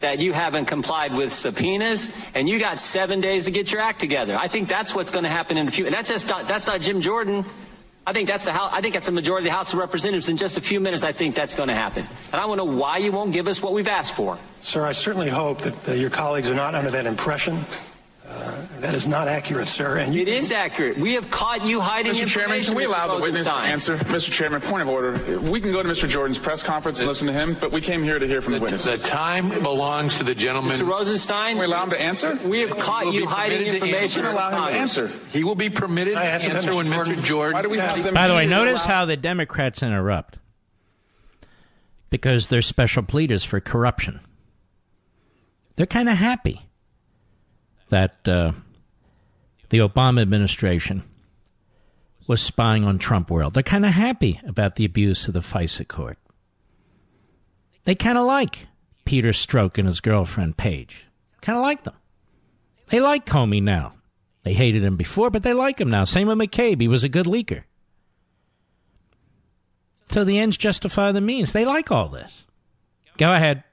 [0.00, 4.00] that you haven't complied with subpoenas and you got seven days to get your act
[4.00, 4.36] together.
[4.36, 5.86] I think that's what's going to happen in a few.
[5.86, 7.44] And that's just not, that's not Jim Jordan.
[8.08, 10.30] I think that's the House, I think that's the majority of the House of Representatives.
[10.30, 12.06] In just a few minutes, I think that's going to happen.
[12.32, 14.38] And I want to know why you won't give us what we've asked for.
[14.62, 17.58] Sir, I certainly hope that uh, your colleagues are not under that impression.
[18.38, 19.98] Uh, that is not accurate, sir.
[19.98, 20.96] And you, it is accurate.
[20.96, 22.26] We have caught you hiding Mr.
[22.26, 23.16] Chairman, can we allow Mr.
[23.16, 23.96] the witness to answer?
[23.96, 24.30] Mr.
[24.30, 25.40] Chairman, point of order.
[25.40, 26.08] We can go to Mr.
[26.08, 28.58] Jordan's press conference and listen to him, but we came here to hear from the,
[28.60, 28.84] the witness.
[28.84, 30.76] The time belongs to the gentleman.
[30.76, 30.88] Mr.
[30.88, 32.38] Rosenstein, can we allow him to answer?
[32.44, 34.24] We have caught you hiding information.
[34.24, 35.10] Allow him to answer.
[35.32, 37.22] He will be permitted to answer, answer when Mr.
[37.22, 37.24] Jordan.
[37.24, 37.54] Jordan.
[37.54, 38.14] Why do we have them?
[38.14, 40.38] By the way, notice how the Democrats interrupt
[42.10, 44.20] because they're special pleaders for corruption.
[45.76, 46.67] They're kind of happy
[47.88, 48.26] that.
[48.26, 48.52] Uh,
[49.70, 51.02] the Obama administration
[52.26, 53.54] was spying on Trump world.
[53.54, 56.18] They're kind of happy about the abuse of the FISA court.
[57.84, 58.66] They kind of like
[59.04, 61.06] Peter Strzok and his girlfriend Page.
[61.40, 61.94] Kind of like them.
[62.86, 63.94] They like Comey now.
[64.42, 66.04] They hated him before, but they like him now.
[66.04, 66.80] Same with McCabe.
[66.80, 67.64] He was a good leaker.
[70.10, 71.52] So the ends justify the means.
[71.52, 72.44] They like all this.
[73.18, 73.64] Go ahead.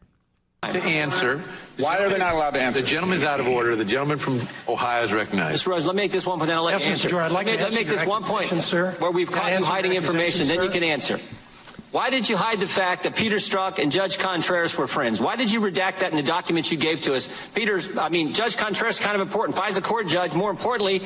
[0.64, 1.42] To answer
[1.78, 2.82] why are they not allowed to answer?
[2.82, 3.76] The gentleman is out of order.
[3.76, 5.66] The gentleman from Ohio is recognized.
[5.66, 5.68] Mr.
[5.68, 7.08] Rose, let me make this one point, then I'll let yes, you answer.
[7.08, 7.12] Mr.
[7.12, 8.92] Jordan, I'd like let to me, let make this one point, sir.
[9.00, 11.20] where we've caught you hiding information, then you can answer.
[11.92, 15.22] Why did you hide the fact that Peter Strzok and Judge Contreras were friends?
[15.22, 17.30] Why did you redact that in the documents you gave to us?
[17.54, 19.58] Peter, I mean, Judge Contreras is kind of important.
[19.58, 21.02] FISA court judge, more importantly,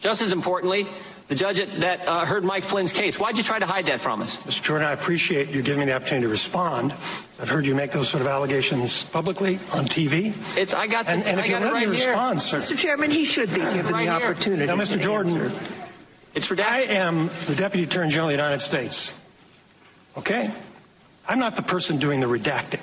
[0.00, 0.86] just as importantly,
[1.32, 3.18] the judge that uh, heard Mike Flynn's case.
[3.18, 4.40] Why'd you try to hide that from us?
[4.40, 4.62] Mr.
[4.62, 6.92] Jordan, I appreciate you giving me the opportunity to respond.
[7.40, 10.34] I've heard you make those sort of allegations publicly on TV.
[10.58, 12.10] It's I got the, and, and if you let right me here.
[12.10, 12.58] respond, sir.
[12.58, 12.78] Mr.
[12.78, 14.28] Chairman, he should be given right the here.
[14.28, 14.66] opportunity.
[14.66, 15.00] Now, Mr.
[15.00, 15.82] Jordan, answer.
[16.34, 16.66] it's redacted.
[16.68, 19.18] I am the Deputy Attorney General of the United States.
[20.18, 20.50] Okay?
[21.26, 22.82] I'm not the person doing the redacting.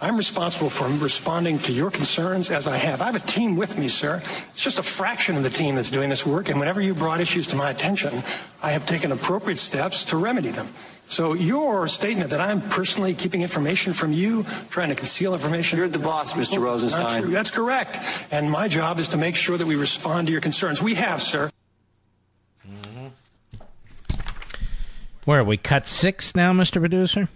[0.00, 3.02] I'm responsible for responding to your concerns as I have.
[3.02, 4.22] I have a team with me, sir.
[4.50, 7.20] It's just a fraction of the team that's doing this work, and whenever you brought
[7.20, 8.22] issues to my attention,
[8.62, 10.68] I have taken appropriate steps to remedy them.
[11.06, 15.78] So your statement that I'm personally keeping information from you, trying to conceal information.
[15.78, 16.60] You're the boss, Mr.
[16.60, 17.30] Rosenstein.
[17.32, 17.98] That's correct.
[18.30, 20.80] And my job is to make sure that we respond to your concerns.
[20.80, 21.50] We have, sir.
[25.24, 25.56] Where are we?
[25.56, 26.78] Cut six now, Mr.
[26.80, 27.28] Producer?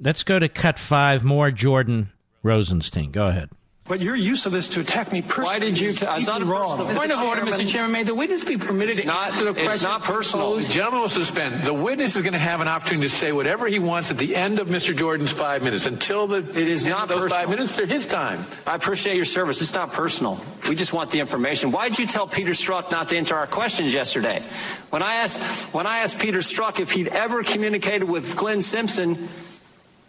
[0.00, 1.24] Let's go to cut five.
[1.24, 2.10] More Jordan
[2.42, 3.10] Rosenstein.
[3.10, 3.50] Go ahead.
[3.84, 5.88] But your use of this to attack me personally Why did you?
[5.88, 6.76] is T- it's not a wrong.
[6.76, 7.66] personal- Point of order, Mr.
[7.66, 7.92] Chairman.
[7.92, 10.56] May the witness be permitted It's to not- answer the it's not personal.
[10.56, 11.62] The gentleman will suspend.
[11.62, 14.36] The witness is going to have an opportunity to say whatever he wants at the
[14.36, 14.94] end of Mr.
[14.94, 15.86] Jordan's five minutes.
[15.86, 17.38] Until the It is end not of those personal.
[17.40, 18.44] five minutes, they're his time.
[18.66, 19.62] I appreciate your service.
[19.62, 20.38] It's not personal.
[20.68, 21.72] We just want the information.
[21.72, 24.42] Why did you tell Peter Strzok not to answer our questions yesterday?
[24.90, 25.40] When I asked
[25.72, 29.30] when I asked Peter Strzok if he'd ever communicated with Glenn Simpson,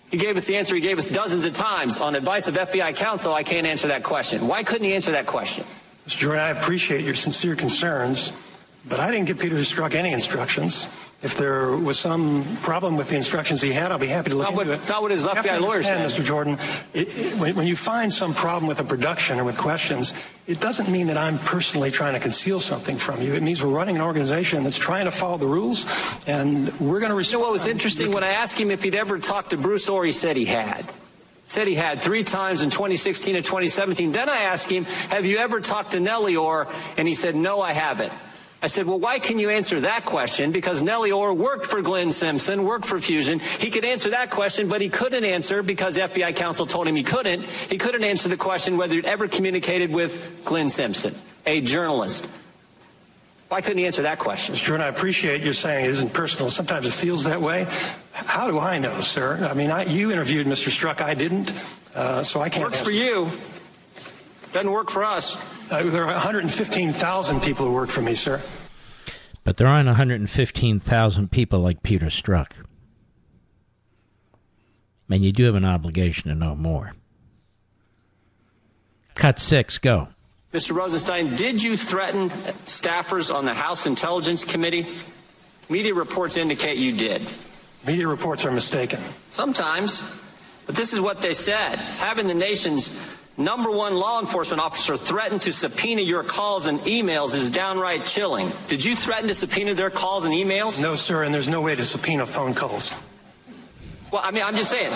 [0.09, 1.99] he gave us the answer he gave us dozens of times.
[1.99, 4.47] On advice of FBI counsel, I can't answer that question.
[4.47, 5.65] Why couldn't he answer that question?
[6.07, 6.17] Mr.
[6.17, 8.33] Jordan, I appreciate your sincere concerns,
[8.87, 10.87] but I didn't give Peter Strzok any instructions.
[11.21, 14.47] If there was some problem with the instructions he had, I'll be happy to look
[14.47, 14.87] Not what- into it.
[14.87, 16.09] not what his to FBI lawyer said.
[16.09, 16.23] Mr.
[16.23, 16.57] Jordan,
[16.93, 20.13] it, it, when, when you find some problem with a production or with questions,
[20.47, 23.33] it doesn't mean that I'm personally trying to conceal something from you.
[23.33, 25.85] It means we're running an organization that's trying to follow the rules,
[26.25, 28.13] and we're going to You know what was interesting?
[28.13, 30.85] When I asked him if he'd ever talked to Bruce Ohr, he said he had.
[31.47, 34.13] Said he had three times in 2016 and 2017.
[34.13, 36.67] Then I asked him, Have you ever talked to Nellie Ohr?
[36.95, 38.13] And he said, No, I haven't.
[38.61, 40.51] I said, Well, why can you answer that question?
[40.51, 43.39] Because Nellie Ohr worked for Glenn Simpson, worked for Fusion.
[43.39, 47.03] He could answer that question, but he couldn't answer because FBI counsel told him he
[47.03, 47.43] couldn't.
[47.43, 51.15] He couldn't answer the question whether he'd ever communicated with Glenn Simpson,
[51.45, 52.29] a journalist.
[53.47, 54.53] Why couldn't he answer that question?
[54.53, 54.65] Mr.
[54.65, 56.49] Jordan, I appreciate you saying it isn't personal.
[56.49, 57.65] Sometimes it feels that way.
[58.13, 59.47] How do I know, sir?
[59.49, 60.69] I mean, I, you interviewed Mr.
[60.69, 61.01] Strzok.
[61.01, 61.51] I didn't,
[61.95, 62.65] uh, so I can't.
[62.65, 63.31] Works for you.
[64.51, 65.48] Doesn't work for us.
[65.69, 68.41] Uh, there are 115,000 people who work for me, sir.
[69.43, 72.51] But there aren't 115,000 people like Peter Strzok.
[75.09, 76.93] And you do have an obligation to know more.
[79.15, 80.07] Cut six, go.
[80.53, 80.75] Mr.
[80.75, 82.29] Rosenstein, did you threaten
[82.65, 84.87] staffers on the House Intelligence Committee?
[85.69, 87.21] Media reports indicate you did.
[87.85, 88.99] Media reports are mistaken.
[89.29, 90.01] Sometimes.
[90.65, 91.75] But this is what they said.
[91.75, 92.89] Having the nation's
[93.39, 98.51] number one law enforcement officer threatened to subpoena your calls and emails is downright chilling.
[98.67, 100.81] Did you threaten to subpoena their calls and emails?
[100.81, 102.93] No, sir, and there's no way to subpoena phone calls.
[104.11, 104.91] Well, I mean, I'm just saying.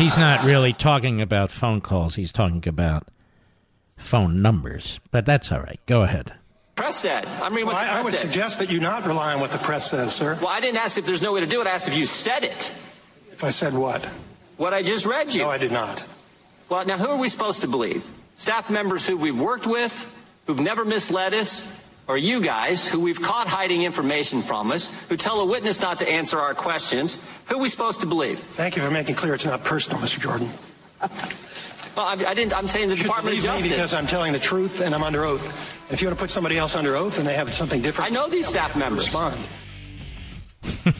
[0.00, 3.08] He's not really talking about phone calls, he's talking about
[3.96, 4.98] phone numbers.
[5.10, 5.80] But that's all right.
[5.86, 6.32] Go ahead.
[6.74, 7.24] Press said.
[7.40, 8.26] I'm reading Well, what the I, I would said.
[8.28, 10.36] suggest that you not rely on what the press says, sir.
[10.40, 11.68] Well, I didn't ask if there's no way to do it.
[11.68, 12.72] I asked if you said it.
[13.30, 14.04] If I said what?
[14.56, 15.42] What I just read you.
[15.42, 16.02] No, I did not.
[16.74, 18.04] Well, now who are we supposed to believe?
[18.34, 20.10] Staff members who we've worked with,
[20.48, 25.16] who've never misled us, or you guys who we've caught hiding information from us, who
[25.16, 27.24] tell a witness not to answer our questions?
[27.46, 28.40] Who are we supposed to believe?
[28.40, 30.18] Thank you for making clear it's not personal, Mr.
[30.18, 30.50] Jordan.
[31.96, 32.52] Well, I, I didn't.
[32.58, 33.72] I'm saying the You Department of believe me Justice.
[33.72, 35.46] because I'm telling the truth and I'm under oath.
[35.92, 38.12] If you want to put somebody else under oath and they have something different, I
[38.12, 39.04] know these staff members.
[39.14, 39.38] Respond.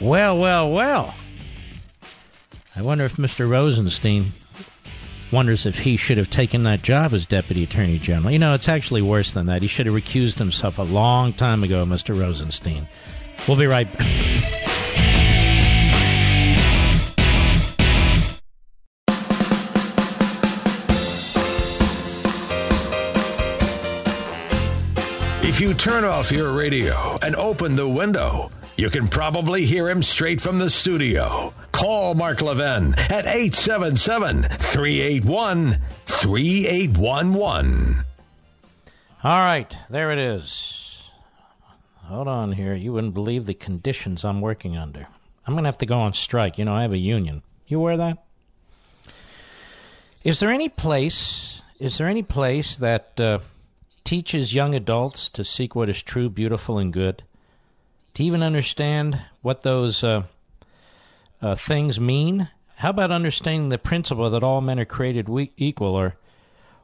[0.00, 1.12] Well, well, well.
[2.78, 3.50] I wonder if Mr.
[3.50, 4.26] Rosenstein
[5.32, 8.30] wonders if he should have taken that job as Deputy Attorney General.
[8.30, 9.62] You know, it's actually worse than that.
[9.62, 12.16] He should have recused himself a long time ago, Mr.
[12.18, 12.86] Rosenstein.
[13.48, 14.06] We'll be right back.
[25.42, 30.04] If you turn off your radio and open the window, you can probably hear him
[30.04, 31.52] straight from the studio.
[31.72, 38.04] Call Mark Levin at 877 381 3811.
[39.24, 41.02] All right, there it is.
[41.96, 42.74] Hold on here.
[42.74, 45.08] You wouldn't believe the conditions I'm working under.
[45.44, 46.56] I'm going to have to go on strike.
[46.56, 47.42] You know, I have a union.
[47.66, 48.24] You wear that?
[50.22, 53.40] Is there any place, is there any place that uh,
[54.04, 57.24] teaches young adults to seek what is true, beautiful, and good?
[58.18, 60.24] To even understand what those uh,
[61.40, 62.48] uh, things mean?
[62.74, 66.16] How about understanding the principle that all men are created we- equal, or,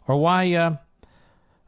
[0.06, 0.77] or why, uh,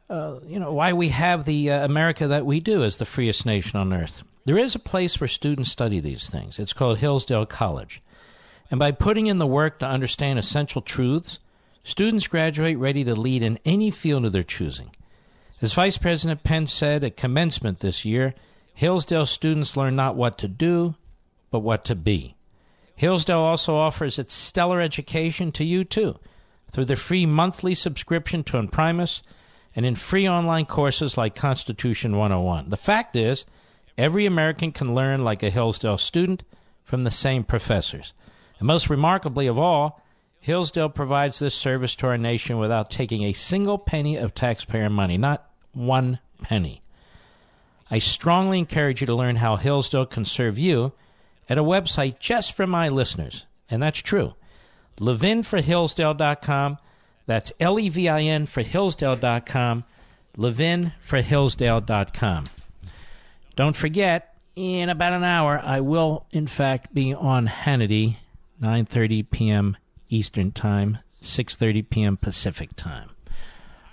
[0.09, 3.45] uh, you know, why we have the uh, America that we do as the freest
[3.45, 4.23] nation on earth?
[4.45, 6.59] There is a place where students study these things.
[6.59, 8.01] It's called Hillsdale College.
[8.71, 11.39] And by putting in the work to understand essential truths,
[11.83, 14.91] students graduate ready to lead in any field of their choosing.
[15.61, 18.33] As Vice President Pence said at commencement this year,
[18.77, 20.93] Hillsdale students learn not what to do,
[21.49, 22.35] but what to be.
[22.95, 26.19] Hillsdale also offers its stellar education to you, too,
[26.71, 29.23] through the free monthly subscription to Imprimis
[29.75, 32.69] and in free online courses like Constitution 101.
[32.69, 33.45] The fact is,
[33.97, 36.43] every American can learn like a Hillsdale student
[36.83, 38.13] from the same professors.
[38.59, 40.03] And most remarkably of all,
[40.39, 45.17] Hillsdale provides this service to our nation without taking a single penny of taxpayer money,
[45.17, 46.83] not one penny.
[47.89, 50.91] I strongly encourage you to learn how Hillsdale can serve you
[51.49, 54.33] at a website just for my listeners, and that's true.
[54.97, 56.77] LevinforHillsdale.com.
[57.25, 59.83] That's L E V I N for Hillsdale.com.
[60.37, 62.45] LevinforHillsdale.com.
[63.55, 68.17] Don't forget, in about an hour, I will, in fact, be on Hannity,
[68.61, 69.77] 9.30 p.m.
[70.09, 72.17] Eastern Time, 6.30 p.m.
[72.17, 73.09] Pacific Time.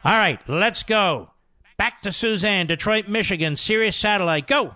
[0.04, 1.30] All right, let's go.
[1.84, 4.46] Back to Suzanne, Detroit, Michigan, Sirius Satellite.
[4.46, 4.74] Go.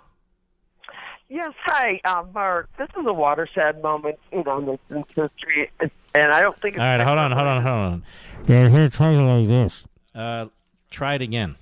[1.30, 2.68] Yes, hi, uh, Mark.
[2.76, 6.86] This is a watershed moment in our nation's history, and I don't think it's All
[6.86, 8.04] right, hold on, hold on, hold on.
[8.46, 9.84] Yeah, here, try it like this.
[10.14, 10.48] Uh,
[10.90, 11.56] try it again.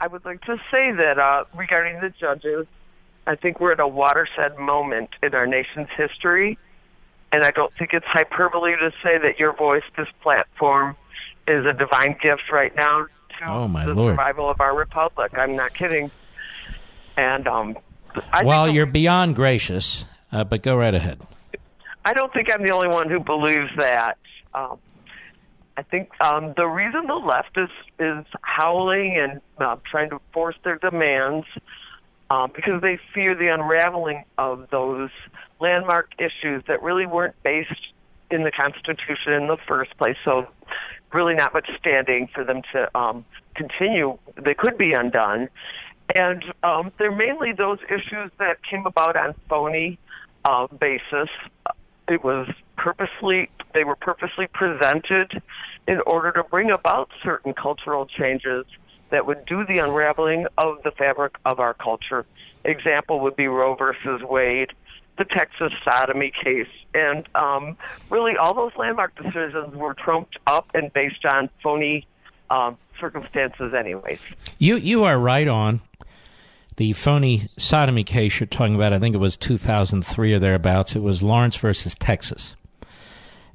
[0.00, 2.66] I would like to say that uh, regarding the judges,
[3.28, 6.58] I think we're at a watershed moment in our nation's history,
[7.30, 10.96] and I don't think it's hyperbole to say that your voice, this platform,
[11.46, 13.06] is a divine gift right now
[13.40, 14.12] to Oh, my the Lord.
[14.12, 15.32] survival of our republic.
[15.36, 16.10] I'm not kidding.
[17.16, 17.76] And um,
[18.32, 21.20] I well, you're beyond gracious, uh, but go right ahead.
[22.04, 24.16] I don't think I'm the only one who believes that.
[24.54, 24.78] Um,
[25.76, 27.68] I think um, the reason the left is
[27.98, 31.46] is howling and uh, trying to force their demands
[32.30, 35.10] um, because they fear the unraveling of those
[35.60, 37.92] landmark issues that really weren't based
[38.30, 40.16] in the Constitution in the first place.
[40.24, 40.46] So,
[41.12, 43.24] really, not much standing for them to um,
[43.54, 44.18] continue.
[44.36, 45.48] They could be undone,
[46.14, 49.98] and um, they're mainly those issues that came about on phony
[50.44, 51.28] uh, basis.
[52.08, 55.42] It was purposely they were purposely presented
[55.86, 58.64] in order to bring about certain cultural changes
[59.10, 62.26] that would do the unraveling of the fabric of our culture.
[62.64, 64.72] Example would be Roe versus Wade,
[65.20, 67.76] the Texas sodomy case, and um,
[68.08, 72.06] really all those landmark decisions were trumped up and based on phony
[72.48, 74.18] um, circumstances, anyways.
[74.58, 75.82] You you are right on.
[76.76, 80.96] The phony sodomy case you're talking about, I think it was 2003 or thereabouts.
[80.96, 82.56] It was Lawrence versus Texas.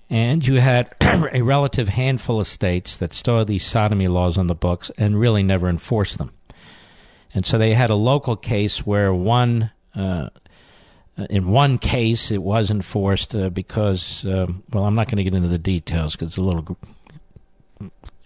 [0.08, 4.46] And you had a relative handful of states that still had these sodomy laws on
[4.46, 6.32] the books and really never enforced them.
[7.34, 10.30] And so they had a local case where one, uh,
[11.18, 15.34] in one case, it was enforced uh, because, um, well, I'm not going to get
[15.34, 16.78] into the details because it's a little,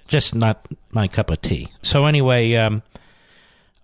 [0.08, 1.70] just not my cup of tea.
[1.84, 2.82] So anyway, um,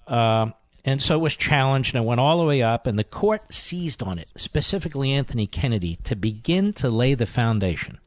[0.08, 0.48] uh,
[0.84, 3.42] and so it was challenged and it went all the way up, and the court
[3.54, 8.00] seized on it, specifically Anthony Kennedy, to begin to lay the foundation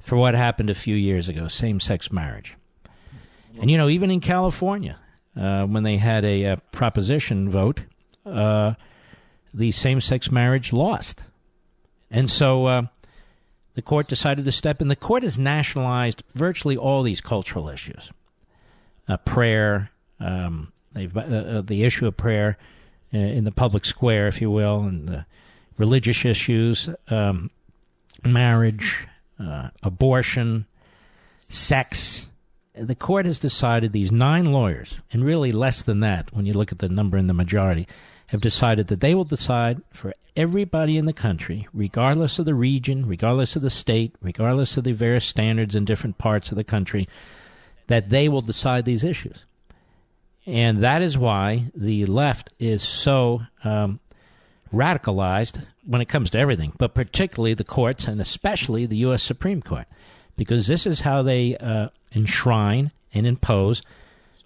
[0.00, 2.54] for what happened a few years ago same sex marriage.
[3.60, 4.98] And, you know, even in California,
[5.36, 7.80] uh, when they had a, uh proposition vote,
[8.24, 8.74] uh,
[9.54, 11.22] the same sex marriage lost.
[12.10, 12.82] And so uh,
[13.74, 14.88] the court decided to step in.
[14.88, 18.10] The court has nationalized virtually all these cultural issues
[19.08, 22.58] uh, prayer, um, uh, uh, the issue of prayer
[23.12, 25.24] uh, in the public square, if you will, and
[25.78, 27.50] religious issues, um,
[28.24, 29.06] marriage,
[29.40, 30.66] uh, abortion,
[31.38, 32.30] sex.
[32.74, 36.72] The court has decided these nine lawyers, and really less than that when you look
[36.72, 37.86] at the number in the majority,
[38.32, 43.06] have decided that they will decide for everybody in the country, regardless of the region,
[43.06, 47.06] regardless of the state, regardless of the various standards in different parts of the country,
[47.88, 49.44] that they will decide these issues.
[50.46, 54.00] And that is why the left is so um,
[54.72, 59.22] radicalized when it comes to everything, but particularly the courts and especially the U.S.
[59.22, 59.86] Supreme Court,
[60.38, 63.82] because this is how they uh, enshrine and impose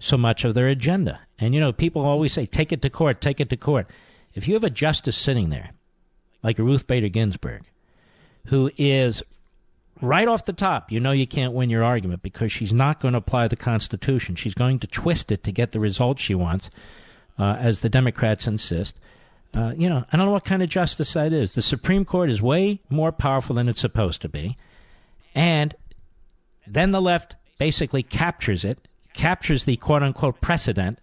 [0.00, 1.20] so much of their agenda.
[1.38, 3.88] And, you know, people always say, take it to court, take it to court.
[4.34, 5.70] If you have a justice sitting there,
[6.42, 7.62] like Ruth Bader Ginsburg,
[8.46, 9.22] who is
[10.00, 13.12] right off the top, you know you can't win your argument because she's not going
[13.12, 14.34] to apply the Constitution.
[14.34, 16.70] She's going to twist it to get the result she wants,
[17.38, 18.96] uh, as the Democrats insist.
[19.54, 21.52] Uh, you know, I don't know what kind of justice that is.
[21.52, 24.56] The Supreme Court is way more powerful than it's supposed to be.
[25.34, 25.74] And
[26.66, 31.00] then the left basically captures it, captures the quote unquote precedent,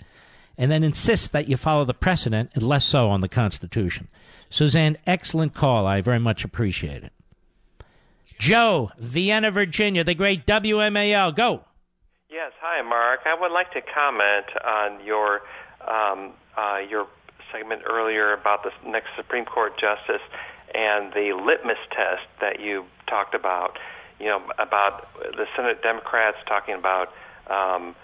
[0.58, 4.08] and then insists that you follow the precedent and less so on the Constitution.
[4.50, 5.88] Suzanne, excellent call.
[5.88, 7.12] I very much appreciate it.
[8.38, 11.36] Joe, Vienna, Virginia, the great WMAL.
[11.36, 11.66] Go.
[12.30, 13.22] Yes, hi, Mark.
[13.26, 15.42] I would like to comment on your
[15.88, 17.08] um, uh, your
[17.52, 20.22] segment earlier about the next Supreme Court justice
[20.74, 23.78] and the litmus test that you talked about.
[24.20, 27.14] You know about the Senate Democrats talking about
[27.48, 27.96] um,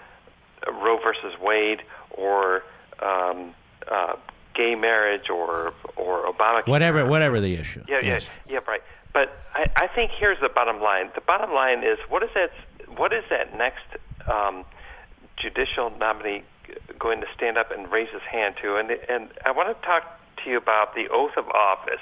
[0.66, 2.62] Roe versus Wade or
[3.00, 3.54] um,
[3.90, 4.16] uh,
[4.54, 6.66] gay marriage or or Obama.
[6.66, 7.82] Whatever, whatever the issue.
[7.88, 8.26] Yeah, Yes.
[8.46, 8.82] yeah, yeah, right.
[9.12, 11.10] But I, I think here's the bottom line.
[11.14, 12.50] The bottom line is what is that?
[12.96, 13.84] What is that next
[14.28, 14.64] um,
[15.36, 16.42] judicial nominee
[16.98, 18.76] going to stand up and raise his hand to?
[18.76, 20.04] And and I want to talk
[20.44, 22.00] to you about the oath of office.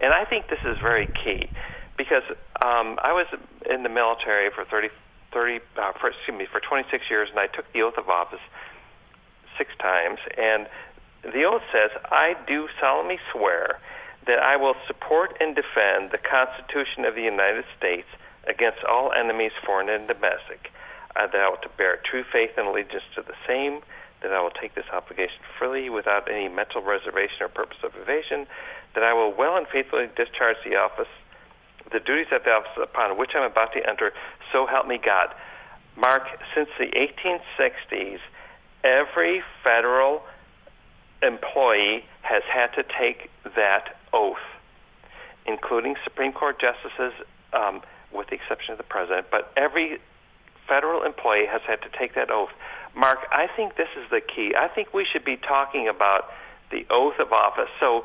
[0.00, 1.50] And I think this is very key
[1.96, 2.22] because
[2.64, 3.26] um, I was
[3.68, 4.88] in the military for 30,
[5.32, 8.40] 30 uh, for, excuse me, for 26 years, and I took the oath of office
[9.58, 10.18] six times.
[10.38, 10.66] And
[11.22, 13.78] the oath says, "I do solemnly swear
[14.24, 18.08] that I will support and defend the Constitution of the United States
[18.46, 20.70] against all enemies, foreign and domestic.
[21.16, 23.82] Uh, that I will bear true faith and allegiance to the same."
[24.20, 28.48] That I will take this obligation freely without any mental reservation or purpose of evasion.
[28.94, 31.08] That I will well and faithfully discharge the office
[31.92, 34.12] the duties of the office upon which I'm about to enter,
[34.52, 35.34] so help me God.
[35.96, 36.22] Mark,
[36.54, 38.20] since the 1860s,
[38.84, 40.22] every federal
[41.22, 44.36] employee has had to take that oath,
[45.46, 47.12] including Supreme Court justices,
[47.52, 47.82] um,
[48.12, 49.26] with the exception of the president.
[49.30, 49.98] But every
[50.66, 52.50] federal employee has had to take that oath.
[52.94, 54.54] Mark, I think this is the key.
[54.58, 56.30] I think we should be talking about
[56.70, 57.70] the oath of office.
[57.80, 58.04] So,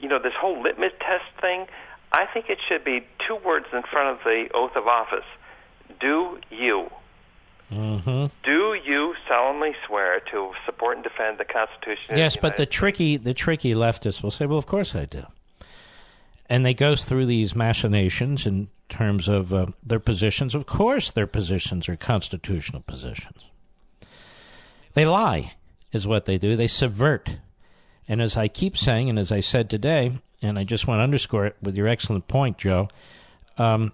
[0.00, 1.66] you know, this whole litmus test thing,
[2.12, 5.26] I think it should be two words in front of the oath of office.
[6.00, 6.90] Do you?
[7.70, 8.26] Mm-hmm.
[8.44, 12.16] Do you solemnly swear to support and defend the Constitution?
[12.16, 15.24] Yes, the but the tricky the tricky leftists will say, "Well, of course I do,"
[16.48, 20.54] and they go through these machinations in terms of uh, their positions.
[20.54, 23.44] Of course, their positions are constitutional positions.
[24.94, 25.52] They lie,
[25.92, 26.56] is what they do.
[26.56, 27.36] They subvert,
[28.08, 31.04] and as I keep saying, and as I said today, and I just want to
[31.04, 32.88] underscore it with your excellent point, Joe.
[33.58, 33.92] Um,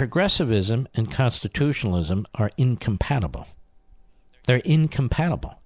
[0.00, 3.46] progressivism and constitutionalism are incompatible.
[4.46, 5.60] They're incompatible.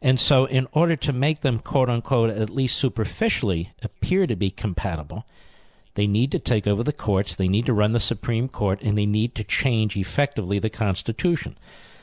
[0.00, 4.52] And so, in order to make them, quote unquote, at least superficially appear to be
[4.52, 5.26] compatible,
[5.94, 8.96] they need to take over the courts, they need to run the Supreme Court, and
[8.96, 11.58] they need to change effectively the Constitution.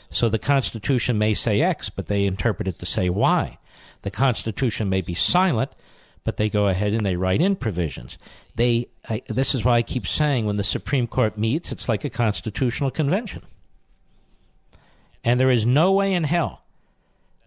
[0.10, 3.58] So the Constitution may say X, but they interpret it to say Y.
[4.02, 5.72] The Constitution may be silent,
[6.28, 8.18] but they go ahead and they write in provisions.
[8.54, 12.04] They, I, this is why I keep saying when the Supreme Court meets, it's like
[12.04, 13.44] a constitutional convention.
[15.24, 16.64] And there is no way in hell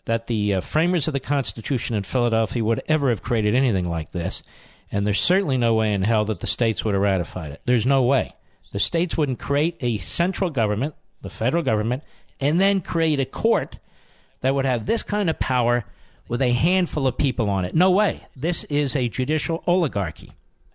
[0.07, 4.13] that the uh, framers of the Constitution in Philadelphia would ever have created anything like
[4.13, 4.43] this.
[4.91, 7.61] And there's certainly no way in hell that the states would have ratified it.
[7.67, 8.35] There's no way.
[8.73, 12.03] The states wouldn't create a central government, the federal government,
[12.41, 13.77] and then create a court
[14.41, 15.85] that would have this kind of power
[16.29, 17.75] with a handful of people on it.
[17.75, 18.27] No way.
[18.37, 20.33] This is a judicial oligarchy.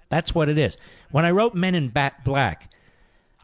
[0.09, 0.77] That's what it is.
[1.11, 2.71] When I wrote Men in Black,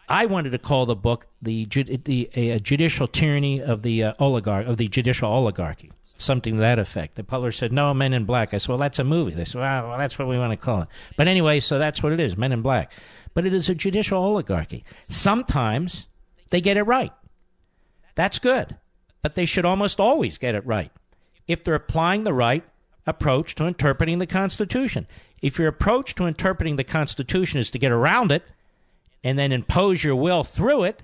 [0.07, 4.67] I wanted to call the book the, the a, judicial tyranny of the uh, oligarch
[4.67, 7.15] of the judicial oligarchy, something to that effect.
[7.15, 9.61] The publisher said, "No, Men in Black." I said, "Well, that's a movie." They said,
[9.61, 12.35] "Well, that's what we want to call it." But anyway, so that's what it is,
[12.35, 12.91] Men in Black.
[13.33, 14.83] But it is a judicial oligarchy.
[14.99, 16.07] Sometimes
[16.49, 17.13] they get it right.
[18.15, 18.75] That's good,
[19.21, 20.91] but they should almost always get it right
[21.51, 22.63] if they're applying the right
[23.05, 25.07] approach to interpreting the Constitution.
[25.41, 28.43] If your approach to interpreting the Constitution is to get around it
[29.23, 31.03] and then impose your will through it,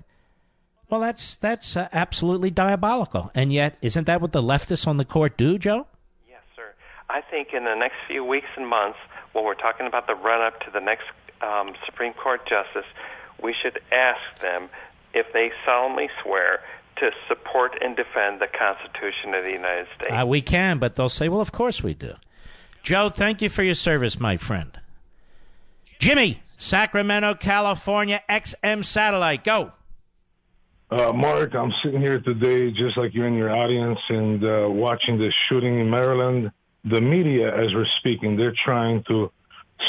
[0.88, 3.30] well, that's that's uh, absolutely diabolical.
[3.34, 5.86] And yet, isn't that what the leftists on the court do, Joe?
[6.28, 6.72] Yes, sir.
[7.10, 8.98] I think in the next few weeks and months,
[9.32, 11.04] when we're talking about the run up to the next
[11.42, 12.88] um, Supreme Court justice,
[13.42, 14.70] we should ask them
[15.12, 16.60] if they solemnly swear
[17.00, 20.12] to support and defend the Constitution of the United States.
[20.12, 22.14] Uh, we can, but they'll say, well, of course we do.
[22.82, 24.78] Joe, thank you for your service, my friend.
[25.98, 29.72] Jimmy, Sacramento, California, XM Satellite, go.
[30.90, 35.18] Uh, Mark, I'm sitting here today just like you in your audience and uh, watching
[35.18, 36.50] the shooting in Maryland.
[36.84, 39.30] The media, as we're speaking, they're trying to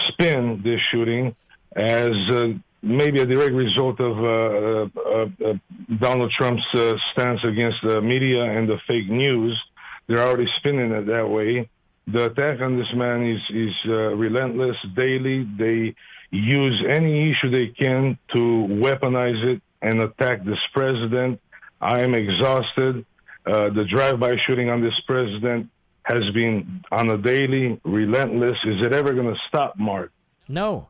[0.10, 1.36] spin this shooting
[1.76, 2.48] as uh,
[2.82, 5.54] maybe a direct result of uh, uh, uh,
[6.00, 9.60] Donald Trump's uh, stance against the media and the fake news.
[10.08, 11.70] They're already spinning it that way.
[12.08, 15.48] The attack on this man is is uh, relentless daily.
[15.58, 15.94] They
[16.32, 21.40] use any issue they can to weaponize it and attack this president.
[21.82, 23.06] I am exhausted.
[23.46, 25.70] Uh, the drive-by shooting on this president
[26.04, 28.58] has been on a daily, relentless.
[28.66, 30.12] Is it ever going to stop, Mark?
[30.48, 30.88] No.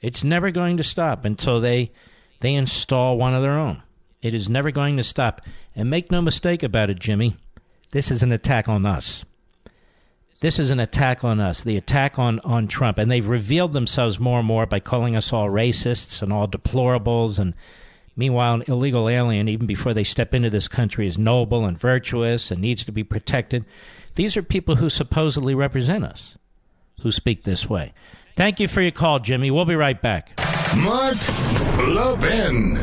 [0.00, 1.90] It's never going to stop until they
[2.40, 3.82] they install one of their own.
[4.22, 5.40] It is never going to stop.
[5.74, 7.36] And make no mistake about it, Jimmy.
[7.90, 9.24] This is an attack on us.
[10.40, 12.98] This is an attack on us, the attack on, on Trump.
[12.98, 17.40] And they've revealed themselves more and more by calling us all racists and all deplorables.
[17.40, 17.54] And
[18.14, 22.52] meanwhile, an illegal alien, even before they step into this country, is noble and virtuous
[22.52, 23.64] and needs to be protected.
[24.14, 26.36] These are people who supposedly represent us
[27.02, 27.92] who speak this way.
[28.38, 29.50] Thank you for your call, Jimmy.
[29.50, 30.30] We'll be right back.
[30.76, 31.16] Mark
[31.88, 32.76] Levin.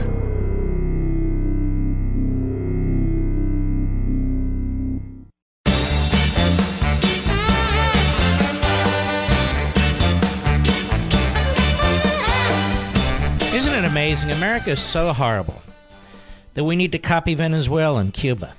[13.55, 14.31] Isn't it amazing?
[14.31, 15.61] America is so horrible
[16.55, 18.53] that we need to copy Venezuela and Cuba.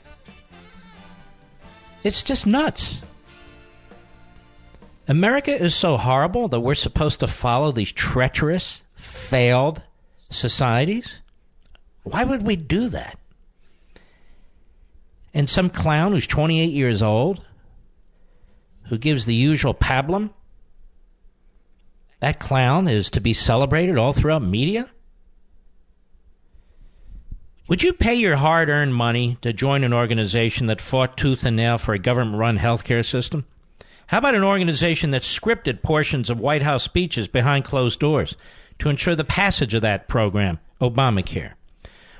[2.04, 3.02] It's just nuts.
[5.08, 9.82] America is so horrible that we're supposed to follow these treacherous, failed
[10.30, 11.20] societies?
[12.02, 13.18] Why would we do that?
[15.32, 17.44] And some clown who's 28 years old,
[18.84, 20.30] who gives the usual pablum,
[22.20, 24.90] that clown is to be celebrated all throughout media?
[27.68, 31.56] Would you pay your hard earned money to join an organization that fought tooth and
[31.56, 33.44] nail for a government run healthcare system?
[34.08, 38.36] How about an organization that scripted portions of White House speeches behind closed doors
[38.78, 41.54] to ensure the passage of that program, Obamacare?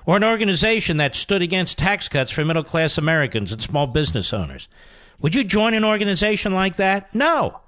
[0.04, 4.32] Or an organization that stood against tax cuts for middle class Americans and small business
[4.32, 4.66] owners?
[5.20, 7.14] Would you join an organization like that?
[7.14, 7.60] No.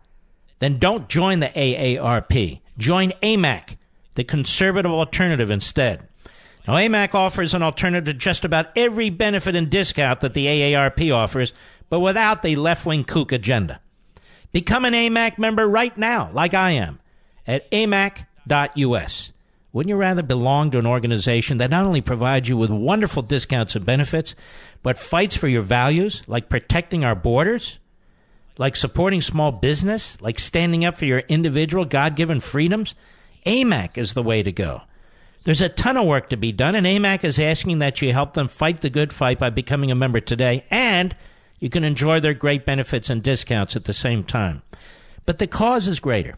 [0.58, 2.60] Then don't join the AARP.
[2.76, 3.76] Join AMAC,
[4.16, 6.08] the conservative alternative instead.
[6.66, 11.14] Now, AMAC offers an alternative to just about every benefit and discount that the AARP
[11.14, 11.52] offers,
[11.88, 13.80] but without the left wing kook agenda.
[14.52, 17.00] Become an AMAC member right now, like I am,
[17.46, 19.32] at amac.us.
[19.72, 23.76] Wouldn't you rather belong to an organization that not only provides you with wonderful discounts
[23.76, 24.34] and benefits,
[24.82, 27.78] but fights for your values, like protecting our borders,
[28.56, 32.94] like supporting small business, like standing up for your individual God given freedoms?
[33.44, 34.82] AMAC is the way to go.
[35.44, 38.34] There's a ton of work to be done, and AMAC is asking that you help
[38.34, 41.14] them fight the good fight by becoming a member today, and
[41.60, 44.62] you can enjoy their great benefits and discounts at the same time.
[45.26, 46.36] But the cause is greater.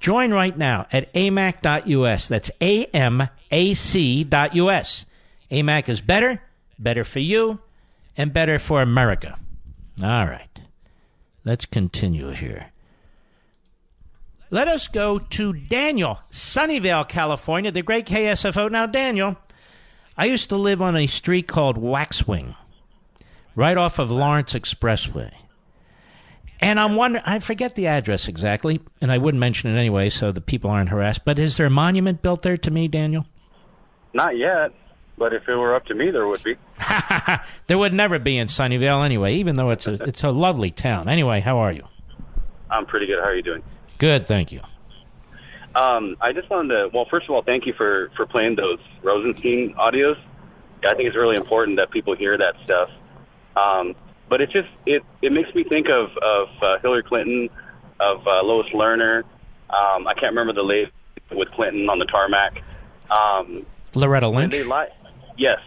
[0.00, 2.28] Join right now at amac.us.
[2.28, 3.26] That's A-M-A-C.us.
[5.50, 6.42] AMAC is better,
[6.78, 7.60] better for you,
[8.16, 9.38] and better for America.
[10.02, 10.48] All right.
[11.44, 12.72] Let's continue here.
[14.50, 18.70] Let us go to Daniel, Sunnyvale, California, the great KSFO.
[18.70, 19.36] Now, Daniel,
[20.16, 22.54] I used to live on a street called Waxwing,
[23.56, 25.32] right off of Lawrence Expressway.
[26.60, 30.30] And I'm wondering, I forget the address exactly, and I wouldn't mention it anyway so
[30.32, 33.26] the people aren't harassed, but is there a monument built there to me, Daniel?
[34.14, 34.72] Not yet,
[35.18, 36.56] but if it were up to me, there would be.
[37.66, 41.08] there would never be in Sunnyvale anyway, even though it's a, it's a lovely town.
[41.08, 41.84] Anyway, how are you?
[42.70, 43.18] I'm pretty good.
[43.18, 43.62] How are you doing?
[43.98, 44.60] Good, thank you.
[45.74, 48.78] Um, I just wanted to, well, first of all, thank you for, for playing those
[49.02, 50.16] Rosenstein audios.
[50.82, 52.88] I think it's really important that people hear that stuff.
[53.56, 53.94] Um,
[54.28, 57.48] but it just, it, it makes me think of, of uh, Hillary Clinton,
[58.00, 59.22] of uh, Lois Lerner.
[59.70, 60.90] Um, I can't remember the lady
[61.32, 62.62] with Clinton on the tarmac.
[63.10, 63.64] Um,
[63.94, 64.52] Loretta when Lynch?
[64.52, 64.88] they lie,
[65.38, 65.58] yes.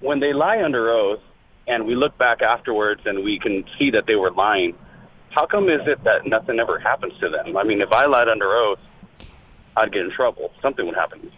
[0.00, 1.20] When they lie under oath,
[1.68, 4.74] and we look back afterwards and we can see that they were lying,
[5.30, 7.56] how come is it that nothing ever happens to them?
[7.56, 8.78] I mean, if I lied under oath,
[9.76, 10.52] I'd get in trouble.
[10.62, 11.20] Something would happen.
[11.20, 11.32] to me.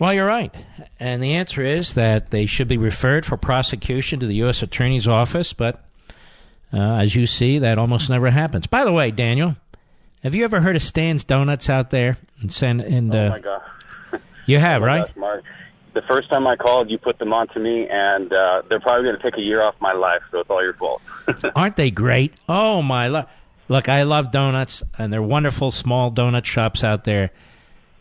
[0.00, 0.52] Well, you're right.
[0.98, 4.62] And the answer is that they should be referred for prosecution to the U.S.
[4.62, 5.84] Attorney's Office, but
[6.72, 8.66] uh, as you see, that almost never happens.
[8.66, 9.56] By the way, Daniel,
[10.22, 12.16] have you ever heard of Stan's Donuts out there?
[12.40, 13.60] And send, and, uh, oh my god!
[14.46, 15.06] You have, Oh right?
[15.06, 15.44] gosh, Mark.
[15.92, 19.04] The first time I called, you put them on to me, and uh, they're probably
[19.04, 21.02] going to take a year off my life, so it's all your fault.
[21.54, 22.32] Aren't they great?
[22.48, 23.08] Oh, my.
[23.08, 23.26] Lo-
[23.68, 27.30] Look, I love donuts, and they're wonderful small donut shops out there,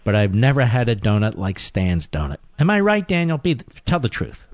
[0.09, 2.37] but I've never had a donut like Stan's Donut.
[2.57, 3.37] Am I right, Daniel?
[3.37, 3.53] Be
[3.85, 4.47] Tell the truth.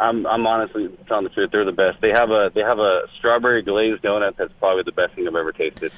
[0.00, 1.50] I'm I'm honestly telling the truth.
[1.52, 2.00] They're the best.
[2.00, 5.36] They have a they have a strawberry glazed donut that's probably the best thing I've
[5.36, 5.92] ever tasted.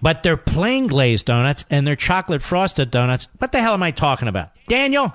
[0.00, 3.26] But they're plain glazed donuts and they're chocolate frosted donuts.
[3.38, 4.50] What the hell am I talking about?
[4.68, 5.12] Daniel,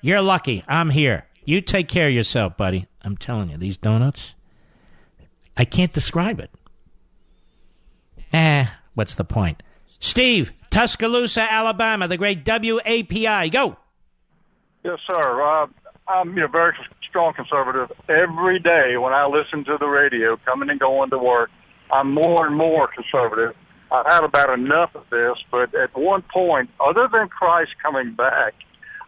[0.00, 0.64] you're lucky.
[0.66, 1.26] I'm here.
[1.44, 2.86] You take care of yourself, buddy.
[3.02, 4.34] I'm telling you, these donuts,
[5.54, 6.50] I can't describe it.
[8.32, 9.62] Eh, what's the point?
[10.00, 13.50] Steve, Tuscaloosa, Alabama, the great WAPI.
[13.50, 13.76] Go.
[14.84, 15.42] Yes, sir.
[15.42, 15.66] Uh,
[16.06, 16.74] I'm know, very
[17.08, 17.90] strong conservative.
[18.08, 21.50] Every day when I listen to the radio, coming and going to work,
[21.90, 23.54] I'm more and more conservative.
[23.90, 28.54] I've had about enough of this, but at one point, other than Christ coming back,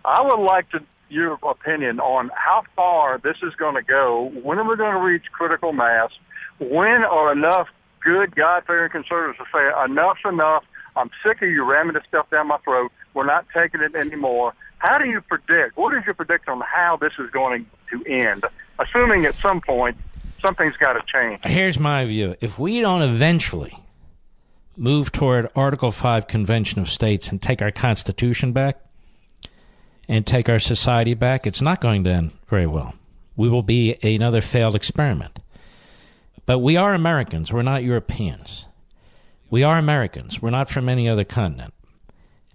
[0.05, 4.31] I would like to your opinion on how far this is going to go.
[4.43, 6.11] When are we going to reach critical mass?
[6.59, 7.69] When are enough
[8.03, 10.65] good God-fearing conservatives to say enough's enough?
[10.97, 12.93] I'm sick of you ramming this stuff down my throat.
[13.15, 14.55] We're not taking it anymore.
[14.79, 15.77] How do you predict?
[15.77, 18.45] What is your prediction on how this is going to end?
[18.79, 19.97] Assuming at some point
[20.41, 21.41] something's got to change.
[21.45, 22.35] Here's my view.
[22.41, 23.79] If we don't eventually
[24.77, 28.79] move toward Article 5 Convention of States and take our Constitution back
[30.09, 32.95] and take our society back, it's not going to end very well.
[33.37, 35.39] We will be another failed experiment.
[36.47, 37.53] But we are Americans.
[37.53, 38.67] We're not Europeans.
[39.51, 40.41] We are Americans.
[40.41, 41.75] We're not from any other continent.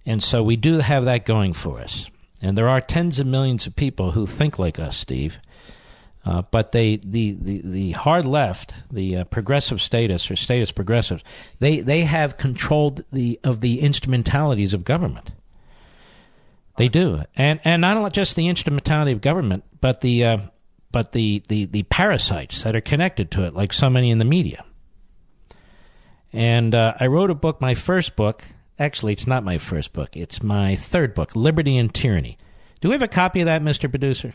[0.04, 2.08] And so we do have that going for us.
[2.40, 5.38] And there are tens of millions of people who think like us, Steve.
[6.24, 11.22] Uh, but they, the, the, the hard left, the uh, progressive statists or statist progressives,
[11.60, 15.30] they, they have controlled the of the instrumentalities of government.
[16.76, 20.38] They do, and and not just the instrumentality of government, but the uh,
[20.92, 24.24] but the, the the parasites that are connected to it, like so many in the
[24.24, 24.64] media.
[26.36, 28.44] And uh, I wrote a book, my first book.
[28.78, 30.14] Actually, it's not my first book.
[30.14, 32.36] It's my third book, Liberty and Tyranny.
[32.82, 33.88] Do we have a copy of that, Mr.
[33.88, 34.34] Producer?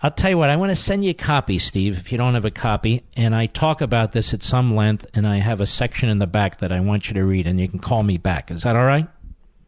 [0.00, 2.34] I'll tell you what, I want to send you a copy, Steve, if you don't
[2.34, 3.02] have a copy.
[3.16, 6.28] And I talk about this at some length, and I have a section in the
[6.28, 8.52] back that I want you to read, and you can call me back.
[8.52, 9.08] Is that all right?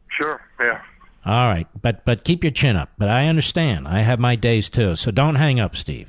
[0.09, 0.41] Sure.
[0.61, 0.81] Yeah.
[1.25, 2.91] All right, but but keep your chin up.
[2.97, 3.89] But I understand.
[3.89, 6.09] I have my days too, so don't hang up, Steve.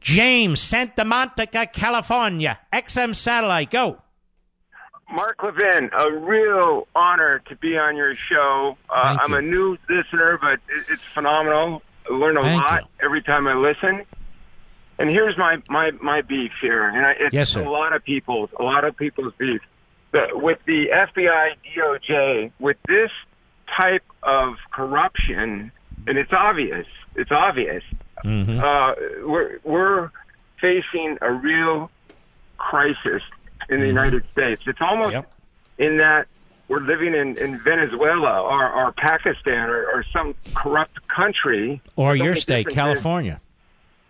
[0.00, 3.98] James, Santa Monica, California, XM satellite, go.
[5.12, 8.76] Mark Levin, a real honor to be on your show.
[8.90, 10.58] Uh, I'm a new listener, but
[10.90, 11.82] it's phenomenal.
[12.10, 14.04] I learn a Thank lot every time I listen.
[14.98, 18.50] And here's my my my beef here, and I, it's Yes, a lot of people's
[18.58, 19.60] a lot of people's beef.
[20.12, 23.10] The, with the FBI, DOJ, with this
[23.78, 25.70] type of corruption,
[26.06, 26.86] and it's obvious.
[27.14, 27.82] It's obvious.
[28.24, 28.58] Mm-hmm.
[28.60, 30.10] Uh, we're we're
[30.60, 31.90] facing a real
[32.58, 33.22] crisis
[33.68, 34.62] in the United States.
[34.66, 35.16] It's almost
[35.78, 36.26] in that
[36.68, 41.80] we're living in, in Venezuela or, or Pakistan or, or some corrupt country.
[41.94, 43.40] Or your state, California.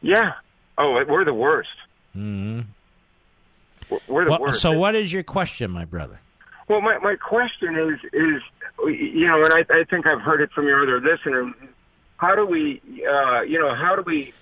[0.01, 0.33] Yeah.
[0.79, 1.69] Oh, we're the worst.
[2.13, 2.61] hmm
[3.91, 4.61] We're- We're the Well, worst.
[4.63, 6.21] so, what is your question, my brother?
[6.69, 8.43] Well, my, my question is, is
[8.87, 11.53] you know, and I, I think I've heard it from your other listeners.
[12.17, 14.33] How do we, uh, you know, how do we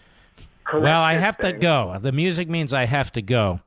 [0.73, 1.99] Well, I have to go.
[2.01, 3.61] The music means I have to go.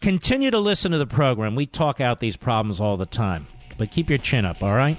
[0.00, 1.54] Continue to listen to the program.
[1.54, 3.46] We talk out these problems all the time.
[3.78, 4.98] But keep your chin up, all right?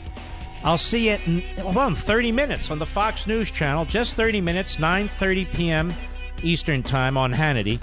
[0.64, 3.86] I'll see you in, well, in 30 minutes on the Fox News Channel.
[3.86, 5.94] Just 30 minutes, 9.30 p.m.
[6.42, 7.82] Eastern Time on Hannity.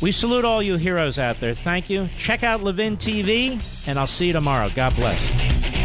[0.00, 1.54] We salute all you heroes out there.
[1.54, 2.08] Thank you.
[2.16, 4.70] Check out Levin TV, and I'll see you tomorrow.
[4.74, 5.81] God bless.